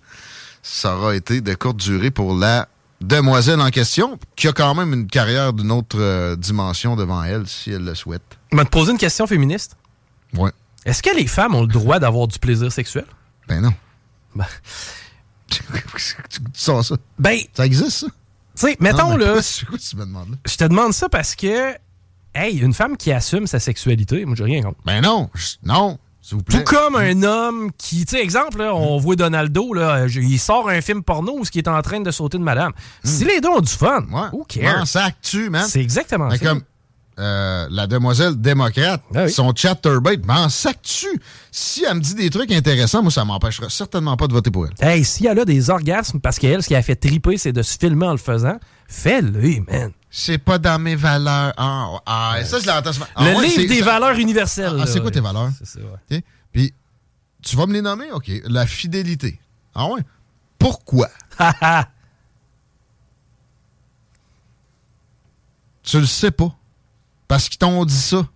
Ça 0.62 0.96
aura 0.96 1.16
été 1.16 1.40
de 1.40 1.55
courte 1.55 1.77
durée 1.79 2.11
pour 2.12 2.37
la 2.37 2.68
demoiselle 3.01 3.61
en 3.61 3.70
question, 3.70 4.18
qui 4.36 4.49
a 4.49 4.53
quand 4.53 4.74
même 4.74 4.92
une 4.92 5.07
carrière 5.07 5.53
d'une 5.53 5.70
autre 5.72 5.99
euh, 6.01 6.36
dimension 6.36 6.97
devant 6.97 7.22
elle, 7.22 7.47
si 7.47 7.70
elle 7.70 7.84
le 7.84 7.94
souhaite. 7.94 8.22
Je 8.53 8.57
vais 8.57 8.64
te 8.64 8.70
poser 8.70 8.92
une 8.92 8.99
question 8.99 9.26
féministe? 9.26 9.76
Ouais. 10.34 10.51
Est-ce 10.84 11.03
que 11.03 11.14
les 11.16 11.26
femmes 11.26 11.55
ont 11.55 11.62
le 11.62 11.66
droit 11.68 11.99
d'avoir 11.99 12.28
du 12.28 12.38
plaisir 12.38 12.70
sexuel? 12.72 13.07
Ben 13.49 13.61
non. 13.61 13.72
Ben, 14.34 14.47
tu 15.51 15.62
sens 16.55 16.88
ça? 16.88 16.97
ben, 17.18 17.38
tu 17.38 17.47
Ça 17.55 17.66
existe, 17.66 17.90
ça? 17.90 18.07
sais, 18.55 18.76
mettons, 18.80 18.99
Non, 19.11 19.16
mais 19.16 19.18
là, 19.18 19.24
pourquoi- 19.26 19.42
C'est 19.42 19.66
quoi 19.66 19.78
tu 19.78 19.97
me 19.97 20.05
demandes 20.05 20.30
là? 20.30 20.36
je 20.47 20.57
te 20.57 20.64
demande 20.64 20.92
ça 20.92 21.09
parce 21.09 21.34
que, 21.34 21.74
hey, 22.34 22.59
une 22.59 22.74
femme 22.74 22.97
qui 22.97 23.12
assume 23.12 23.47
sa 23.47 23.61
sexualité, 23.61 24.24
moi, 24.24 24.34
j'ai 24.36 24.44
rien 24.44 24.62
contre. 24.62 24.78
Ben 24.84 25.01
non. 25.03 25.28
je- 25.34 25.57
Non. 25.62 25.99
S'il 26.27 26.39
vous 26.39 26.43
plaît. 26.43 26.64
Tout 26.64 26.74
comme 26.74 26.97
un 26.97 27.22
homme 27.22 27.70
qui, 27.79 28.05
tu 28.05 28.16
sais, 28.16 28.20
exemple, 28.22 28.59
là, 28.59 28.74
on 28.74 28.99
voit 28.99 29.14
Donaldo, 29.14 29.72
là, 29.74 30.07
il 30.09 30.39
sort 30.41 30.68
un 30.68 30.81
film 30.81 31.05
porno 31.05 31.39
où 31.39 31.45
ce 31.45 31.53
qui 31.53 31.59
est 31.59 31.68
en 31.68 31.81
train 31.83 32.01
de 32.01 32.11
sauter 32.11 32.37
de 32.39 32.43
madame. 32.43 32.72
Si 33.05 33.24
les 33.24 33.41
deux 33.41 33.49
ont 33.49 33.61
du 33.61 33.70
fun, 33.70 34.05
Ouais. 34.11 34.29
who 34.33 34.45
cares? 34.49 34.79
M'en 34.81 34.85
sac-tu, 34.87 35.51
man? 35.51 35.64
C'est 35.68 35.81
exactement 35.81 36.27
Mais 36.29 36.39
ça. 36.39 36.45
comme, 36.47 36.62
euh, 37.20 37.68
la 37.70 37.87
demoiselle 37.87 38.35
démocrate, 38.41 39.03
Ah 39.14 39.27
oui. 39.27 39.31
son 39.31 39.55
chat 39.55 39.77
turbate, 39.77 40.27
m'en 40.27 40.49
sac-tu? 40.49 41.07
Si 41.53 41.85
elle 41.89 41.95
me 41.95 42.01
dit 42.01 42.16
des 42.16 42.29
trucs 42.29 42.51
intéressants, 42.51 43.03
moi, 43.03 43.12
ça 43.12 43.24
m'empêchera 43.24 43.70
certainement 43.70 44.16
pas 44.16 44.27
de 44.27 44.33
voter 44.33 44.51
pour 44.51 44.66
elle. 44.66 44.74
Hey, 44.85 45.05
si 45.05 45.27
elle 45.29 45.39
a 45.39 45.45
des 45.45 45.70
orgasmes, 45.70 46.18
parce 46.18 46.41
qu'elle, 46.41 46.61
ce 46.61 46.66
qui 46.66 46.74
a 46.74 46.83
fait 46.83 46.97
triper, 46.97 47.39
c'est 47.39 47.53
de 47.53 47.62
se 47.62 47.79
filmer 47.79 48.07
en 48.07 48.11
le 48.12 48.18
faisant, 48.18 48.59
fais-le, 48.89 49.61
man. 49.70 49.93
C'est 50.19 50.39
pas 50.39 50.57
dans 50.57 50.79
mes 50.79 50.97
valeurs. 50.97 51.53
Ah, 51.59 52.01
ah, 52.07 52.37
ça, 52.43 52.59
je 52.59 52.67
l'entends 52.67 52.91
souvent. 52.91 53.05
Ah, 53.14 53.23
le 53.23 53.37
ouais, 53.37 53.49
livre 53.49 53.69
des 53.69 53.81
ça- 53.81 53.85
valeurs 53.85 54.17
universelles. 54.19 54.73
Ah, 54.73 54.79
là, 54.79 54.87
c'est 54.87 55.01
quoi 55.03 55.11
tes 55.11 55.21
valeurs? 55.21 55.51
C'est 55.59 55.67
ça, 55.67 55.79
ouais. 55.79 56.17
OK? 56.19 56.23
Puis, 56.53 56.73
tu 57.43 57.55
vas 57.55 57.67
me 57.67 57.75
les 57.75 57.83
nommer? 57.83 58.11
OK. 58.12 58.31
La 58.47 58.67
fidélité. 58.67 59.39
Ah 59.75 59.87
ouais? 59.89 60.01
Pourquoi? 60.59 61.11
tu 65.83 66.01
le 66.01 66.07
sais 66.07 66.31
pas. 66.31 66.57
Parce 67.29 67.51
qu'ils 67.51 67.59
t'ont 67.59 67.85
dit 67.85 67.95
ça. 67.95 68.27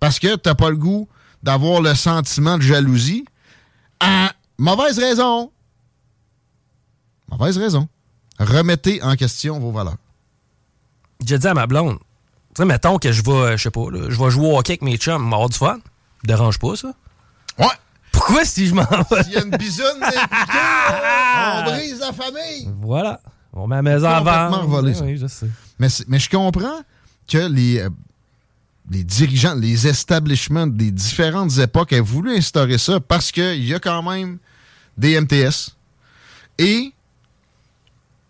Parce 0.00 0.18
que 0.18 0.34
t'as 0.36 0.54
pas 0.54 0.70
le 0.70 0.76
goût 0.76 1.06
d'avoir 1.42 1.82
le 1.82 1.94
sentiment 1.94 2.56
de 2.56 2.62
jalousie. 2.62 3.26
Ah, 4.00 4.32
mauvaise 4.56 4.98
raison. 4.98 5.52
Mauvaise 7.30 7.58
raison. 7.58 7.86
Remettez 8.38 9.02
en 9.02 9.14
question 9.14 9.60
vos 9.60 9.72
valeurs. 9.72 9.98
J'ai 11.24 11.38
dit 11.38 11.46
à 11.46 11.54
ma 11.54 11.66
blonde, 11.66 11.98
tu 12.54 12.62
sais, 12.62 12.64
mettons 12.64 12.98
que 12.98 13.12
je 13.12 13.22
vais, 13.22 13.56
je 13.56 13.62
sais 13.64 13.70
pas, 13.70 13.86
je 13.92 14.22
vais 14.22 14.30
jouer 14.30 14.46
au 14.46 14.58
hockey 14.58 14.72
avec 14.72 14.82
mes 14.82 14.96
chums, 14.96 15.22
m'avoir 15.22 15.48
du 15.48 15.58
fun. 15.58 15.78
Dérange 16.24 16.58
pas, 16.58 16.76
ça. 16.76 16.88
Ouais. 17.58 17.66
Pourquoi 18.12 18.44
si 18.44 18.66
je 18.66 18.74
m'en 18.74 18.82
vais? 18.82 19.22
S'il 19.24 19.32
y 19.32 19.36
a 19.36 19.42
une 19.42 19.56
bisoune 19.56 20.00
on 20.00 21.62
brise 21.64 22.00
la 22.00 22.12
famille. 22.12 22.68
Voilà. 22.80 23.20
On 23.52 23.66
met 23.66 23.76
la 23.76 23.82
maison 23.82 24.06
ça. 24.06 24.50
oui, 25.02 25.16
je 25.16 25.26
sais. 25.26 25.48
Mais, 25.78 26.18
je 26.18 26.28
comprends 26.28 26.80
que 27.28 27.38
les, 27.38 27.80
euh, 27.80 27.90
les 28.90 29.04
dirigeants, 29.04 29.54
les 29.54 29.86
establishments 29.86 30.66
des 30.66 30.90
différentes 30.90 31.56
époques 31.58 31.92
aient 31.92 32.00
voulu 32.00 32.36
instaurer 32.36 32.78
ça 32.78 33.00
parce 33.00 33.32
qu'il 33.32 33.64
y 33.64 33.74
a 33.74 33.78
quand 33.78 34.02
même 34.02 34.38
des 34.96 35.20
MTS. 35.20 35.76
Et 36.58 36.92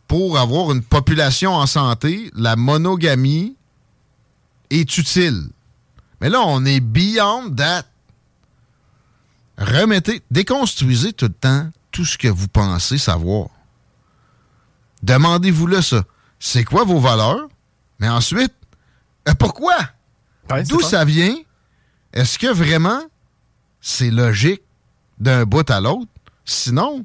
pour 0.09 0.39
avoir 0.39 0.73
une 0.73 0.83
population 0.83 1.53
en 1.53 1.67
santé, 1.67 2.31
la 2.35 2.57
monogamie 2.57 3.55
est 4.71 4.97
utile. 4.99 5.51
Mais 6.21 6.31
là, 6.31 6.41
on 6.45 6.65
est 6.65 6.81
beyond 6.81 7.51
that. 7.55 7.85
Remettez, 9.59 10.23
déconstruisez 10.31 11.13
tout 11.13 11.27
le 11.27 11.33
temps 11.33 11.71
tout 11.93 12.05
ce 12.05 12.17
que 12.17 12.29
vous 12.29 12.49
pensez 12.49 12.97
savoir. 12.97 13.49
Demandez-vous-le 15.03 15.83
ça. 15.83 16.03
C'est 16.41 16.65
quoi 16.65 16.85
vos 16.85 17.01
valeurs? 17.01 17.49
Mais 17.99 18.09
ensuite, 18.09 18.55
euh, 19.29 19.35
pourquoi? 19.35 19.77
Ouais, 20.51 20.63
D'où 20.65 20.81
ça 20.81 21.05
vient? 21.05 21.37
Est-ce 22.13 22.39
que 22.39 22.47
vraiment 22.47 23.03
c'est 23.81 24.11
logique 24.11 24.63
d'un 25.19 25.45
bout 25.45 25.69
à 25.71 25.81
l'autre? 25.81 26.11
Sinon, 26.45 27.05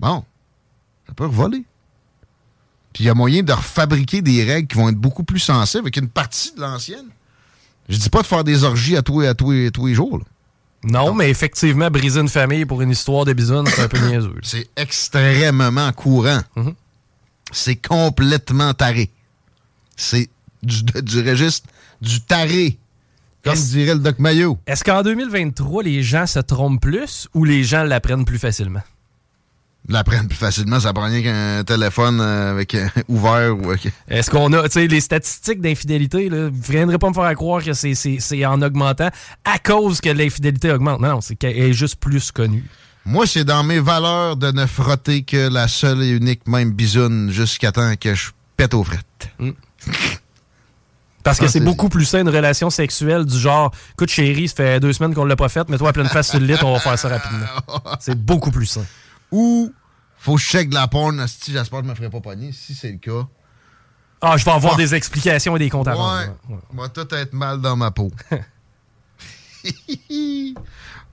bon, 0.00 0.24
ça 1.06 1.14
peut 1.14 1.26
revoler. 1.26 1.64
Puis 2.96 3.04
il 3.04 3.08
y 3.08 3.10
a 3.10 3.14
moyen 3.14 3.42
de 3.42 3.52
refabriquer 3.52 4.22
des 4.22 4.42
règles 4.42 4.68
qui 4.68 4.76
vont 4.78 4.88
être 4.88 4.96
beaucoup 4.96 5.22
plus 5.22 5.38
sensées 5.38 5.76
avec 5.76 5.98
une 5.98 6.08
partie 6.08 6.54
de 6.54 6.62
l'ancienne. 6.62 7.04
Je 7.90 7.98
dis 7.98 8.08
pas 8.08 8.22
de 8.22 8.26
faire 8.26 8.42
des 8.42 8.64
orgies 8.64 8.96
à 8.96 9.02
tous 9.02 9.20
à 9.20 9.34
tous 9.34 9.50
les- 9.50 9.70
tous 9.70 9.86
les 9.88 9.92
jours. 9.94 10.16
là. 10.16 10.24
Non, 10.82 11.12
mais 11.12 11.28
effectivement, 11.28 11.90
briser 11.90 12.20
une 12.20 12.30
famille 12.30 12.64
pour 12.64 12.80
une 12.80 12.90
histoire 12.92 13.26
de 13.26 13.34
bisounes, 13.34 13.66
c'est 13.66 13.82
un 13.82 13.88
peu 13.88 13.98
niaiseux. 13.98 14.36
C'est 14.42 14.66
extrêmement 14.76 15.92
courant. 15.92 16.40
Mhm. 16.56 16.72
C'est 17.52 17.76
complètement 17.76 18.72
taré. 18.72 19.10
C'est 19.94 20.30
du, 20.62 20.82
du 21.02 21.20
registre 21.28 21.68
du 22.00 22.22
taré. 22.22 22.78
Comme 23.44 23.56
dirait 23.56 23.92
le 23.94 24.00
Doc 24.00 24.18
Mayo. 24.20 24.58
Est-ce 24.66 24.82
qu'en 24.82 25.02
2023, 25.02 25.82
les 25.82 26.02
gens 26.02 26.26
se 26.26 26.38
trompent 26.38 26.80
plus 26.80 27.28
ou 27.34 27.44
les 27.44 27.62
gens 27.62 27.82
l'apprennent 27.84 28.24
plus 28.24 28.38
facilement? 28.38 28.80
L'apprennent 29.88 30.26
plus 30.26 30.36
facilement, 30.36 30.80
ça 30.80 30.92
prend 30.92 31.04
rien 31.04 31.22
qu'un 31.22 31.62
téléphone 31.64 32.20
euh, 32.20 32.50
avec 32.50 32.74
euh, 32.74 32.88
ouvert 33.08 33.56
ou 33.56 33.72
Est-ce 34.08 34.30
qu'on 34.30 34.52
a, 34.52 34.64
tu 34.64 34.72
sais, 34.72 34.86
les 34.88 35.00
statistiques 35.00 35.60
d'infidélité, 35.60 36.28
là, 36.28 36.48
vous 36.48 36.56
ne 36.56 36.72
viendrez 36.78 36.98
pas 36.98 37.08
me 37.08 37.14
faire 37.14 37.32
croire 37.34 37.62
que 37.62 37.72
c'est- 37.72 37.94
c'est 37.94 38.16
c'est 38.18 38.44
en 38.44 38.60
augmentant 38.62 39.10
à 39.44 39.58
cause 39.60 40.00
que 40.00 40.08
l'infidélité 40.10 40.72
augmente. 40.72 41.00
Non, 41.00 41.08
non, 41.10 41.20
c'est 41.20 41.36
qu'elle 41.36 41.56
est 41.56 41.72
juste 41.72 41.96
plus 41.96 42.32
connue. 42.32 42.64
Moi, 43.04 43.26
c'est 43.28 43.44
dans 43.44 43.62
mes 43.62 43.78
valeurs 43.78 44.36
de 44.36 44.50
ne 44.50 44.66
frotter 44.66 45.22
que 45.22 45.48
la 45.48 45.68
seule 45.68 46.02
et 46.02 46.08
unique 46.10 46.48
même 46.48 46.72
bisoune 46.72 47.30
jusqu'à 47.30 47.70
temps 47.70 47.92
que 48.00 48.12
je 48.14 48.30
pète 48.56 48.74
aux 48.74 48.82
frettes. 48.82 49.30
Parce 51.22 51.38
que 51.40 51.46
c'est 51.48 51.60
beaucoup 51.60 51.88
plus 51.88 52.04
sain 52.04 52.20
une 52.22 52.28
relation 52.28 52.70
sexuelle 52.70 53.24
du 53.24 53.38
genre, 53.38 53.72
écoute 53.94 54.10
chérie, 54.10 54.48
ça 54.48 54.54
fait 54.56 54.80
deux 54.80 54.92
semaines 54.92 55.12
qu'on 55.14 55.24
l'a 55.24 55.34
pas 55.36 55.48
faite, 55.48 55.68
mais 55.68 55.76
toi 55.78 55.90
à 55.90 55.92
pleine 55.92 56.08
face 56.08 56.30
sur 56.30 56.38
le 56.40 56.46
lit, 56.46 56.54
on 56.62 56.72
va 56.72 56.78
faire 56.80 56.98
ça 56.98 57.08
rapidement. 57.08 57.46
C'est 58.00 58.16
beaucoup 58.16 58.50
plus 58.52 58.66
sain. 58.66 58.84
Ou 59.36 59.72
faut 60.16 60.36
que 60.36 60.40
je 60.40 60.46
check 60.46 60.70
de 60.70 60.74
la 60.74 60.88
porn, 60.88 61.26
si 61.28 61.52
j'espère 61.52 61.80
que 61.80 61.84
je 61.86 61.90
me 61.90 61.94
ferai 61.94 62.08
pas 62.10 62.20
pogner. 62.20 62.52
Si 62.52 62.74
c'est 62.74 62.90
le 62.92 62.98
cas, 62.98 63.26
Ah, 64.22 64.36
je 64.38 64.44
vais 64.46 64.50
avoir 64.50 64.74
Ah. 64.74 64.76
des 64.78 64.94
explications 64.94 65.54
et 65.56 65.58
des 65.58 65.68
comptes 65.68 65.88
à 65.88 65.92
rendre. 65.94 66.18
ouais, 66.48 66.54
Ouais. 66.54 66.60
va 66.72 66.88
tout 66.88 67.14
être 67.14 67.34
mal 67.34 67.60
dans 67.60 67.76
ma 67.76 67.90
peau. 67.90 68.10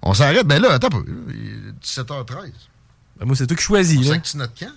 On 0.01 0.13
s'arrête, 0.13 0.45
ben 0.47 0.61
là, 0.61 0.73
attends 0.73 0.87
un 0.87 1.01
peu. 1.01 1.05
Il 1.29 1.69
est 1.69 1.71
17h13. 1.81 2.51
Ben, 3.17 3.25
moi, 3.25 3.35
c'est 3.35 3.47
toi 3.47 3.55
qui 3.57 3.63
choisis. 3.63 4.07
C'est 4.07 4.19
que 4.19 4.25
tu 4.27 4.37
notes 4.37 4.51
quand? 4.59 4.71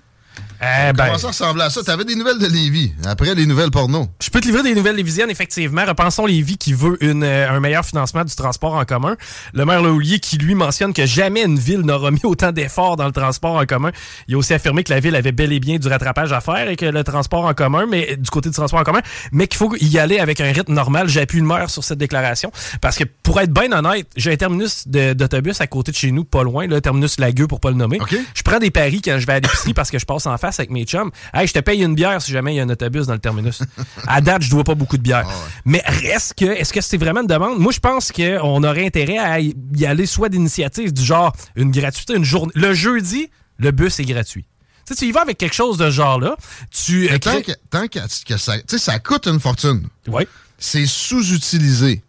Eh 0.61 0.93
ben, 0.93 1.07
Comment 1.07 1.18
ça 1.18 1.28
ressemblait 1.28 1.64
à 1.64 1.70
ça? 1.70 1.82
T'avais 1.82 2.05
des 2.05 2.14
nouvelles 2.14 2.39
de 2.39 2.47
Lévis, 2.47 2.93
après 3.05 3.34
les 3.34 3.47
nouvelles 3.47 3.70
porno. 3.70 4.09
Je 4.22 4.30
peux 4.30 4.41
te 4.41 4.47
livrer 4.47 4.62
des 4.62 4.74
nouvelles 4.74 4.97
lévisiennes, 4.97 5.28
effectivement. 5.30 5.84
Repensons 5.84 6.24
Lévis 6.24 6.57
qui 6.57 6.72
veut 6.72 6.97
une, 7.05 7.22
euh, 7.22 7.51
un 7.51 7.61
meilleur 7.61 7.84
financement 7.84 8.24
du 8.24 8.34
transport 8.34 8.74
en 8.74 8.84
commun. 8.84 9.16
Le 9.53 9.64
maire 9.66 9.82
Laulier 9.82 10.18
qui 10.18 10.39
lui 10.39 10.55
mentionne 10.55 10.95
que 10.95 11.05
jamais 11.05 11.45
une 11.45 11.59
ville 11.59 11.80
n'aura 11.80 12.11
mis 12.11 12.24
autant 12.24 12.53
d'efforts 12.53 12.97
dans 12.97 13.05
le 13.05 13.12
transport 13.12 13.57
en 13.57 13.66
commun. 13.66 13.91
Il 14.28 14.34
a 14.34 14.39
aussi 14.39 14.55
affirmé 14.55 14.82
que 14.82 14.93
la 14.93 15.01
ville 15.01 15.14
avait 15.14 15.32
bel 15.32 15.53
et 15.53 15.61
bien 15.61 15.78
du 15.78 15.89
rattrapage 15.89 16.32
à 16.32 16.41
faire 16.41 16.68
et 16.68 16.76
que 16.76 16.87
le 16.87 17.05
transport 17.05 17.45
en 17.45 17.55
commun, 17.55 17.87
mais 17.87 18.16
du 18.16 18.30
côté 18.30 18.49
du 18.49 18.55
transport 18.55 18.80
en 18.80 18.84
commun, 18.84 19.03
mais 19.32 19.49
qu'il 19.49 19.59
faut 19.59 19.74
y 19.78 19.99
aller 19.99 20.18
avec 20.18 20.41
un 20.41 20.53
rythme 20.53 20.72
normal. 20.72 21.09
J'appuie 21.09 21.41
le 21.41 21.47
maire 21.47 21.68
sur 21.68 21.84
cette 21.84 21.99
déclaration 21.99 22.51
parce 22.80 22.97
que 22.97 23.05
pour 23.22 23.39
être 23.41 23.53
bien 23.53 23.70
honnête, 23.72 24.09
j'ai 24.16 24.32
un 24.32 24.37
terminus 24.37 24.89
d'autobus 24.89 25.61
à 25.61 25.66
côté 25.66 25.93
de 25.93 25.97
chez 25.97 26.12
nous, 26.12 26.24
pas 26.24 26.43
loin, 26.43 26.66
le 26.66 26.80
terminus 26.80 27.18
Lagueux 27.18 27.47
pour 27.47 27.61
pas 27.61 27.70
le 27.70 27.76
nommer. 27.76 27.99
Je 28.34 28.43
prends 28.43 28.59
des 28.59 28.70
paris 28.70 29.03
quand 29.03 29.18
je 29.18 29.26
vais 29.26 29.34
à 29.34 29.41
l'épicerie 29.41 29.74
parce 29.74 29.91
que 29.91 29.99
je 29.99 30.07
passe 30.07 30.25
en 30.26 30.38
face 30.38 30.58
avec 30.60 30.70
mes 30.70 30.84
chums. 30.84 31.10
Hey, 31.32 31.46
je 31.46 31.52
te 31.52 31.58
paye 31.60 31.82
une 31.82 31.94
bière 31.94 32.20
si 32.22 32.32
jamais 32.32 32.54
il 32.54 32.56
y 32.56 32.60
a 32.60 32.62
un 32.62 32.68
autobus 32.68 33.06
dans 33.06 33.12
le 33.14 33.18
terminus. 33.18 33.60
à 34.06 34.20
date, 34.20 34.42
je 34.42 34.50
dois 34.50 34.64
pas 34.64 34.74
beaucoup 34.74 34.96
de 34.96 35.02
bière. 35.02 35.28
Mais 35.64 35.82
reste 35.86 36.34
que, 36.34 36.44
est-ce 36.44 36.72
que 36.72 36.80
c'est 36.80 36.96
vraiment 36.98 37.20
une 37.22 37.26
demande? 37.26 37.58
Moi, 37.58 37.72
je 37.72 37.80
pense 37.80 38.12
qu'on 38.12 38.62
aurait 38.64 38.86
intérêt 38.86 39.18
à 39.18 39.40
y 39.40 39.54
aller 39.86 40.06
soit 40.06 40.28
d'initiative 40.28 40.92
du 40.92 41.02
genre 41.04 41.34
une 41.56 41.70
gratuité, 41.70 42.14
une 42.14 42.24
journée. 42.24 42.52
Le 42.54 42.74
jeudi, 42.74 43.30
le 43.58 43.70
bus 43.70 43.98
est 44.00 44.04
gratuit. 44.04 44.44
Tu 44.86 44.94
sais, 44.94 45.00
tu 45.00 45.08
y 45.08 45.12
vas 45.12 45.22
avec 45.22 45.36
quelque 45.38 45.54
chose 45.54 45.78
de 45.78 45.86
ce 45.86 45.90
genre-là. 45.90 46.36
Tu. 46.70 47.08
Mais 47.10 47.14
euh, 47.14 47.18
tant 47.18 47.42
que, 47.42 47.52
tant 47.70 47.88
que, 47.88 47.98
que 48.24 48.36
ça, 48.36 48.56
tu 48.58 48.64
sais, 48.68 48.78
ça 48.78 48.98
coûte 49.00 49.26
une 49.26 49.40
fortune. 49.40 49.88
Ouais. 50.06 50.28
C'est 50.58 50.86
sous-utilisé. 50.86 52.02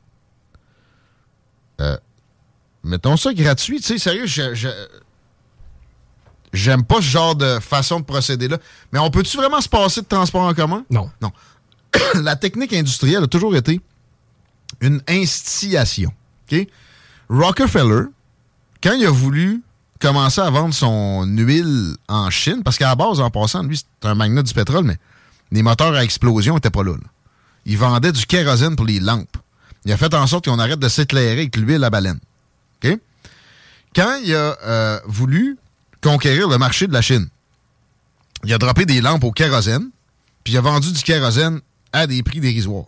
Euh, 1.82 1.98
mettons 2.84 3.18
ça 3.18 3.34
gratuit. 3.34 3.78
Tu 3.78 3.84
sais, 3.88 3.98
sérieux, 3.98 4.26
je- 4.28 4.54
je- 4.54 4.68
j'aime 6.58 6.84
pas 6.84 6.98
ce 6.98 7.08
genre 7.08 7.36
de 7.36 7.60
façon 7.60 8.00
de 8.00 8.06
procéder-là. 8.06 8.58
Mais 8.92 9.00
on 9.00 9.10
peut-tu 9.10 9.38
vraiment 9.38 9.62
se 9.62 9.70
passer 9.70 10.02
de 10.02 10.08
transport 10.08 10.44
en 10.44 10.54
commun? 10.54 10.84
Non. 10.90 11.10
Non. 11.22 11.32
La 12.16 12.36
technique 12.36 12.74
industrielle 12.74 13.24
a 13.24 13.28
toujours 13.28 13.56
été 13.56 13.80
une 14.82 15.02
instillation. 15.08 16.12
Rockefeller, 17.30 18.06
quand 18.82 18.94
il 18.94 19.06
a 19.06 19.12
voulu 19.12 19.62
commencer 20.00 20.42
à 20.42 20.50
vendre 20.50 20.74
son 20.74 21.26
huile 21.26 21.96
en 22.08 22.30
Chine, 22.30 22.62
parce 22.64 22.78
qu'à 22.78 22.88
la 22.88 22.96
base, 22.96 23.20
en 23.20 23.30
passant, 23.30 23.64
lui, 23.64 23.78
c'est 23.78 24.08
un 24.08 24.16
magnat 24.16 24.44
du 24.44 24.54
pétrole, 24.54 24.84
mais 24.84 24.98
les 25.52 25.64
moteurs 25.64 25.94
à 25.94 26.04
explosion 26.04 26.56
n'étaient 26.56 26.70
pas 26.70 26.84
là, 26.84 26.94
là. 26.94 27.10
Il 27.66 27.78
vendait 27.78 28.14
du 28.14 28.26
kérosène 28.26 28.78
pour 28.78 28.86
les 28.86 29.02
lampes. 29.02 29.36
Il 29.84 29.92
a 29.92 29.98
fait 29.98 30.14
en 30.14 30.26
sorte 30.26 30.46
qu'on 30.46 30.60
arrête 30.60 30.80
de 30.80 30.88
s'éclairer 30.88 31.32
avec 31.32 31.58
l'huile 31.58 31.84
à 31.84 31.90
baleine. 31.90 32.20
Quand 33.96 34.20
il 34.24 34.36
a 34.36 34.56
euh, 34.64 35.00
voulu 35.06 35.58
conquérir 36.08 36.48
le 36.48 36.58
marché 36.58 36.88
de 36.88 36.94
la 36.94 37.02
Chine, 37.02 37.28
il 38.46 38.54
a 38.54 38.58
droppé 38.58 38.86
des 38.86 39.02
lampes 39.02 39.26
au 39.26 39.32
kérosène, 39.32 39.90
puis 40.44 40.54
il 40.54 40.58
a 40.58 40.62
vendu 40.62 40.94
du 40.94 41.02
kérosène 41.02 41.60
à 41.92 42.08
des 42.08 42.24
prix 42.24 42.40
dérisoires. 42.40 42.86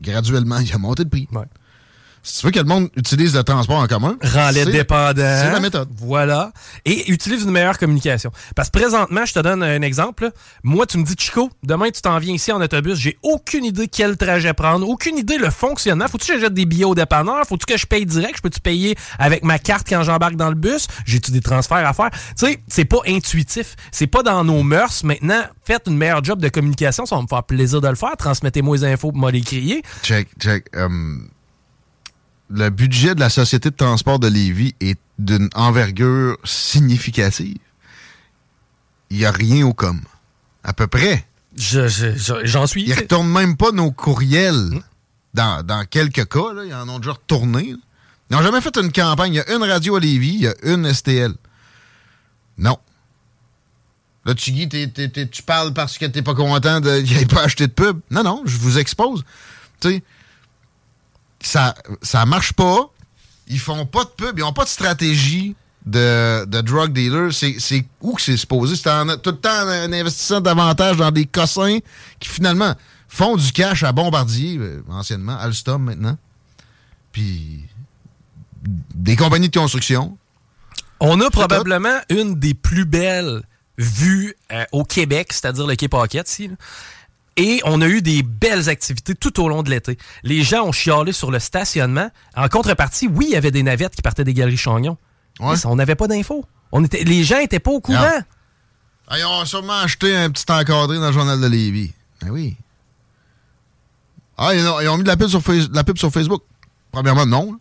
Graduellement, 0.00 0.58
il 0.60 0.72
a 0.72 0.78
monté 0.78 1.04
le 1.04 1.10
prix. 1.10 1.28
Si 2.24 2.40
tu 2.40 2.46
veux 2.46 2.52
que 2.52 2.58
le 2.58 2.64
monde 2.64 2.88
utilise 2.96 3.36
le 3.36 3.42
transport 3.42 3.76
en 3.76 3.86
commun, 3.86 4.16
Rends-les 4.22 4.64
dépendants. 4.64 5.14
C'est 5.16 5.52
la 5.52 5.60
méthode. 5.60 5.88
Voilà. 5.98 6.52
Et 6.86 7.10
utilise 7.12 7.42
une 7.42 7.50
meilleure 7.50 7.78
communication. 7.78 8.32
Parce 8.56 8.70
que 8.70 8.78
présentement, 8.78 9.26
je 9.26 9.34
te 9.34 9.40
donne 9.40 9.62
un 9.62 9.82
exemple. 9.82 10.30
Moi, 10.62 10.86
tu 10.86 10.96
me 10.96 11.04
dis, 11.04 11.14
Chico, 11.18 11.50
demain, 11.62 11.90
tu 11.90 12.00
t'en 12.00 12.18
viens 12.18 12.34
ici 12.34 12.50
en 12.50 12.62
autobus. 12.62 12.98
J'ai 12.98 13.18
aucune 13.22 13.66
idée 13.66 13.88
quel 13.88 14.16
trajet 14.16 14.54
prendre, 14.54 14.88
aucune 14.88 15.18
idée 15.18 15.36
le 15.36 15.50
fonctionnement. 15.50 16.08
Faut-tu 16.08 16.28
que 16.32 16.38
j'achète 16.38 16.54
des 16.54 16.64
billets 16.64 16.86
au 16.86 16.94
dépanneur? 16.94 17.44
Faut-tu 17.46 17.66
que 17.66 17.76
je 17.76 17.86
paye 17.86 18.06
direct? 18.06 18.38
Je 18.38 18.42
peux-tu 18.42 18.60
payer 18.60 18.96
avec 19.18 19.44
ma 19.44 19.58
carte 19.58 19.86
quand 19.86 20.02
j'embarque 20.02 20.36
dans 20.36 20.48
le 20.48 20.54
bus? 20.54 20.86
J'ai-tu 21.04 21.30
des 21.30 21.42
transferts 21.42 21.86
à 21.86 21.92
faire? 21.92 22.10
Tu 22.10 22.46
sais, 22.46 22.58
c'est 22.68 22.86
pas 22.86 23.00
intuitif. 23.06 23.76
C'est 23.92 24.06
pas 24.06 24.22
dans 24.22 24.42
nos 24.44 24.62
mœurs. 24.62 25.04
Maintenant, 25.04 25.42
faites 25.62 25.82
une 25.88 25.98
meilleure 25.98 26.24
job 26.24 26.40
de 26.40 26.48
communication. 26.48 27.04
Ça 27.04 27.16
va 27.16 27.22
me 27.22 27.26
faire 27.26 27.42
plaisir 27.42 27.82
de 27.82 27.88
le 27.88 27.96
faire. 27.96 28.16
Transmettez-moi 28.16 28.78
les 28.78 28.84
infos 28.84 29.12
pour 29.12 29.20
moi 29.20 29.30
les 29.30 29.42
crier. 29.42 29.82
Check, 30.02 30.28
check. 30.40 30.74
Um, 30.74 31.28
le 32.50 32.70
budget 32.70 33.14
de 33.14 33.20
la 33.20 33.30
Société 33.30 33.70
de 33.70 33.76
transport 33.76 34.18
de 34.18 34.28
Lévis 34.28 34.74
est 34.80 34.98
d'une 35.18 35.48
envergure 35.54 36.36
significative. 36.44 37.56
Il 39.10 39.18
n'y 39.18 39.24
a 39.24 39.30
rien 39.30 39.66
au 39.66 39.72
com. 39.74 40.00
À 40.62 40.72
peu 40.72 40.86
près. 40.86 41.26
Je- 41.56 41.86
je- 41.88 42.16
je- 42.16 42.44
J'en 42.44 42.66
suis. 42.66 42.82
Ils 42.84 42.90
ne 42.90 42.96
retournent 42.96 43.30
même 43.30 43.56
pas 43.56 43.70
nos 43.70 43.90
courriels. 43.92 44.82
Dans, 45.34 45.64
dans 45.64 45.84
quelques 45.84 46.28
cas, 46.28 46.52
là, 46.54 46.64
ils 46.64 46.74
en 46.74 46.88
ont 46.88 46.98
déjà 46.98 47.12
retourné. 47.12 47.72
là. 47.72 47.76
Ils 48.30 48.36
n'ont 48.36 48.42
jamais 48.42 48.60
fait 48.60 48.76
une 48.76 48.90
campagne. 48.92 49.34
Il 49.34 49.36
y 49.36 49.40
a 49.40 49.52
une 49.54 49.62
radio 49.62 49.96
à 49.96 50.00
Lévis, 50.00 50.34
il 50.34 50.40
y 50.42 50.46
a 50.48 50.54
une 50.62 50.86
STL. 50.92 51.34
Non. 52.56 52.78
Là, 54.24 54.34
tu, 54.34 54.68
t'es- 54.68 55.28
tu 55.28 55.42
parles 55.42 55.72
parce 55.74 55.98
que 55.98 56.06
t'es 56.06 56.22
pas 56.22 56.34
content 56.34 56.80
de- 56.80 57.00
qu'il 57.02 57.16
n'ait 57.18 57.26
pas 57.26 57.42
acheté 57.42 57.66
de 57.66 57.72
pub. 57.72 58.00
Non, 58.10 58.22
non, 58.22 58.42
je 58.46 58.56
vous 58.56 58.78
expose. 58.78 59.22
Tu 59.80 59.88
sais, 59.90 60.02
ça, 61.46 61.74
ça 62.02 62.24
marche 62.26 62.52
pas. 62.52 62.90
Ils 63.48 63.58
font 63.58 63.86
pas 63.86 64.04
de 64.04 64.10
pub. 64.10 64.38
Ils 64.38 64.42
ont 64.42 64.52
pas 64.52 64.64
de 64.64 64.68
stratégie 64.68 65.54
de, 65.84 66.44
de 66.46 66.60
drug 66.62 66.92
dealer. 66.92 67.32
C'est 67.32 67.84
où 68.00 68.14
que 68.14 68.22
c'est 68.22 68.36
supposé? 68.36 68.76
C'est 68.76 68.90
en- 68.90 69.16
tout 69.18 69.30
le 69.30 69.36
temps 69.36 69.62
en 69.64 69.92
investissant 69.92 70.40
davantage 70.40 70.96
dans 70.96 71.10
des 71.10 71.26
cossins 71.26 71.78
qui, 72.20 72.28
finalement, 72.28 72.74
font 73.08 73.36
du 73.36 73.52
cash 73.52 73.82
à 73.82 73.92
Bombardier, 73.92 74.56
euh, 74.58 74.82
anciennement, 74.88 75.36
Alstom 75.38 75.82
maintenant. 75.82 76.16
Puis 77.12 77.64
des 78.94 79.14
compagnies 79.16 79.50
de 79.50 79.58
construction. 79.58 80.16
On 81.00 81.20
a 81.20 81.28
probablement 81.30 81.98
une 82.08 82.38
des 82.38 82.54
plus 82.54 82.86
belles 82.86 83.42
vues 83.76 84.34
euh, 84.52 84.64
au 84.72 84.84
Québec, 84.84 85.32
c'est-à-dire 85.32 85.66
le 85.66 85.76
Quai 85.76 85.88
Paquette 85.88 86.30
ici. 86.30 86.50
Et 87.36 87.60
on 87.64 87.80
a 87.80 87.86
eu 87.88 88.00
des 88.00 88.22
belles 88.22 88.68
activités 88.68 89.14
tout 89.14 89.40
au 89.42 89.48
long 89.48 89.62
de 89.64 89.70
l'été. 89.70 89.98
Les 90.22 90.42
gens 90.44 90.64
ont 90.66 90.72
chialé 90.72 91.12
sur 91.12 91.30
le 91.32 91.40
stationnement. 91.40 92.10
En 92.36 92.48
contrepartie, 92.48 93.08
oui, 93.08 93.26
il 93.28 93.32
y 93.32 93.36
avait 93.36 93.50
des 93.50 93.62
navettes 93.64 93.96
qui 93.96 94.02
partaient 94.02 94.22
des 94.24 94.34
galeries 94.34 94.56
Chagnon. 94.56 94.96
Mais 95.40 95.56
ça, 95.56 95.68
on 95.68 95.74
n'avait 95.76 95.96
pas 95.96 96.06
d'infos. 96.06 96.44
On 96.70 96.84
était, 96.84 97.02
les 97.02 97.24
gens 97.24 97.38
étaient 97.38 97.58
pas 97.58 97.72
au 97.72 97.80
courant. 97.80 97.98
Ah, 99.08 99.18
ils 99.18 99.24
ont 99.24 99.44
sûrement 99.44 99.80
acheté 99.80 100.14
un 100.16 100.30
petit 100.30 100.44
encadré 100.48 100.96
dans 100.98 101.08
le 101.08 101.12
journal 101.12 101.40
de 101.40 101.46
Lévis. 101.46 101.92
Ben 102.22 102.30
oui. 102.30 102.56
Ah, 104.36 104.54
ils 104.54 104.66
ont, 104.66 104.80
ils 104.80 104.88
ont 104.88 104.96
mis 104.96 105.02
de 105.04 105.08
la 105.08 105.16
pub 105.16 105.28
sur, 105.28 105.42
Face- 105.42 105.68
de 105.68 105.74
la 105.74 105.84
pub 105.84 105.98
sur 105.98 106.10
Facebook. 106.10 106.42
Premièrement, 106.92 107.26
non. 107.26 107.58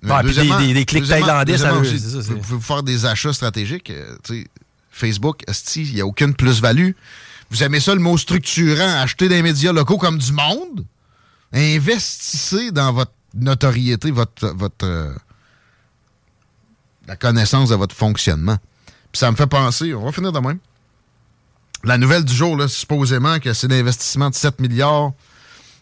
Puis 0.00 0.08
deuxièmement- 0.34 0.58
des- 0.58 0.66
des- 0.68 0.74
des 0.74 0.84
clics 0.84 1.02
thaïlandais, 1.26 1.52
ça 1.58 1.72
veut- 1.80 1.88
Vous 2.34 2.38
pouvez 2.40 2.60
faire 2.60 2.82
des 2.82 3.06
achats 3.06 3.32
stratégiques. 3.32 3.90
euh, 3.90 4.16
Facebook, 4.90 5.42
il 5.76 5.94
n'y 5.94 6.00
a 6.00 6.06
aucune 6.06 6.34
plus-value. 6.34 6.90
Vous 7.52 7.62
aimez 7.62 7.80
ça, 7.80 7.94
le 7.94 8.00
mot 8.00 8.16
structurant, 8.16 9.02
acheter 9.02 9.28
des 9.28 9.42
médias 9.42 9.74
locaux 9.74 9.98
comme 9.98 10.16
du 10.16 10.32
monde? 10.32 10.86
Investissez 11.52 12.70
dans 12.70 12.94
votre 12.94 13.12
notoriété, 13.34 14.10
votre, 14.10 14.48
votre 14.56 14.86
euh, 14.86 15.12
la 17.06 17.14
connaissance 17.14 17.68
de 17.68 17.74
votre 17.74 17.94
fonctionnement. 17.94 18.56
Puis 19.12 19.18
ça 19.18 19.30
me 19.30 19.36
fait 19.36 19.46
penser, 19.46 19.92
on 19.92 20.02
va 20.02 20.12
finir 20.12 20.32
de 20.32 20.38
même. 20.38 20.60
La 21.84 21.98
nouvelle 21.98 22.24
du 22.24 22.32
jour, 22.32 22.56
là, 22.56 22.68
supposément 22.68 23.38
que 23.38 23.52
c'est 23.52 23.68
l'investissement 23.68 24.30
de 24.30 24.34
7 24.34 24.58
milliards 24.58 25.12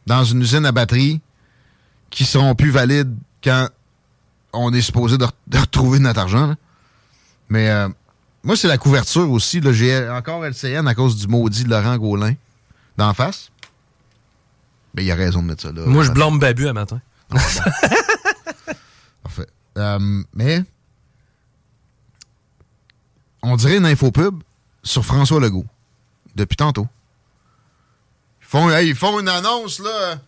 dans 0.07 0.25
une 0.25 0.41
usine 0.43 0.67
à 0.67 0.73
batterie 0.73 1.21
qui 2.11 2.25
seront 2.25 2.57
plus 2.57 2.71
valides 2.71 3.15
quand 3.45 3.69
on 4.53 4.73
est 4.73 4.83
supposé 4.83 5.19
de, 5.19 5.27
de 5.47 5.59
retrouver 5.59 6.01
notre 6.01 6.19
argent. 6.19 6.49
là. 6.49 6.57
Mais 7.49 7.71
euh, 7.71 7.89
moi, 8.43 8.57
c'est 8.57 8.69
la 8.69 8.79
couverture 8.79 9.31
aussi. 9.31 9.61
J'ai 9.73 10.09
encore 10.09 10.45
LCN 10.45 10.87
à 10.87 10.95
cause 10.95 11.17
du 11.17 11.27
maudit 11.27 11.65
Laurent 11.65 11.97
Gaulin 11.99 12.35
d'en 12.97 13.13
face. 13.15 13.51
Mais 14.95 15.05
il 15.05 15.11
a 15.11 15.15
raison 15.15 15.43
de 15.43 15.49
mettre 15.49 15.63
ça 15.63 15.73
là. 15.73 15.83
Moi, 15.87 16.05
je 16.05 16.11
blâme 16.11 16.39
Babu 16.39 16.69
un 16.69 16.73
matin. 16.73 17.01
Parfait. 19.23 19.47
Euh, 19.77 20.23
mais 20.35 20.65
on 23.43 23.57
dirait 23.57 23.77
une 23.77 23.87
infopub 23.87 24.43
sur 24.83 25.05
François 25.05 25.41
Legault 25.41 25.67
depuis 26.35 26.57
tantôt. 26.57 26.89
Ils 28.41 28.47
font, 28.47 28.71
hey, 28.71 28.89
ils 28.89 28.97
font 28.97 29.21
une 29.21 29.29
annonce 29.29 29.79
là. 29.79 30.19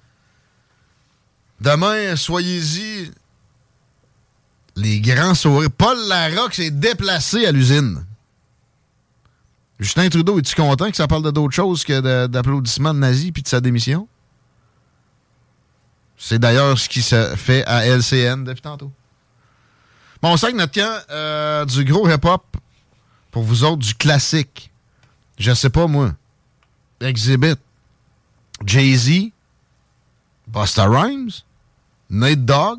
Demain, 1.61 2.15
soyez-y. 2.17 3.11
Les 4.77 5.01
grands 5.01 5.35
sourires. 5.35 5.71
Paul 5.71 5.99
Larocque 6.09 6.55
s'est 6.55 6.71
déplacé 6.71 7.47
à 7.47 7.53
l'usine. 7.53 8.05
Justin 9.79 10.09
Trudeau, 10.09 10.39
es-tu 10.39 10.55
content 10.55 10.91
que 10.91 10.97
ça 10.97 11.09
parle 11.09 11.25
de 11.25 11.31
d'autres 11.31 11.55
choses 11.55 11.85
que 11.85 12.27
d'applaudissements 12.27 12.95
nazis 12.95 13.33
puis 13.33 13.43
de 13.43 13.49
sa 13.49 13.61
démission? 13.61 14.07
C'est 16.17 16.39
d'ailleurs 16.39 16.79
ce 16.79 16.89
qui 16.89 17.03
se 17.03 17.35
fait 17.37 17.65
à 17.67 17.85
LCN 17.85 18.45
depuis 18.45 18.63
tantôt. 18.63 18.93
Bon, 20.23 20.33
on 20.33 20.37
sait 20.37 20.53
que 20.53 20.57
notre 20.57 20.73
camp, 20.73 21.03
euh, 21.11 21.65
du 21.65 21.85
gros 21.85 22.09
hip-hop, 22.09 22.57
pour 23.33 23.43
vous 23.43 23.65
autres, 23.65 23.79
du 23.79 23.95
classique. 23.95 24.71
Je 25.37 25.53
sais 25.53 25.71
pas, 25.71 25.89
moi. 25.89 26.13
Exhibit. 27.01 27.57
Jay-Z. 28.65 29.33
Busta 30.47 30.87
Rhymes. 30.89 31.33
Nate 32.09 32.45
Dogg. 32.45 32.79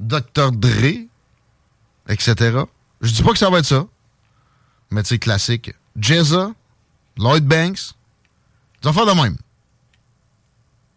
Dr. 0.00 0.52
Dre. 0.52 1.06
Etc. 2.08 2.34
Je 3.00 3.12
dis 3.12 3.22
pas 3.22 3.32
que 3.32 3.38
ça 3.38 3.50
va 3.50 3.58
être 3.58 3.66
ça. 3.66 3.86
Mais 4.90 5.04
sais, 5.04 5.18
classique. 5.18 5.72
Jezza. 5.98 6.52
Lloyd 7.16 7.44
Banks. 7.44 7.94
Des 8.82 8.88
affaires 8.88 9.06
de 9.06 9.12
même. 9.12 9.36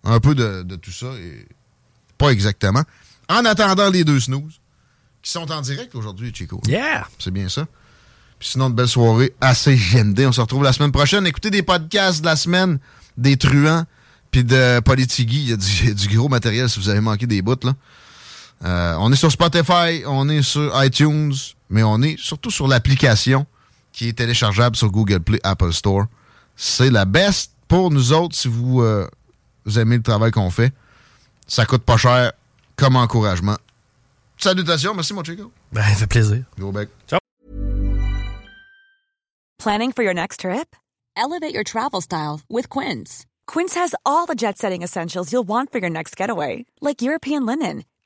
Un 0.03 0.19
peu 0.19 0.35
de, 0.35 0.63
de 0.63 0.75
tout 0.75 0.91
ça 0.91 1.07
et 1.15 1.47
pas 2.17 2.29
exactement. 2.29 2.83
En 3.29 3.45
attendant 3.45 3.89
les 3.89 4.03
deux 4.03 4.19
snooze, 4.19 4.59
qui 5.21 5.31
sont 5.31 5.51
en 5.51 5.61
direct 5.61 5.93
aujourd'hui, 5.95 6.33
Chico. 6.33 6.61
Yeah! 6.67 7.07
C'est 7.19 7.31
bien 7.31 7.49
ça. 7.49 7.67
Puis 8.39 8.49
sinon, 8.49 8.69
de 8.69 8.75
belles 8.75 8.87
soirées 8.87 9.33
assez 9.41 9.75
GMD. 9.75 10.21
On 10.21 10.31
se 10.31 10.41
retrouve 10.41 10.63
la 10.63 10.73
semaine 10.73 10.91
prochaine. 10.91 11.25
Écoutez 11.27 11.49
des 11.49 11.63
podcasts 11.63 12.21
de 12.21 12.25
la 12.25 12.35
semaine, 12.35 12.79
des 13.17 13.35
truands, 13.35 13.85
puis 14.31 14.43
de 14.43 14.79
Politigui. 14.79 15.41
Il 15.41 15.49
y 15.49 15.53
a 15.53 15.57
du, 15.57 15.65
il 15.81 15.87
y 15.87 15.91
a 15.91 15.93
du 15.93 16.15
gros 16.15 16.29
matériel 16.29 16.69
si 16.69 16.79
vous 16.79 16.89
avez 16.89 17.01
manqué 17.01 17.27
des 17.27 17.41
bouts, 17.41 17.55
là. 17.63 17.73
Euh, 18.65 18.95
on 18.99 19.11
est 19.11 19.15
sur 19.15 19.31
Spotify, 19.31 20.03
on 20.05 20.29
est 20.29 20.41
sur 20.41 20.71
iTunes, 20.83 21.33
mais 21.69 21.83
on 21.83 22.01
est 22.01 22.17
surtout 22.19 22.51
sur 22.51 22.67
l'application 22.67 23.45
qui 23.91 24.09
est 24.09 24.13
téléchargeable 24.13 24.75
sur 24.75 24.91
Google 24.91 25.19
Play, 25.19 25.39
Apple 25.43 25.73
Store. 25.73 26.05
C'est 26.55 26.89
la 26.89 27.05
best 27.05 27.51
pour 27.67 27.91
nous 27.91 28.13
autres 28.13 28.35
si 28.35 28.47
vous, 28.47 28.81
euh, 28.81 29.07
vous 29.65 29.79
aimez 29.79 29.97
le 29.97 30.03
travail 30.03 30.31
qu'on 30.31 30.49
fait. 30.49 30.73
Ça 31.47 31.65
coûte 31.65 31.83
pas 31.83 31.97
cher 31.97 32.31
comme 32.75 32.95
encouragement. 32.95 33.57
Salutations, 34.37 34.93
merci 34.93 35.13
mon 35.13 35.23
Chico. 35.23 35.51
Ben, 35.71 35.81
ça 35.81 35.95
fait 35.95 36.07
plaisir. 36.07 36.43
Gros 36.57 36.71
bec. 36.71 36.89
Planning 39.57 39.91
for 39.91 40.03
your 40.03 40.13
next 40.13 40.41
trip? 40.41 40.75
Elevate 41.17 41.53
your 41.53 41.63
travel 41.63 41.99
style 41.99 42.41
with 42.47 42.69
Quince. 42.69 43.25
Quince 43.47 43.73
has 43.75 43.95
all 44.05 44.27
the 44.27 44.35
jet 44.35 44.57
setting 44.57 44.83
essentials 44.83 45.31
you'll 45.31 45.47
want 45.47 45.71
for 45.71 45.79
your 45.79 45.89
next 45.89 46.15
getaway, 46.15 46.65
like 46.79 47.01
European 47.01 47.45
linen, 47.45 47.83